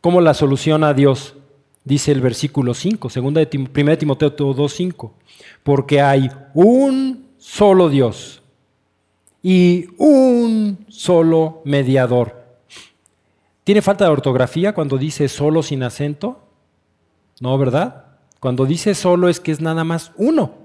¿Cómo 0.01 0.19
la 0.19 0.33
soluciona 0.33 0.93
Dios? 0.93 1.35
Dice 1.83 2.11
el 2.11 2.21
versículo 2.21 2.73
5, 2.73 3.09
1 3.15 3.31
de 3.39 3.45
Timoteo 3.45 4.35
2.5 4.35 5.11
porque 5.63 6.01
hay 6.01 6.29
un 6.53 7.27
solo 7.37 7.89
Dios 7.89 8.41
y 9.41 9.87
un 9.97 10.85
solo 10.89 11.61
mediador. 11.65 12.41
¿Tiene 13.63 13.81
falta 13.81 14.05
de 14.05 14.11
ortografía 14.11 14.73
cuando 14.73 14.97
dice 14.97 15.27
solo 15.27 15.63
sin 15.63 15.83
acento? 15.83 16.39
No, 17.39 17.57
¿verdad? 17.57 18.05
Cuando 18.39 18.65
dice 18.65 18.95
solo 18.95 19.29
es 19.29 19.39
que 19.39 19.51
es 19.51 19.61
nada 19.61 19.83
más 19.83 20.11
uno. 20.17 20.61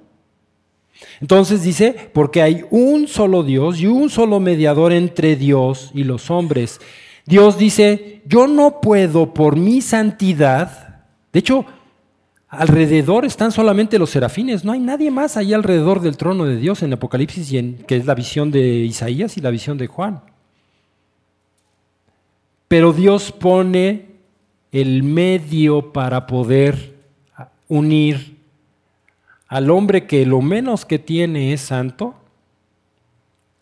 Entonces 1.20 1.62
dice, 1.62 2.10
porque 2.14 2.40
hay 2.40 2.64
un 2.70 3.06
solo 3.06 3.42
Dios 3.42 3.80
y 3.80 3.86
un 3.86 4.08
solo 4.08 4.40
mediador 4.40 4.92
entre 4.92 5.36
Dios 5.36 5.90
y 5.92 6.04
los 6.04 6.30
hombres. 6.30 6.80
Dios 7.26 7.58
dice, 7.58 8.22
yo 8.26 8.46
no 8.46 8.80
puedo 8.80 9.34
por 9.34 9.56
mi 9.56 9.80
santidad, 9.82 11.04
de 11.32 11.40
hecho, 11.40 11.66
Alrededor 12.48 13.24
están 13.24 13.50
solamente 13.50 13.98
los 13.98 14.10
serafines, 14.10 14.64
no 14.64 14.72
hay 14.72 14.78
nadie 14.78 15.10
más 15.10 15.36
ahí 15.36 15.52
alrededor 15.52 16.00
del 16.00 16.16
trono 16.16 16.44
de 16.44 16.56
Dios 16.56 16.82
en 16.82 16.92
Apocalipsis, 16.92 17.52
y 17.52 17.58
en, 17.58 17.76
que 17.78 17.96
es 17.96 18.06
la 18.06 18.14
visión 18.14 18.52
de 18.52 18.60
Isaías 18.60 19.36
y 19.36 19.40
la 19.40 19.50
visión 19.50 19.76
de 19.78 19.88
Juan. 19.88 20.22
Pero 22.68 22.92
Dios 22.92 23.32
pone 23.32 24.06
el 24.70 25.02
medio 25.02 25.92
para 25.92 26.26
poder 26.26 26.94
unir 27.68 28.36
al 29.48 29.70
hombre 29.70 30.06
que 30.06 30.24
lo 30.24 30.40
menos 30.40 30.84
que 30.84 30.98
tiene 31.00 31.52
es 31.52 31.62
santo, 31.62 32.14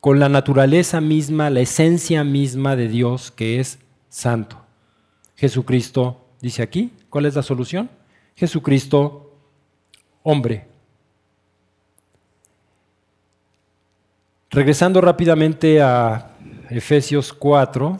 con 0.04 0.20
la 0.20 0.28
naturaleza 0.28 1.00
misma, 1.00 1.48
la 1.48 1.60
esencia 1.60 2.24
misma 2.24 2.76
de 2.76 2.88
Dios 2.88 3.30
que 3.30 3.58
es 3.58 3.78
santo. 4.10 4.60
Jesucristo 5.34 6.20
dice 6.42 6.60
aquí, 6.62 6.92
¿cuál 7.08 7.24
es 7.24 7.34
la 7.34 7.42
solución? 7.42 7.88
Jesucristo 8.36 9.34
hombre. 10.22 10.66
Regresando 14.50 15.00
rápidamente 15.00 15.80
a 15.80 16.36
Efesios 16.68 17.32
4, 17.32 17.98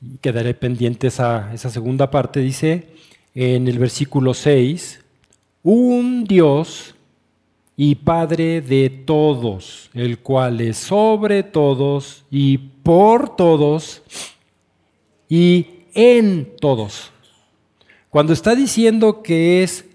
y 0.00 0.18
quedaré 0.18 0.54
pendiente 0.54 1.08
esa, 1.08 1.52
esa 1.52 1.70
segunda 1.70 2.08
parte, 2.08 2.38
dice 2.38 2.86
en 3.34 3.66
el 3.66 3.80
versículo 3.80 4.32
6, 4.32 5.00
un 5.64 6.22
Dios 6.22 6.93
y 7.76 7.96
Padre 7.96 8.60
de 8.60 8.88
todos, 8.88 9.90
el 9.94 10.18
cual 10.18 10.60
es 10.60 10.76
sobre 10.76 11.42
todos 11.42 12.24
y 12.30 12.58
por 12.58 13.34
todos 13.34 14.02
y 15.28 15.66
en 15.94 16.52
todos. 16.60 17.10
Cuando 18.10 18.32
está 18.32 18.54
diciendo 18.54 19.22
que 19.22 19.62
es 19.62 19.86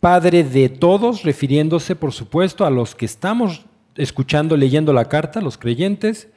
Padre 0.00 0.44
de 0.44 0.68
todos, 0.68 1.24
refiriéndose 1.24 1.94
por 1.94 2.12
supuesto 2.12 2.64
a 2.64 2.70
los 2.70 2.94
que 2.94 3.04
estamos 3.04 3.66
escuchando, 3.96 4.56
leyendo 4.56 4.92
la 4.92 5.06
carta, 5.06 5.40
los 5.40 5.58
creyentes, 5.58 6.28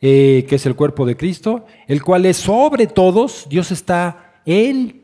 eh, 0.00 0.46
que 0.48 0.56
es 0.56 0.66
el 0.66 0.74
cuerpo 0.74 1.06
de 1.06 1.16
Cristo, 1.16 1.64
el 1.86 2.02
cual 2.02 2.26
es 2.26 2.36
sobre 2.36 2.86
todos, 2.86 3.46
Dios 3.48 3.70
está 3.70 4.40
en, 4.44 5.02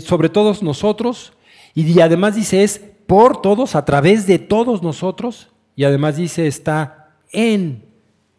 sobre 0.00 0.28
todos 0.28 0.62
nosotros, 0.62 1.32
y 1.74 1.98
además 2.00 2.36
dice 2.36 2.62
es 2.62 2.91
por 3.12 3.42
todos, 3.42 3.74
a 3.74 3.84
través 3.84 4.26
de 4.26 4.38
todos 4.38 4.82
nosotros, 4.82 5.50
y 5.76 5.84
además 5.84 6.16
dice 6.16 6.46
está 6.46 7.10
en 7.30 7.84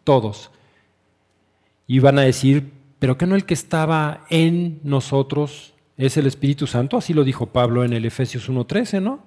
todos. 0.02 0.50
Y 1.86 2.00
van 2.00 2.18
a 2.18 2.22
decir, 2.22 2.72
pero 2.98 3.16
que 3.16 3.24
no 3.24 3.36
el 3.36 3.46
que 3.46 3.54
estaba 3.54 4.24
en 4.30 4.80
nosotros 4.82 5.74
es 5.96 6.16
el 6.16 6.26
Espíritu 6.26 6.66
Santo, 6.66 6.96
así 6.96 7.14
lo 7.14 7.22
dijo 7.22 7.46
Pablo 7.46 7.84
en 7.84 7.92
el 7.92 8.04
Efesios 8.04 8.48
1:13, 8.48 9.00
¿no? 9.00 9.20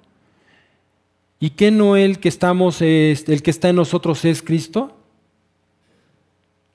¿Y 1.40 1.52
que 1.52 1.72
no 1.72 1.96
el 1.96 2.20
que 2.20 2.28
estamos 2.28 2.82
es, 2.82 3.30
el 3.30 3.42
que 3.42 3.52
está 3.52 3.70
en 3.70 3.78
nosotros 3.78 4.26
es 4.26 4.42
Cristo? 4.42 4.98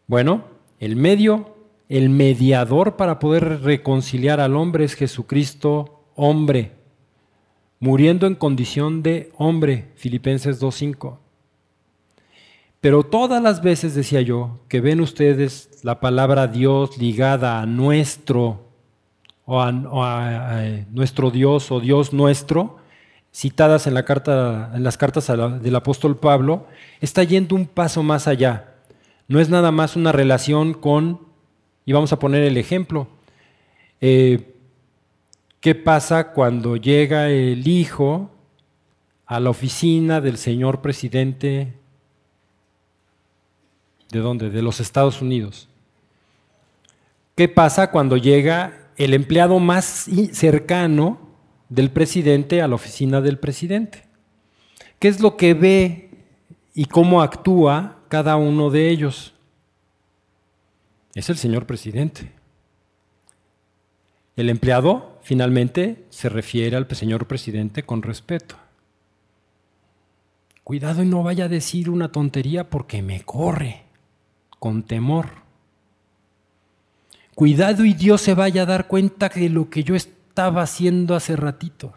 Bueno, 0.07 0.45
el 0.79 0.97
medio, 0.97 1.59
el 1.91 2.09
mediador 2.09 2.97
para 2.97 3.19
poder 3.19 3.61
reconciliar 3.61 4.41
al 4.41 4.57
hombre 4.57 4.87
es 4.87 4.95
Jesucristo, 4.95 6.07
hombre, 6.17 6.81
muriendo 7.83 8.29
en 8.29 8.37
condición 8.37 9.03
de 9.03 9.33
hombre, 9.37 9.91
Filipenses 9.97 10.61
2:5. 10.61 11.19
Pero 12.81 13.03
todas 13.03 13.43
las 13.43 13.61
veces, 13.61 13.97
decía 13.97 14.21
yo, 14.21 14.61
que 14.69 14.81
ven 14.81 15.01
ustedes 15.01 15.81
la 15.83 15.99
palabra 15.99 16.47
Dios 16.47 16.97
ligada 16.97 17.61
a 17.61 17.67
nuestro, 17.67 18.69
o 19.45 19.61
a, 19.61 19.73
nuestro 20.93 21.33
Dios 21.33 21.73
o 21.73 21.81
Dios 21.81 22.13
nuestro, 22.13 22.77
citadas 23.35 23.89
en, 23.89 23.95
la 23.95 24.05
carta, 24.05 24.71
en 24.75 24.85
las 24.85 24.97
cartas 24.97 25.27
del 25.61 25.75
apóstol 25.75 26.17
Pablo, 26.17 26.69
está 27.01 27.25
yendo 27.25 27.57
un 27.57 27.67
paso 27.67 28.05
más 28.05 28.29
allá. 28.29 28.77
No 29.27 29.41
es 29.41 29.49
nada 29.51 29.73
más 29.73 29.97
una 29.97 30.13
relación 30.13 30.73
con, 30.73 31.23
y 31.85 31.93
vamos 31.93 32.13
a 32.13 32.21
poner 32.21 32.45
el 32.45 32.57
ejemplo, 32.59 33.09
eh, 34.01 34.52
¿qué 35.63 35.75
pasa 35.75 36.33
cuando 36.33 36.77
llega 36.77 37.31
el 37.31 37.67
hijo 37.67 38.31
a 39.25 39.41
la 39.41 39.49
oficina 39.49 40.21
del 40.21 40.37
señor 40.37 40.83
presidente 40.83 41.73
¿De 44.13 44.19
dónde? 44.19 44.51
De 44.51 44.61
los 44.61 44.79
Estados 44.79 45.23
Unidos. 45.23 45.69
¿Qué 47.35 47.49
pasa 47.49 47.91
cuando 47.91 48.19
llega 48.19 48.91
el 48.99 49.15
empleado 49.15 49.59
más 49.59 50.07
cercano 50.33 51.19
del 51.71 51.91
presidente 51.91 52.61
a 52.61 52.69
la 52.69 52.75
oficina 52.75 53.23
del 53.23 53.39
presidente? 53.39 54.05
¿Qué 54.99 55.09
es 55.09 55.21
lo 55.21 55.39
que 55.39 55.55
ve 55.55 56.11
y 56.75 56.85
cómo 56.85 57.23
actúa 57.23 58.01
cada 58.09 58.37
uno 58.37 58.69
de 58.69 58.91
ellos? 58.91 59.33
Es 61.15 61.31
el 61.31 61.39
señor 61.39 61.65
presidente. 61.65 62.31
El 64.37 64.51
empleado 64.51 65.12
finalmente 65.23 66.05
se 66.11 66.29
refiere 66.29 66.77
al 66.77 66.87
señor 66.95 67.27
presidente 67.27 67.85
con 67.85 68.03
respeto. 68.03 68.57
Cuidado 70.65 71.03
y 71.03 71.07
no 71.07 71.23
vaya 71.23 71.47
a 71.47 71.49
decir 71.49 71.91
una 71.91 72.13
tontería 72.13 72.71
porque 72.71 73.03
me 73.03 73.23
corre 73.23 73.83
con 74.59 74.83
temor. 74.83 75.43
Cuidado 77.35 77.85
y 77.85 77.95
Dios 77.95 78.21
se 78.21 78.35
vaya 78.35 78.63
a 78.63 78.67
dar 78.67 78.87
cuenta 78.87 79.29
de 79.29 79.49
lo 79.49 79.71
que 79.71 79.83
yo 79.83 79.95
estaba 79.95 80.63
haciendo 80.63 81.15
hace 81.15 81.35
ratito. 81.35 81.95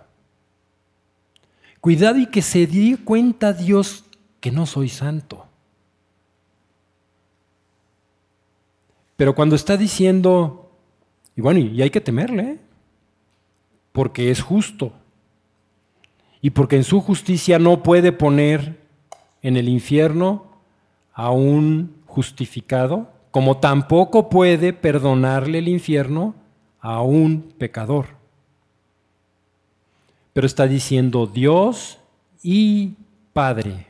Cuidado 1.79 2.17
y 2.17 2.27
que 2.27 2.41
se 2.41 2.65
dé 2.65 2.97
cuenta 3.03 3.53
Dios 3.53 4.05
que 4.39 4.51
no 4.51 4.65
soy 4.65 4.89
santo. 4.89 5.45
Pero 9.15 9.35
cuando 9.35 9.55
está 9.55 9.77
diciendo, 9.77 10.71
y 11.35 11.41
bueno, 11.41 11.59
y 11.59 11.81
hay 11.81 11.89
que 11.89 12.01
temerle, 12.01 12.43
¿eh? 12.43 12.59
Porque 13.95 14.29
es 14.29 14.41
justo 14.41 14.91
y 16.41 16.49
porque 16.49 16.75
en 16.75 16.83
su 16.83 16.99
justicia 16.99 17.59
no 17.59 17.81
puede 17.81 18.11
poner 18.11 18.77
en 19.41 19.55
el 19.55 19.69
infierno 19.69 20.47
a 21.13 21.31
un 21.31 21.95
justificado, 22.05 23.09
como 23.31 23.59
tampoco 23.59 24.29
puede 24.29 24.73
perdonarle 24.73 25.59
el 25.59 25.69
infierno 25.69 26.35
a 26.81 27.01
un 27.03 27.53
pecador. 27.57 28.07
Pero 30.33 30.45
está 30.45 30.67
diciendo 30.67 31.25
Dios 31.25 31.97
y 32.43 32.95
Padre. 33.31 33.87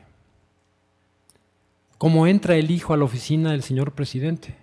¿Cómo 1.98 2.28
entra 2.28 2.54
el 2.54 2.70
hijo 2.70 2.94
a 2.94 2.96
la 2.96 3.04
oficina 3.04 3.50
del 3.50 3.64
señor 3.64 3.90
presidente? 3.90 4.54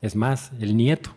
Es 0.00 0.14
más, 0.14 0.52
el 0.60 0.76
nieto 0.76 1.15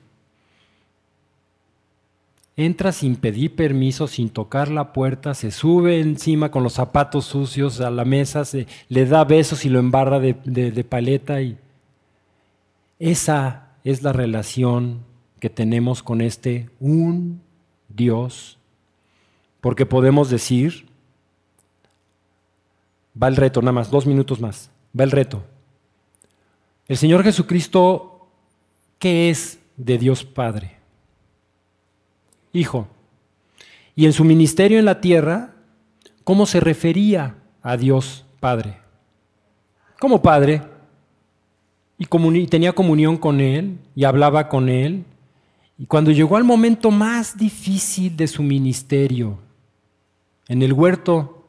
entra 2.66 2.92
sin 2.92 3.16
pedir 3.16 3.56
permiso, 3.56 4.06
sin 4.08 4.30
tocar 4.30 4.70
la 4.70 4.92
puerta, 4.92 5.34
se 5.34 5.50
sube 5.50 6.02
encima 6.02 6.52
con 6.52 6.62
los 6.62 6.74
zapatos 6.74 7.24
sucios 7.24 7.80
a 7.80 7.90
la 7.90 8.04
mesa, 8.04 8.44
se, 8.44 8.68
le 8.90 9.06
da 9.06 9.24
besos 9.24 9.64
y 9.64 9.70
lo 9.70 9.80
embarra 9.80 10.20
de, 10.20 10.34
de 10.34 10.84
paleta. 10.84 11.42
Y 11.42 11.58
esa 13.00 13.70
es 13.86 14.04
la 14.04 14.12
relación 14.12 15.06
que 15.40 15.50
tenemos 15.50 16.04
con 16.04 16.20
este 16.20 16.70
un 16.82 17.42
Dios. 17.88 18.58
Porque 19.62 19.86
podemos 19.86 20.30
decir, 20.30 20.86
va 23.22 23.30
el 23.30 23.38
reto, 23.38 23.62
nada 23.62 23.72
más, 23.72 23.90
dos 23.90 24.06
minutos 24.06 24.42
más, 24.42 24.70
va 24.98 25.06
el 25.06 25.12
reto. 25.12 25.46
El 26.90 26.98
Señor 26.98 27.24
Jesucristo, 27.24 28.28
¿qué 28.98 29.30
es 29.30 29.60
de 29.78 29.98
Dios 29.98 30.26
Padre? 30.26 30.79
Hijo. 32.54 32.88
Y 33.96 34.06
en 34.06 34.14
su 34.14 34.24
ministerio 34.24 34.80
en 34.80 34.86
la 34.86 35.02
tierra, 35.02 35.56
¿cómo 36.24 36.46
se 36.46 36.60
refería 36.60 37.36
a 37.62 37.78
Dios 37.78 38.26
Padre? 38.40 38.78
Como 40.00 40.22
Padre. 40.22 40.62
Y, 41.98 42.48
tenía 42.48 42.72
comunión 42.72 43.18
con 43.18 43.42
Él 43.42 43.78
y 43.94 44.06
hablaba 44.06 44.48
con 44.48 44.70
Él. 44.70 45.04
Y 45.78 45.86
cuando 45.86 46.12
llegó 46.12 46.38
al 46.38 46.46
momento 46.46 46.92
más 46.92 47.38
difícil 47.38 48.16
de 48.16 48.28
su 48.28 48.42
ministerio, 48.42 49.38
en 50.48 50.62
el 50.62 50.72
huerto, 50.72 51.46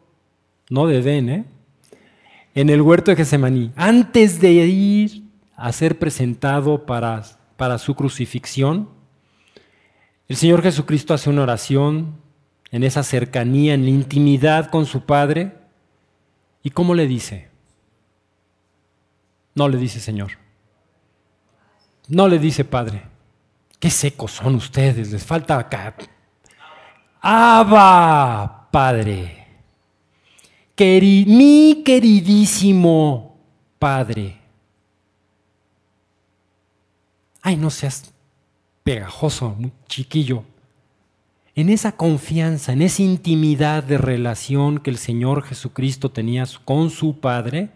no 0.68 0.86
de 0.86 0.98
Edén, 0.98 1.28
¿eh? 1.28 1.44
en 2.54 2.68
el 2.68 2.82
huerto 2.82 3.10
de 3.12 3.16
Getsemaní, 3.16 3.72
antes 3.76 4.40
de 4.40 4.52
ir 4.52 5.22
a 5.56 5.72
ser 5.72 5.98
presentado 5.98 6.84
para, 6.84 7.22
para 7.56 7.78
su 7.78 7.94
crucifixión, 7.94 8.88
el 10.30 10.36
Señor 10.36 10.62
Jesucristo 10.62 11.12
hace 11.12 11.28
una 11.28 11.42
oración 11.42 12.14
en 12.70 12.84
esa 12.84 13.02
cercanía, 13.02 13.74
en 13.74 13.82
la 13.82 13.90
intimidad 13.90 14.70
con 14.70 14.86
su 14.86 15.04
Padre. 15.04 15.56
¿Y 16.62 16.70
cómo 16.70 16.94
le 16.94 17.08
dice? 17.08 17.48
No 19.56 19.68
le 19.68 19.76
dice 19.76 19.98
Señor. 19.98 20.30
No 22.06 22.28
le 22.28 22.38
dice 22.38 22.64
Padre. 22.64 23.02
Qué 23.80 23.90
secos 23.90 24.30
son 24.30 24.54
ustedes, 24.54 25.10
les 25.10 25.24
falta 25.24 25.58
acá. 25.58 25.96
Abba, 27.20 28.68
Padre. 28.70 29.48
mi 30.78 31.82
queridísimo 31.84 33.36
Padre. 33.80 34.38
Ay, 37.42 37.56
no 37.56 37.68
seas 37.68 38.09
pegajoso, 38.90 39.54
muy 39.56 39.72
chiquillo. 39.86 40.42
En 41.54 41.68
esa 41.68 41.92
confianza, 41.92 42.72
en 42.72 42.82
esa 42.82 43.02
intimidad 43.02 43.84
de 43.84 43.98
relación 43.98 44.80
que 44.80 44.90
el 44.90 44.98
Señor 44.98 45.44
Jesucristo 45.44 46.10
tenía 46.10 46.44
con 46.64 46.90
su 46.90 47.20
Padre, 47.20 47.70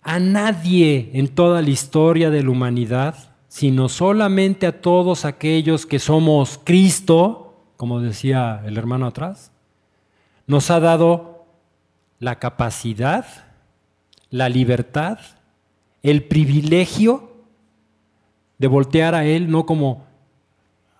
a 0.00 0.18
nadie 0.18 1.10
en 1.12 1.28
toda 1.28 1.60
la 1.60 1.68
historia 1.68 2.30
de 2.30 2.42
la 2.42 2.50
humanidad, 2.50 3.34
sino 3.48 3.90
solamente 3.90 4.66
a 4.66 4.80
todos 4.80 5.26
aquellos 5.26 5.84
que 5.84 5.98
somos 5.98 6.58
Cristo, 6.64 7.54
como 7.76 8.00
decía 8.00 8.62
el 8.64 8.78
hermano 8.78 9.06
atrás, 9.06 9.52
nos 10.46 10.70
ha 10.70 10.80
dado 10.80 11.44
la 12.18 12.38
capacidad, 12.38 13.26
la 14.30 14.48
libertad, 14.48 15.18
el 16.02 16.22
privilegio 16.22 17.29
de 18.60 18.68
voltear 18.68 19.14
a 19.14 19.24
Él 19.24 19.50
no 19.50 19.64
como, 19.64 20.04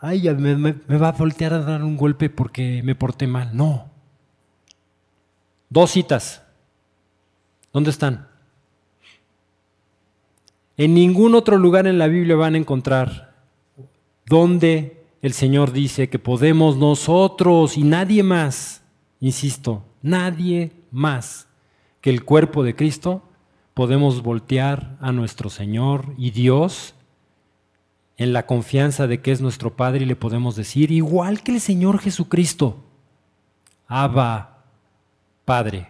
ay, 0.01 0.23
me, 0.35 0.57
me, 0.57 0.73
va 0.97 1.09
a 1.09 1.13
voltear 1.13 1.53
a 1.53 1.61
dar 1.61 1.85
un 1.85 1.99
golpe 1.99 2.31
porque 2.31 2.83
me 2.83 2.95
porté 2.95 3.27
mal. 3.27 3.51
No. 3.55 3.91
Dos 5.69 5.91
citas. 5.91 6.43
¿Dónde 7.71 7.91
están? 7.91 8.27
En 10.79 10.95
ningún 10.95 11.35
otro 11.35 11.59
lugar 11.59 11.87
en 11.87 11.99
la 11.99 12.07
Biblia 12.07 12.35
van 12.35 12.55
a 12.55 12.59
encontrar 12.59 13.35
donde 14.25 15.05
el 15.21 15.35
Señor 15.35 15.73
dice 15.73 16.09
que 16.09 16.19
podemos 16.19 16.79
nosotros 16.79 17.77
y 17.77 17.83
nadie 17.85 18.23
más, 18.23 18.83
insisto, 19.21 19.85
nadie 20.01 20.73
más 20.91 21.47
que 22.01 22.09
el 22.09 22.25
cuerpo 22.25 22.63
de 22.65 22.75
Cristo, 22.75 23.23
podemos 23.75 24.23
voltear 24.23 24.97
a 25.03 25.13
nuestro 25.13 25.51
Señor 25.51 26.15
y 26.17 26.31
Dios 26.31 26.95
en 28.21 28.35
la 28.35 28.45
confianza 28.45 29.07
de 29.07 29.23
que 29.23 29.33
es 29.33 29.41
nuestro 29.41 29.75
Padre 29.75 30.03
y 30.03 30.07
le 30.07 30.14
podemos 30.14 30.55
decir, 30.55 30.91
igual 30.91 31.43
que 31.43 31.53
el 31.53 31.61
Señor 31.61 31.99
Jesucristo, 31.99 32.85
Abba, 33.87 34.59
Padre. 35.47 35.89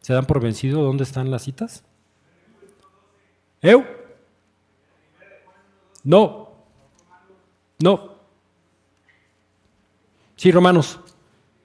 ¿Se 0.00 0.12
dan 0.12 0.24
por 0.24 0.40
vencido 0.40 0.84
dónde 0.84 1.02
están 1.02 1.32
las 1.32 1.42
citas? 1.42 1.82
¿Eu? 3.60 3.84
No. 6.04 6.52
No. 7.82 8.14
Sí, 10.36 10.52
Romanos. 10.52 11.00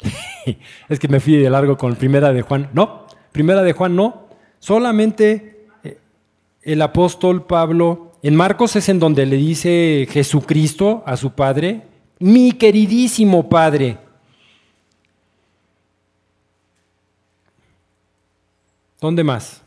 es 0.89 0.99
que 0.99 1.07
me 1.07 1.19
fui 1.19 1.37
de 1.37 1.51
largo 1.51 1.77
con 1.77 1.95
primera 1.95 2.33
de 2.33 2.41
Juan. 2.41 2.67
No, 2.73 3.05
primera 3.31 3.61
de 3.61 3.73
Juan 3.73 3.95
no. 3.95 4.27
Solamente 4.57 5.67
eh, 5.83 5.99
el 6.63 6.81
apóstol 6.81 7.45
Pablo 7.45 8.12
en 8.23 8.35
Marcos 8.35 8.77
es 8.77 8.87
en 8.87 8.99
donde 8.99 9.25
le 9.25 9.35
dice 9.35 10.07
Jesucristo 10.09 11.03
a 11.05 11.17
su 11.17 11.33
Padre, 11.33 11.85
mi 12.19 12.53
queridísimo 12.53 13.49
Padre. 13.49 13.97
¿Dónde 19.01 19.25
más? 19.25 19.61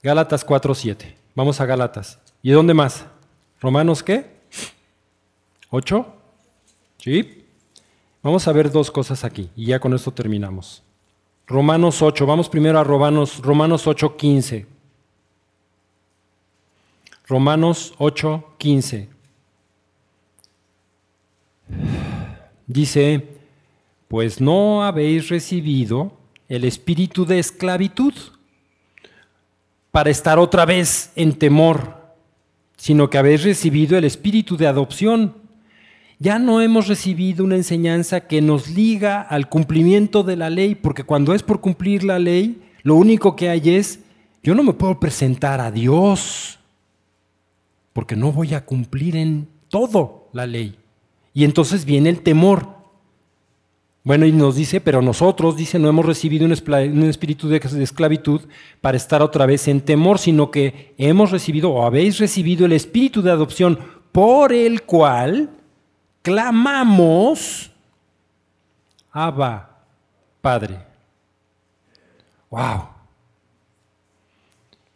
Gálatas 0.00 0.46
4.7. 0.46 1.16
Vamos 1.34 1.60
a 1.60 1.66
Gálatas. 1.66 2.20
¿Y 2.40 2.52
dónde 2.52 2.72
más? 2.72 3.04
¿Romanos 3.60 4.04
qué? 4.04 4.38
¿8? 5.72 6.06
¿Sí? 6.98 7.44
Vamos 8.22 8.46
a 8.46 8.52
ver 8.52 8.70
dos 8.70 8.92
cosas 8.92 9.24
aquí 9.24 9.50
y 9.56 9.66
ya 9.66 9.80
con 9.80 9.92
esto 9.92 10.12
terminamos. 10.12 10.84
Romanos 11.48 12.00
8. 12.00 12.26
Vamos 12.26 12.48
primero 12.48 12.78
a 12.78 12.84
Romanos, 12.84 13.40
Romanos 13.42 13.88
8.15. 13.88 14.77
Romanos 17.28 17.94
8:15. 17.98 19.08
Dice, 22.66 23.26
pues 24.08 24.40
no 24.40 24.82
habéis 24.82 25.28
recibido 25.28 26.12
el 26.48 26.64
espíritu 26.64 27.26
de 27.26 27.38
esclavitud 27.38 28.14
para 29.90 30.08
estar 30.08 30.38
otra 30.38 30.64
vez 30.64 31.12
en 31.16 31.34
temor, 31.34 31.98
sino 32.78 33.10
que 33.10 33.18
habéis 33.18 33.44
recibido 33.44 33.98
el 33.98 34.04
espíritu 34.04 34.56
de 34.56 34.66
adopción. 34.66 35.34
Ya 36.18 36.38
no 36.38 36.62
hemos 36.62 36.88
recibido 36.88 37.44
una 37.44 37.56
enseñanza 37.56 38.22
que 38.22 38.40
nos 38.40 38.70
liga 38.70 39.20
al 39.20 39.50
cumplimiento 39.50 40.22
de 40.22 40.36
la 40.36 40.48
ley, 40.48 40.74
porque 40.74 41.04
cuando 41.04 41.34
es 41.34 41.42
por 41.42 41.60
cumplir 41.60 42.04
la 42.04 42.18
ley, 42.18 42.62
lo 42.82 42.96
único 42.96 43.36
que 43.36 43.50
hay 43.50 43.76
es, 43.76 44.00
yo 44.42 44.54
no 44.54 44.62
me 44.62 44.72
puedo 44.72 44.98
presentar 44.98 45.60
a 45.60 45.70
Dios 45.70 46.57
porque 47.98 48.14
no 48.14 48.30
voy 48.30 48.54
a 48.54 48.64
cumplir 48.64 49.16
en 49.16 49.48
todo 49.68 50.28
la 50.32 50.46
ley. 50.46 50.78
Y 51.34 51.42
entonces 51.42 51.84
viene 51.84 52.10
el 52.10 52.20
temor. 52.20 52.68
Bueno, 54.04 54.24
y 54.24 54.30
nos 54.30 54.54
dice, 54.54 54.80
pero 54.80 55.02
nosotros, 55.02 55.56
dice, 55.56 55.80
no 55.80 55.88
hemos 55.88 56.06
recibido 56.06 56.46
un, 56.46 56.52
espíritu 56.52 57.48
de 57.48 57.56
esclavitud 57.82 58.42
para 58.80 58.96
estar 58.96 59.20
otra 59.20 59.46
vez 59.46 59.66
en 59.66 59.80
temor, 59.80 60.20
sino 60.20 60.52
que 60.52 60.94
hemos 60.96 61.32
recibido 61.32 61.72
o 61.72 61.84
habéis 61.84 62.20
recibido 62.20 62.66
el 62.66 62.72
espíritu 62.72 63.20
de 63.20 63.32
adopción 63.32 63.80
por 64.12 64.52
el 64.52 64.82
cual 64.82 65.50
clamamos, 66.22 67.72
Abba, 69.10 69.76
Padre. 70.40 70.78
¡Wow! 72.48 72.97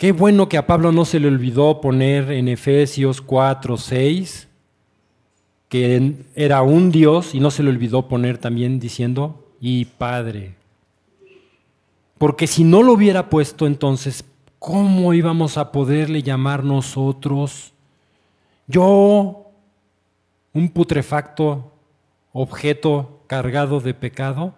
Qué 0.02 0.10
bueno 0.10 0.48
que 0.48 0.58
a 0.58 0.66
Pablo 0.66 0.90
no 0.90 1.04
se 1.04 1.20
le 1.20 1.28
olvidó 1.28 1.80
poner 1.80 2.32
en 2.32 2.48
Efesios 2.48 3.20
4, 3.20 3.76
6, 3.76 4.48
que 5.68 6.24
era 6.34 6.62
un 6.62 6.90
Dios 6.90 7.36
y 7.36 7.38
no 7.38 7.52
se 7.52 7.62
le 7.62 7.70
olvidó 7.70 8.08
poner 8.08 8.36
también 8.38 8.80
diciendo, 8.80 9.46
y 9.60 9.84
Padre. 9.84 10.56
Porque 12.18 12.48
si 12.48 12.64
no 12.64 12.82
lo 12.82 12.94
hubiera 12.94 13.30
puesto 13.30 13.64
entonces, 13.64 14.24
¿cómo 14.58 15.14
íbamos 15.14 15.56
a 15.56 15.70
poderle 15.70 16.24
llamar 16.24 16.64
nosotros? 16.64 17.72
Yo, 18.66 19.52
un 20.52 20.68
putrefacto 20.70 21.70
objeto 22.32 23.22
cargado 23.28 23.78
de 23.78 23.94
pecado, 23.94 24.52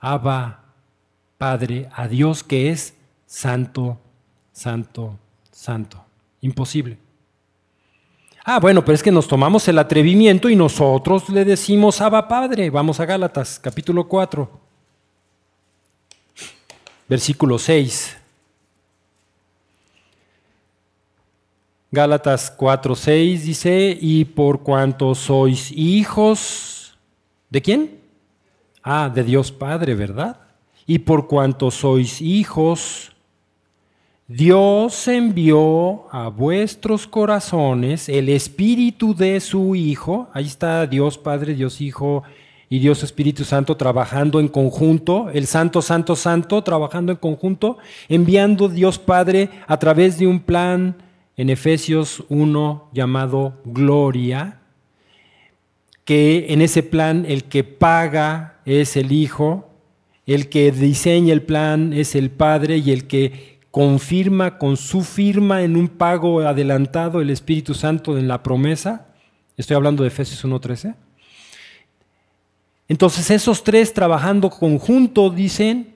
Abba, 0.00 0.64
Padre, 1.36 1.88
a 1.92 2.08
Dios 2.08 2.42
que 2.42 2.70
es 2.70 2.96
santo, 3.24 4.00
santo, 4.58 5.16
santo. 5.52 6.04
Imposible. 6.40 6.98
Ah, 8.44 8.58
bueno, 8.58 8.84
pero 8.84 8.94
es 8.94 9.02
que 9.02 9.12
nos 9.12 9.28
tomamos 9.28 9.68
el 9.68 9.78
atrevimiento 9.78 10.48
y 10.48 10.56
nosotros 10.56 11.28
le 11.28 11.44
decimos 11.44 12.00
Abba 12.00 12.26
Padre. 12.26 12.68
Vamos 12.70 12.98
a 12.98 13.06
Gálatas, 13.06 13.60
capítulo 13.60 14.08
4, 14.08 14.50
versículo 17.08 17.58
6. 17.58 18.16
Gálatas 21.90 22.50
4, 22.50 22.96
6 22.96 23.44
dice, 23.44 23.96
y 24.00 24.24
por 24.24 24.62
cuanto 24.62 25.14
sois 25.14 25.70
hijos, 25.70 26.98
¿de 27.48 27.62
quién? 27.62 28.00
Ah, 28.82 29.10
de 29.12 29.22
Dios 29.22 29.52
Padre, 29.52 29.94
¿verdad? 29.94 30.40
Y 30.86 30.98
por 30.98 31.28
cuanto 31.28 31.70
sois 31.70 32.20
hijos, 32.20 33.12
Dios 34.30 35.08
envió 35.08 36.06
a 36.12 36.28
vuestros 36.28 37.06
corazones 37.06 38.10
el 38.10 38.28
Espíritu 38.28 39.14
de 39.14 39.40
su 39.40 39.74
Hijo. 39.74 40.28
Ahí 40.34 40.44
está 40.44 40.86
Dios 40.86 41.16
Padre, 41.16 41.54
Dios 41.54 41.80
Hijo 41.80 42.24
y 42.68 42.78
Dios 42.78 43.02
Espíritu 43.02 43.44
Santo 43.44 43.78
trabajando 43.78 44.38
en 44.38 44.48
conjunto, 44.48 45.30
el 45.32 45.46
Santo, 45.46 45.80
Santo, 45.80 46.14
Santo 46.14 46.62
trabajando 46.62 47.10
en 47.10 47.16
conjunto, 47.16 47.78
enviando 48.10 48.68
Dios 48.68 48.98
Padre 48.98 49.48
a 49.66 49.78
través 49.78 50.18
de 50.18 50.26
un 50.26 50.40
plan 50.40 50.96
en 51.38 51.48
Efesios 51.48 52.22
1 52.28 52.90
llamado 52.92 53.54
Gloria, 53.64 54.60
que 56.04 56.52
en 56.52 56.60
ese 56.60 56.82
plan 56.82 57.24
el 57.26 57.44
que 57.44 57.64
paga 57.64 58.60
es 58.66 58.94
el 58.98 59.10
Hijo, 59.10 59.70
el 60.26 60.50
que 60.50 60.70
diseña 60.70 61.32
el 61.32 61.40
plan 61.40 61.94
es 61.94 62.14
el 62.14 62.30
Padre 62.30 62.76
y 62.76 62.90
el 62.90 63.06
que 63.06 63.56
confirma 63.70 64.58
con 64.58 64.76
su 64.76 65.02
firma 65.02 65.62
en 65.62 65.76
un 65.76 65.88
pago 65.88 66.40
adelantado 66.40 67.20
el 67.20 67.30
Espíritu 67.30 67.74
Santo 67.74 68.18
en 68.18 68.28
la 68.28 68.42
promesa. 68.42 69.06
Estoy 69.56 69.76
hablando 69.76 70.02
de 70.02 70.08
Efesios 70.08 70.44
1.13. 70.44 70.94
Entonces 72.88 73.30
esos 73.30 73.62
tres 73.64 73.92
trabajando 73.92 74.48
conjunto 74.48 75.28
dicen, 75.28 75.94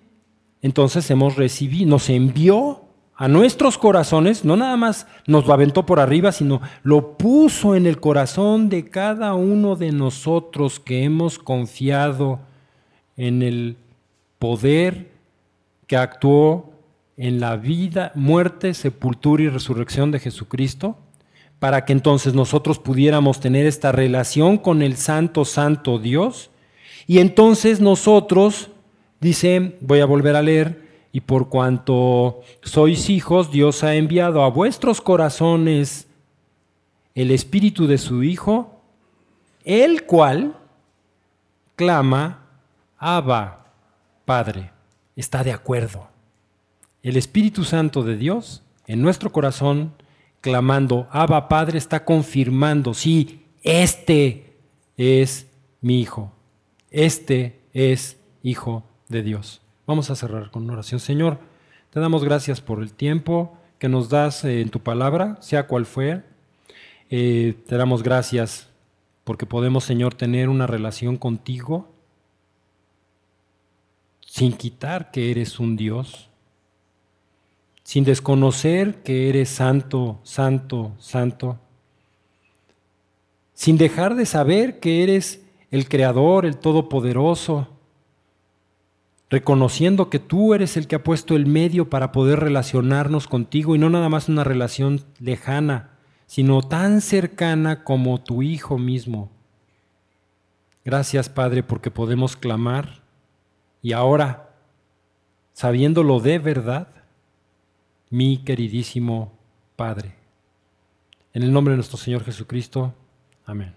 entonces 0.60 1.10
hemos 1.10 1.36
recibido, 1.36 1.88
nos 1.88 2.10
envió 2.10 2.82
a 3.16 3.28
nuestros 3.28 3.78
corazones, 3.78 4.44
no 4.44 4.56
nada 4.56 4.76
más 4.76 5.06
nos 5.26 5.46
lo 5.46 5.54
aventó 5.54 5.86
por 5.86 6.00
arriba, 6.00 6.32
sino 6.32 6.60
lo 6.82 7.16
puso 7.16 7.74
en 7.74 7.86
el 7.86 8.00
corazón 8.00 8.68
de 8.68 8.90
cada 8.90 9.34
uno 9.34 9.76
de 9.76 9.92
nosotros 9.92 10.80
que 10.80 11.04
hemos 11.04 11.38
confiado 11.38 12.40
en 13.16 13.42
el 13.42 13.76
poder 14.38 15.12
que 15.86 15.96
actuó 15.96 16.71
en 17.22 17.38
la 17.38 17.54
vida, 17.54 18.10
muerte, 18.16 18.74
sepultura 18.74 19.44
y 19.44 19.48
resurrección 19.48 20.10
de 20.10 20.18
Jesucristo, 20.18 20.98
para 21.60 21.84
que 21.84 21.92
entonces 21.92 22.34
nosotros 22.34 22.80
pudiéramos 22.80 23.38
tener 23.38 23.64
esta 23.64 23.92
relación 23.92 24.58
con 24.58 24.82
el 24.82 24.96
Santo, 24.96 25.44
Santo 25.44 26.00
Dios. 26.00 26.50
Y 27.06 27.20
entonces 27.20 27.80
nosotros, 27.80 28.70
dice, 29.20 29.78
voy 29.80 30.00
a 30.00 30.04
volver 30.04 30.34
a 30.34 30.42
leer, 30.42 30.82
y 31.12 31.20
por 31.20 31.48
cuanto 31.48 32.40
sois 32.60 33.08
hijos, 33.08 33.52
Dios 33.52 33.84
ha 33.84 33.94
enviado 33.94 34.42
a 34.42 34.50
vuestros 34.50 35.00
corazones 35.00 36.08
el 37.14 37.30
Espíritu 37.30 37.86
de 37.86 37.98
su 37.98 38.24
Hijo, 38.24 38.82
el 39.62 40.06
cual 40.06 40.56
clama, 41.76 42.48
Abba, 42.98 43.66
Padre. 44.24 44.72
Está 45.14 45.44
de 45.44 45.52
acuerdo 45.52 46.11
el 47.02 47.16
Espíritu 47.16 47.64
Santo 47.64 48.02
de 48.02 48.16
Dios 48.16 48.62
en 48.86 49.02
nuestro 49.02 49.32
corazón, 49.32 49.94
clamando, 50.40 51.08
Abba 51.10 51.48
Padre, 51.48 51.78
está 51.78 52.04
confirmando, 52.04 52.94
sí, 52.94 53.44
este 53.62 54.56
es 54.96 55.48
mi 55.80 56.00
Hijo, 56.00 56.32
este 56.90 57.60
es 57.72 58.18
Hijo 58.42 58.84
de 59.08 59.22
Dios. 59.22 59.60
Vamos 59.86 60.10
a 60.10 60.16
cerrar 60.16 60.50
con 60.50 60.64
una 60.64 60.74
oración. 60.74 61.00
Señor, 61.00 61.38
te 61.90 62.00
damos 62.00 62.24
gracias 62.24 62.60
por 62.60 62.80
el 62.82 62.92
tiempo 62.92 63.56
que 63.78 63.88
nos 63.88 64.08
das 64.08 64.44
en 64.44 64.68
tu 64.70 64.80
palabra, 64.80 65.38
sea 65.40 65.66
cual 65.66 65.86
fue. 65.86 66.22
Eh, 67.10 67.54
te 67.66 67.76
damos 67.76 68.02
gracias 68.02 68.68
porque 69.24 69.46
podemos, 69.46 69.84
Señor, 69.84 70.14
tener 70.14 70.48
una 70.48 70.66
relación 70.66 71.16
contigo 71.16 71.92
sin 74.20 74.52
quitar 74.52 75.10
que 75.10 75.30
eres 75.30 75.60
un 75.60 75.76
Dios 75.76 76.30
sin 77.92 78.04
desconocer 78.04 79.02
que 79.02 79.28
eres 79.28 79.50
santo, 79.50 80.18
santo, 80.22 80.94
santo, 80.98 81.58
sin 83.52 83.76
dejar 83.76 84.14
de 84.14 84.24
saber 84.24 84.80
que 84.80 85.02
eres 85.02 85.42
el 85.70 85.86
Creador, 85.86 86.46
el 86.46 86.56
Todopoderoso, 86.56 87.68
reconociendo 89.28 90.08
que 90.08 90.18
tú 90.18 90.54
eres 90.54 90.78
el 90.78 90.86
que 90.86 90.96
ha 90.96 91.04
puesto 91.04 91.36
el 91.36 91.44
medio 91.44 91.90
para 91.90 92.12
poder 92.12 92.40
relacionarnos 92.40 93.28
contigo 93.28 93.76
y 93.76 93.78
no 93.78 93.90
nada 93.90 94.08
más 94.08 94.26
una 94.30 94.42
relación 94.42 95.04
lejana, 95.20 95.98
sino 96.24 96.62
tan 96.62 97.02
cercana 97.02 97.84
como 97.84 98.22
tu 98.22 98.40
Hijo 98.40 98.78
mismo. 98.78 99.30
Gracias 100.82 101.28
Padre 101.28 101.62
porque 101.62 101.90
podemos 101.90 102.36
clamar. 102.36 103.02
Y 103.82 103.92
ahora, 103.92 104.48
sabiéndolo 105.52 106.20
de 106.20 106.38
verdad, 106.38 107.01
mi 108.12 108.44
queridísimo 108.44 109.32
Padre. 109.74 110.14
En 111.32 111.42
el 111.42 111.50
nombre 111.50 111.72
de 111.72 111.78
nuestro 111.78 111.96
Señor 111.96 112.22
Jesucristo. 112.22 112.94
Amén. 113.46 113.74